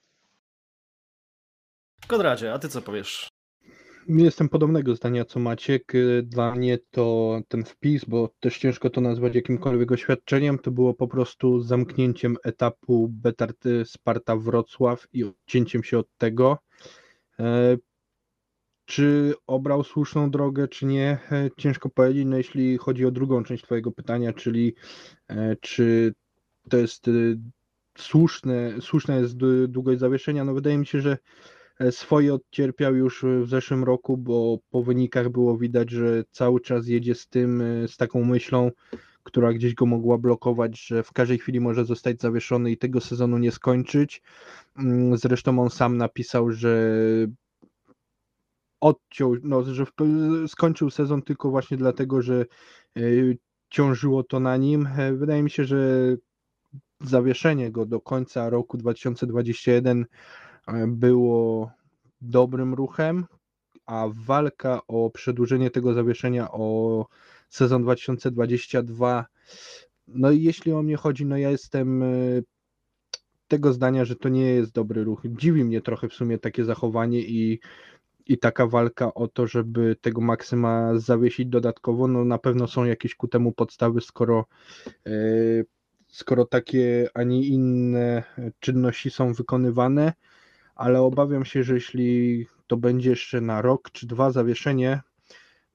Konradzie, 2.07 2.53
a 2.53 2.59
ty 2.59 2.69
co 2.69 2.83
powiesz? 2.83 3.29
Jestem 4.09 4.49
podobnego 4.49 4.95
zdania 4.95 5.25
co 5.25 5.41
Maciek. 5.41 5.93
Dla 6.23 6.55
mnie 6.55 6.79
to 6.91 7.41
ten 7.49 7.65
wpis, 7.65 8.05
bo 8.05 8.29
też 8.41 8.59
ciężko 8.59 8.91
to 8.91 9.01
nazwać 9.01 9.35
jakimkolwiek 9.35 9.93
oświadczeniem, 9.93 10.59
to 10.59 10.71
było 10.71 10.95
po 10.95 11.09
prostu 11.09 11.61
zamknięciem 11.61 12.37
etapu 12.45 13.09
Betarty 13.11 13.85
Sparta 13.85 14.37
Wrocław 14.37 15.07
i 15.13 15.25
odcięciem 15.25 15.85
się 15.85 15.99
od 15.99 16.07
tego. 16.19 16.59
E, 18.89 18.93
czy 18.93 19.35
obrał 19.47 19.85
słuszną 19.85 20.31
drogę, 20.31 20.69
czy 20.69 20.87
nie, 20.87 21.19
e, 21.33 21.51
ciężko 21.57 21.89
powiedzieć. 21.89 22.27
No 22.27 22.37
jeśli 22.37 22.79
chodzi 22.79 23.07
o 23.07 23.11
drugą 23.11 23.45
część 23.45 23.65
Twojego 23.65 23.93
pytania, 23.93 24.33
czyli 24.33 24.75
e, 25.29 25.57
czy 25.61 26.15
to 26.71 26.77
jest 26.77 27.11
słuszne, 27.99 28.73
słuszna 28.81 29.17
jest 29.17 29.37
długość 29.69 30.01
zawieszenia, 30.01 30.45
no 30.45 30.55
wydaje 30.55 30.79
mi 30.79 30.87
się, 30.87 31.01
że 31.01 31.19
E, 31.79 31.93
swoje 31.93 32.35
odcierpiał 32.35 32.95
już 32.95 33.25
w 33.43 33.49
zeszłym 33.49 33.85
roku, 33.85 34.17
bo 34.17 34.59
po 34.71 34.83
wynikach 34.83 35.29
było 35.29 35.59
widać, 35.59 35.91
że 35.91 36.25
cały 36.31 36.61
czas 36.61 36.87
jedzie 36.87 37.15
z 37.15 37.29
tym, 37.29 37.61
e, 37.61 37.89
z 37.89 37.97
taką 37.97 38.25
myślą, 38.25 38.71
która 39.23 39.53
gdzieś 39.53 39.75
go 39.75 39.87
mogła 39.87 40.19
blokować, 40.19 40.87
że 40.87 41.03
w 41.03 41.13
każdej 41.13 41.39
chwili 41.39 41.61
może 41.61 41.85
zostać 41.85 42.21
zawieszony 42.21 42.71
i 42.71 42.77
tego 42.77 43.01
sezonu 43.01 43.39
nie 43.39 43.53
skończyć. 43.53 44.23
Mm, 44.79 45.17
zresztą 45.17 45.59
on 45.63 45.71
sam 45.71 45.97
napisał, 45.97 46.51
że 46.51 47.01
odciął, 48.81 49.35
no, 49.43 49.63
że 49.63 49.85
skończył 50.49 50.91
sezon 50.91 51.23
tylko 51.23 51.51
właśnie 51.51 51.77
dlatego, 51.77 52.23
że 52.23 52.47
e, 52.97 53.01
ciążyło 53.71 54.23
to 54.23 54.41
na 54.41 54.57
nim. 54.57 54.89
Wydaje 55.15 55.43
mi 55.43 55.51
się, 55.51 55.65
że 55.65 56.17
zawieszenie 57.01 57.71
go 57.71 57.87
do 57.87 58.01
końca 58.01 58.51
roku 58.51 58.77
2021 58.77 60.07
było 60.87 61.71
dobrym 62.21 62.75
ruchem, 62.75 63.27
a 63.87 64.07
walka 64.27 64.81
o 64.89 65.11
przedłużenie 65.11 65.71
tego 65.71 65.95
zawieszenia 65.95 66.51
o 66.51 67.07
sezon 67.49 67.83
2022, 67.83 69.27
no 70.09 70.31
i 70.31 70.43
jeśli 70.43 70.73
o 70.73 70.83
mnie 70.83 70.97
chodzi, 70.97 71.27
no 71.27 71.37
ja 71.37 71.51
jestem 71.51 72.03
e, 72.03 72.07
tego 73.49 73.73
zdania, 73.73 74.05
że 74.05 74.17
to 74.17 74.29
nie 74.29 74.47
jest 74.47 74.73
dobry 74.73 75.05
ruch. 75.05 75.23
Dziwi 75.25 75.65
mnie 75.65 75.81
trochę 75.81 76.09
w 76.09 76.15
sumie 76.15 76.39
takie 76.39 76.65
zachowanie 76.65 77.21
i, 77.21 77.61
i 78.29 78.39
taka 78.39 78.67
walka 78.67 79.15
o 79.15 79.29
to, 79.29 79.47
żeby 79.47 79.97
tego 80.01 80.21
maksyma 80.21 80.99
zawiesić 80.99 81.47
dodatkowo. 81.47 82.09
No 82.09 82.25
na 82.25 82.39
pewno 82.39 82.67
są 82.67 82.85
jakieś 82.85 83.15
ku 83.15 83.29
temu 83.29 83.53
podstawy, 83.53 84.01
skoro, 84.01 84.45
e, 85.07 85.11
skoro 86.09 86.45
takie, 86.45 87.09
a 87.15 87.23
nie 87.23 87.47
inne 87.47 88.23
czynności 88.61 89.11
są 89.11 89.33
wykonywane 89.33 90.13
ale 90.79 91.01
obawiam 91.01 91.45
się, 91.45 91.63
że 91.63 91.75
jeśli 91.75 92.47
to 92.67 92.77
będzie 92.77 93.11
jeszcze 93.11 93.41
na 93.41 93.63
rok 93.63 93.91
czy 93.91 94.07
dwa 94.07 94.31
zawieszenie, 94.31 95.01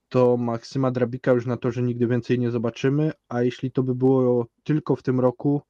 to 0.09 0.37
Maksyma 0.37 0.91
Drabika 0.91 1.31
już 1.31 1.45
na 1.45 1.57
to, 1.57 1.71
że 1.71 1.81
nigdy 1.81 2.07
więcej 2.07 2.39
nie 2.39 2.51
zobaczymy, 2.51 3.11
a 3.29 3.41
jeśli 3.41 3.71
to 3.71 3.83
by 3.83 3.95
było 3.95 4.45
tylko 4.63 4.95
w 4.95 5.03
tym 5.03 5.19
roku, 5.19 5.61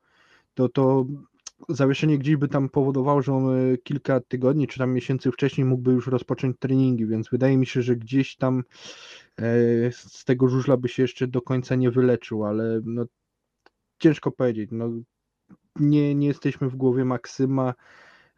to 0.54 0.70
to 0.70 1.06
zawieszenie 1.70 2.18
gdzieś 2.18 2.36
by 2.36 2.48
tam 2.48 2.70
powodowało, 2.70 3.22
że 3.22 3.34
on 3.34 3.74
e, 3.74 3.78
kilka 3.78 4.20
tygodni 4.20 4.68
czy 4.68 4.80
tam 4.80 4.94
miesięcy 4.94 5.32
wcześniej 5.32 5.66
mógłby 5.66 5.92
już 5.92 6.08
rozpocząć 6.08 6.58
treningi, 6.60 7.06
więc 7.06 7.30
wydaje 7.30 7.58
mi 7.58 7.66
się, 7.66 7.82
że 7.82 7.96
gdzieś 7.96 8.36
tam 8.36 8.64
e, 9.40 9.44
z 9.92 10.26
tego 10.26 10.48
żużla 10.48 10.78
by 10.78 10.90
się 10.90 11.02
jeszcze 11.02 11.28
do 11.28 11.42
końca 11.42 11.76
nie 11.76 11.92
wyleczył, 11.92 12.46
ale 12.46 12.82
no, 12.86 13.06
ciężko 14.00 14.32
powiedzieć. 14.32 14.70
No, 14.72 14.90
nie, 15.80 16.16
nie 16.16 16.28
jesteśmy 16.28 16.70
w 16.70 16.76
głowie 16.76 17.06
Maksyma, 17.06 17.74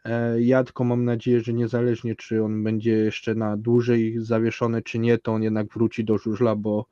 E, 0.05 0.41
ja 0.41 0.63
tylko 0.63 0.83
mam 0.83 1.05
nadzieję, 1.05 1.41
że 1.41 1.53
niezależnie 1.53 2.15
czy 2.15 2.43
on 2.43 2.63
będzie 2.63 2.91
jeszcze 2.91 3.35
na 3.35 3.57
dłużej 3.57 4.15
zawieszony, 4.19 4.81
czy 4.81 4.99
nie, 4.99 5.17
to 5.17 5.33
on 5.33 5.43
jednak 5.43 5.67
wróci 5.73 6.05
do 6.05 6.17
żużla, 6.17 6.55
bo 6.55 6.85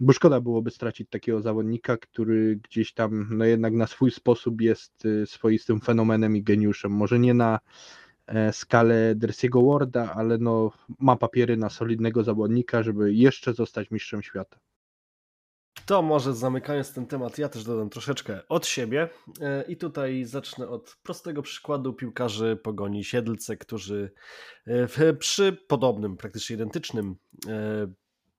bo 0.00 0.12
szkoda 0.12 0.40
byłoby 0.40 0.70
stracić 0.70 1.10
takiego 1.10 1.40
zawodnika, 1.42 1.96
który 1.96 2.56
gdzieś 2.56 2.94
tam 2.94 3.28
no 3.30 3.44
jednak 3.44 3.72
na 3.72 3.86
swój 3.86 4.10
sposób 4.10 4.60
jest 4.60 5.04
y, 5.04 5.26
swoistym 5.26 5.80
fenomenem 5.80 6.36
i 6.36 6.42
geniuszem. 6.42 6.92
Może 6.92 7.18
nie 7.18 7.34
na 7.34 7.60
e, 8.26 8.52
skalę 8.52 9.14
Dersiego 9.14 9.62
Warda, 9.62 10.12
ale 10.14 10.38
no 10.38 10.72
ma 10.98 11.16
papiery 11.16 11.56
na 11.56 11.70
solidnego 11.70 12.24
zawodnika, 12.24 12.82
żeby 12.82 13.14
jeszcze 13.14 13.54
zostać 13.54 13.90
mistrzem 13.90 14.22
świata. 14.22 14.58
To 15.86 16.02
może 16.02 16.34
zamykając 16.34 16.92
ten 16.92 17.06
temat, 17.06 17.38
ja 17.38 17.48
też 17.48 17.64
dodam 17.64 17.90
troszeczkę 17.90 18.48
od 18.48 18.66
siebie 18.66 19.08
E, 19.40 19.62
i 19.62 19.76
tutaj 19.76 20.24
zacznę 20.24 20.68
od 20.68 20.96
prostego 21.02 21.42
przykładu 21.42 21.92
piłkarzy 21.92 22.58
Pogoni 22.62 23.04
Siedlce, 23.04 23.56
którzy 23.56 24.12
e, 24.66 25.14
przy 25.14 25.52
podobnym, 25.52 26.16
praktycznie 26.16 26.54
identycznym 26.54 27.16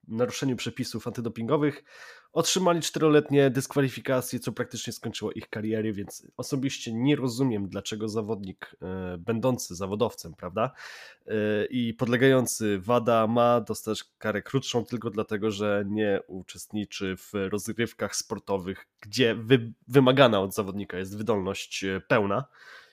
naruszeniu 0.08 0.56
przepisów 0.56 1.06
antydopingowych 1.06 1.84
otrzymali 2.32 2.80
czteroletnie 2.80 3.50
dyskwalifikacje, 3.50 4.40
co 4.40 4.52
praktycznie 4.52 4.92
skończyło 4.92 5.32
ich 5.32 5.48
kariery, 5.48 5.92
więc 5.92 6.26
osobiście 6.36 6.92
nie 6.92 7.16
rozumiem, 7.16 7.68
dlaczego 7.68 8.08
zawodnik 8.08 8.76
e, 8.82 9.18
będący 9.18 9.74
zawodowcem, 9.74 10.34
prawda, 10.34 10.70
e, 11.26 11.32
i 11.70 11.94
podlegający 11.94 12.78
WADA 12.80 13.26
ma 13.26 13.60
dostać 13.60 14.04
karę 14.18 14.42
krótszą 14.42 14.84
tylko 14.84 15.10
dlatego, 15.10 15.50
że 15.50 15.84
nie 15.86 16.20
uczestniczy 16.26 17.16
w 17.16 17.32
rozgrywkach 17.34 18.16
sportowych, 18.16 18.86
gdzie 19.00 19.34
wy, 19.34 19.72
wymagana 19.88 20.40
od 20.40 20.54
zawodnika 20.54 20.98
jest 20.98 21.18
wydolność 21.18 21.84
e, 21.84 22.00
pełna 22.08 22.44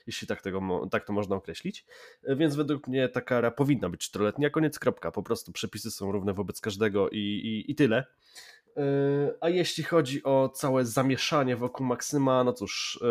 jeśli 0.08 0.28
tak, 0.28 0.42
tego, 0.42 0.86
tak 0.90 1.04
to 1.04 1.12
można 1.12 1.36
określić. 1.36 1.84
E, 2.24 2.36
Więc 2.36 2.56
według 2.56 2.88
mnie 2.88 3.08
ta 3.08 3.20
kara 3.20 3.50
powinna 3.50 3.88
być 3.88 4.00
czteroletnia, 4.00 4.50
koniec, 4.50 4.78
kropka. 4.78 5.10
Po 5.12 5.22
prostu 5.22 5.52
przepisy 5.52 5.90
są 5.90 6.12
równe 6.12 6.34
wobec 6.34 6.60
każdego 6.60 7.10
i, 7.10 7.18
i, 7.18 7.70
i 7.70 7.74
tyle. 7.74 8.04
E, 8.76 8.82
A 9.40 9.48
jeśli 9.48 9.84
chodzi 9.84 10.24
o 10.24 10.48
całe 10.48 10.84
zamieszanie 10.84 11.56
wokół 11.56 11.86
Maksyma, 11.86 12.44
no 12.44 12.52
cóż, 12.52 13.00
e, 13.02 13.06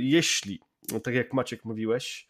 jeśli, 0.00 0.60
tak 1.02 1.14
jak 1.14 1.32
Maciek 1.32 1.64
mówiłeś, 1.64 2.28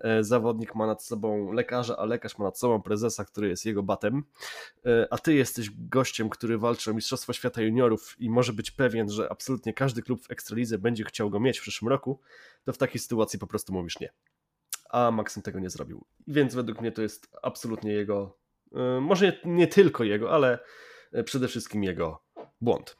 e, 0.00 0.24
zawodnik 0.24 0.74
ma 0.74 0.86
nad 0.86 1.04
sobą 1.04 1.52
lekarza, 1.52 1.96
a 1.96 2.04
lekarz 2.04 2.38
ma 2.38 2.44
nad 2.44 2.58
sobą 2.58 2.82
prezesa, 2.82 3.24
który 3.24 3.48
jest 3.48 3.64
jego 3.64 3.82
batem, 3.82 4.24
e, 4.86 5.06
a 5.10 5.18
ty 5.18 5.34
jesteś 5.34 5.70
gościem, 5.78 6.28
który 6.28 6.58
walczy 6.58 6.90
o 6.90 6.94
Mistrzostwo 6.94 7.32
Świata 7.32 7.62
Juniorów 7.62 8.16
i 8.18 8.30
może 8.30 8.52
być 8.52 8.70
pewien, 8.70 9.10
że 9.10 9.32
absolutnie 9.32 9.74
każdy 9.74 10.02
klub 10.02 10.22
w 10.22 10.30
Ekstralidze 10.30 10.78
będzie 10.78 11.04
chciał 11.04 11.30
go 11.30 11.40
mieć 11.40 11.58
w 11.58 11.62
przyszłym 11.62 11.88
roku, 11.88 12.20
to 12.64 12.72
w 12.72 12.78
takiej 12.78 13.00
sytuacji 13.00 13.38
po 13.38 13.46
prostu 13.46 13.72
mówisz 13.72 14.00
nie. 14.00 14.12
A 14.90 15.10
Maksym 15.10 15.42
tego 15.42 15.60
nie 15.60 15.70
zrobił. 15.70 16.04
Więc 16.26 16.54
według 16.54 16.80
mnie 16.80 16.92
to 16.92 17.02
jest 17.02 17.28
absolutnie 17.42 17.92
jego, 17.92 18.38
e, 18.74 19.00
może 19.00 19.40
nie, 19.44 19.66
tylko 19.66 20.04
jego, 20.04 20.32
ale 20.32 20.58
przede 21.24 21.48
wszystkim 21.48 21.84
jego 21.84 22.22
błąd. 22.60 22.96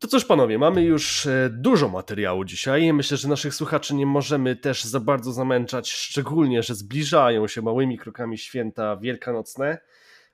To 0.00 0.08
cóż, 0.08 0.24
panowie, 0.24 0.58
mamy 0.58 0.82
już 0.82 1.26
e, 1.26 1.50
dużo 1.52 1.88
materiału 1.88 2.44
dzisiaj. 2.44 2.92
Myślę, 2.92 3.16
że 3.16 3.28
naszych 3.28 3.54
słuchaczy 3.54 3.94
nie 3.94 4.06
możemy 4.06 4.56
też 4.56 4.84
za 4.84 5.00
bardzo 5.00 5.32
zamęczać, 5.32 5.90
szczególnie, 5.92 6.62
że 6.62 6.74
zbliżają 6.74 7.48
się 7.48 7.62
małymi 7.62 7.98
krokami 7.98 8.38
święta 8.38 8.96
wielkanocne. 8.96 9.78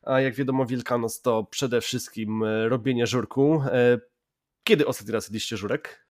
A 0.02 0.20
jak 0.20 0.34
wiadomo, 0.34 0.66
Wielkanoc 0.66 1.20
to 1.20 1.44
przede 1.44 1.80
wszystkim 1.80 2.42
e, 2.44 2.68
robienie 2.68 3.06
żurku. 3.06 3.62
E, 3.66 4.00
Kiedy 4.64 4.86
ostatni 4.86 5.12
raz 5.12 5.26
jedliście 5.26 5.56
żurek? 5.56 6.06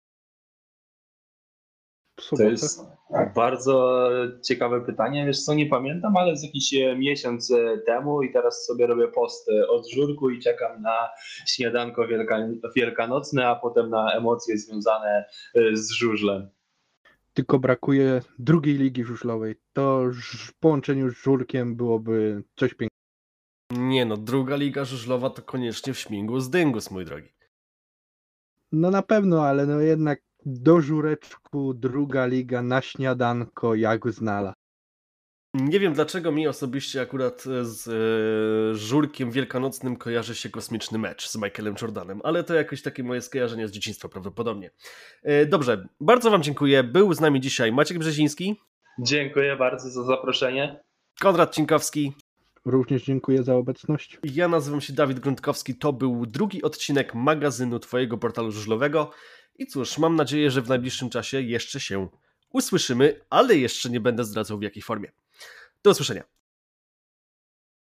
W 2.19 2.29
To 2.29 2.43
jest 2.43 2.81
bardzo 3.35 4.09
ciekawe 4.43 4.81
pytanie. 4.81 5.25
Wiesz 5.25 5.43
co, 5.43 5.53
nie 5.53 5.65
pamiętam, 5.65 6.17
ale 6.17 6.37
z 6.37 6.43
jakiś 6.43 6.73
e, 6.73 6.95
miesiąc 6.95 7.51
e, 7.51 7.77
temu 7.77 8.23
i 8.23 8.33
teraz 8.33 8.65
sobie 8.65 8.87
robię 8.87 9.07
post 9.07 9.49
e, 9.49 9.67
od 9.67 9.89
żurku 9.89 10.29
i 10.29 10.39
czekam 10.39 10.81
na 10.81 11.09
śniadanko 11.47 12.07
wielka, 12.07 12.47
wielkanocne, 12.75 13.47
a 13.47 13.55
potem 13.55 13.89
na 13.89 14.13
emocje 14.13 14.57
związane 14.57 15.25
z 15.73 15.91
żużlem. 15.91 16.49
Tylko 17.33 17.59
brakuje 17.59 18.21
drugiej 18.39 18.75
ligi 18.75 19.03
żużlowej. 19.03 19.55
To 19.73 20.03
w 20.47 20.53
połączeniu 20.59 21.09
z 21.09 21.13
żurkiem 21.13 21.75
byłoby 21.75 22.43
coś 22.55 22.73
pięknego. 22.73 22.95
Nie 23.71 24.05
no, 24.05 24.17
druga 24.17 24.55
liga 24.55 24.85
żużlowa 24.85 25.29
to 25.29 25.41
koniecznie 25.41 25.93
w 25.93 25.99
śmigu 25.99 26.39
z 26.39 26.49
dyngus, 26.49 26.91
mój 26.91 27.05
drogi. 27.05 27.29
No 28.71 28.91
na 28.91 29.01
pewno, 29.01 29.45
ale 29.45 29.65
no 29.65 29.79
jednak 29.79 30.21
do 30.45 30.81
żureczku 30.81 31.73
druga 31.73 32.25
liga 32.25 32.61
na 32.61 32.81
śniadanko 32.81 33.75
jak 33.75 34.11
znala. 34.11 34.53
Nie 35.53 35.79
wiem 35.79 35.93
dlaczego 35.93 36.31
mi 36.31 36.47
osobiście 36.47 37.01
akurat 37.01 37.43
z 37.61 37.87
e, 37.87 38.75
żurkiem 38.77 39.31
wielkanocnym 39.31 39.95
kojarzy 39.95 40.35
się 40.35 40.49
kosmiczny 40.49 40.97
mecz 40.97 41.27
z 41.27 41.35
Michaelem 41.35 41.75
Jordanem, 41.81 42.21
ale 42.23 42.43
to 42.43 42.53
jakieś 42.53 42.81
takie 42.81 43.03
moje 43.03 43.21
skojarzenie 43.21 43.67
z 43.67 43.71
dzieciństwa 43.71 44.09
prawdopodobnie. 44.09 44.71
E, 45.23 45.45
dobrze, 45.45 45.87
bardzo 45.99 46.31
wam 46.31 46.43
dziękuję. 46.43 46.83
Był 46.83 47.13
z 47.13 47.19
nami 47.19 47.41
dzisiaj 47.41 47.71
Maciek 47.71 47.99
Brzeziński, 47.99 48.55
Dziękuję 48.99 49.55
bardzo 49.55 49.89
za 49.89 50.03
zaproszenie. 50.03 50.79
Konrad 51.19 51.55
Cinkowski, 51.55 52.13
Również 52.65 53.03
dziękuję 53.03 53.43
za 53.43 53.55
obecność. 53.55 54.19
ja 54.23 54.47
nazywam 54.47 54.81
się 54.81 54.93
Dawid 54.93 55.19
Grundkowski. 55.19 55.75
To 55.75 55.93
był 55.93 56.25
drugi 56.25 56.63
odcinek 56.63 57.15
magazynu 57.15 57.79
Twojego 57.79 58.17
portalu 58.17 58.51
żużlowego. 58.51 59.11
I 59.57 59.67
cóż, 59.67 59.97
mam 59.97 60.15
nadzieję, 60.15 60.51
że 60.51 60.61
w 60.61 60.69
najbliższym 60.69 61.09
czasie 61.09 61.41
jeszcze 61.41 61.79
się 61.79 62.07
usłyszymy, 62.49 63.21
ale 63.29 63.57
jeszcze 63.57 63.89
nie 63.89 63.99
będę 63.99 64.23
zdradzał 64.23 64.59
w 64.59 64.61
jakiej 64.61 64.83
formie. 64.83 65.11
Do 65.83 65.91
usłyszenia. 65.91 66.23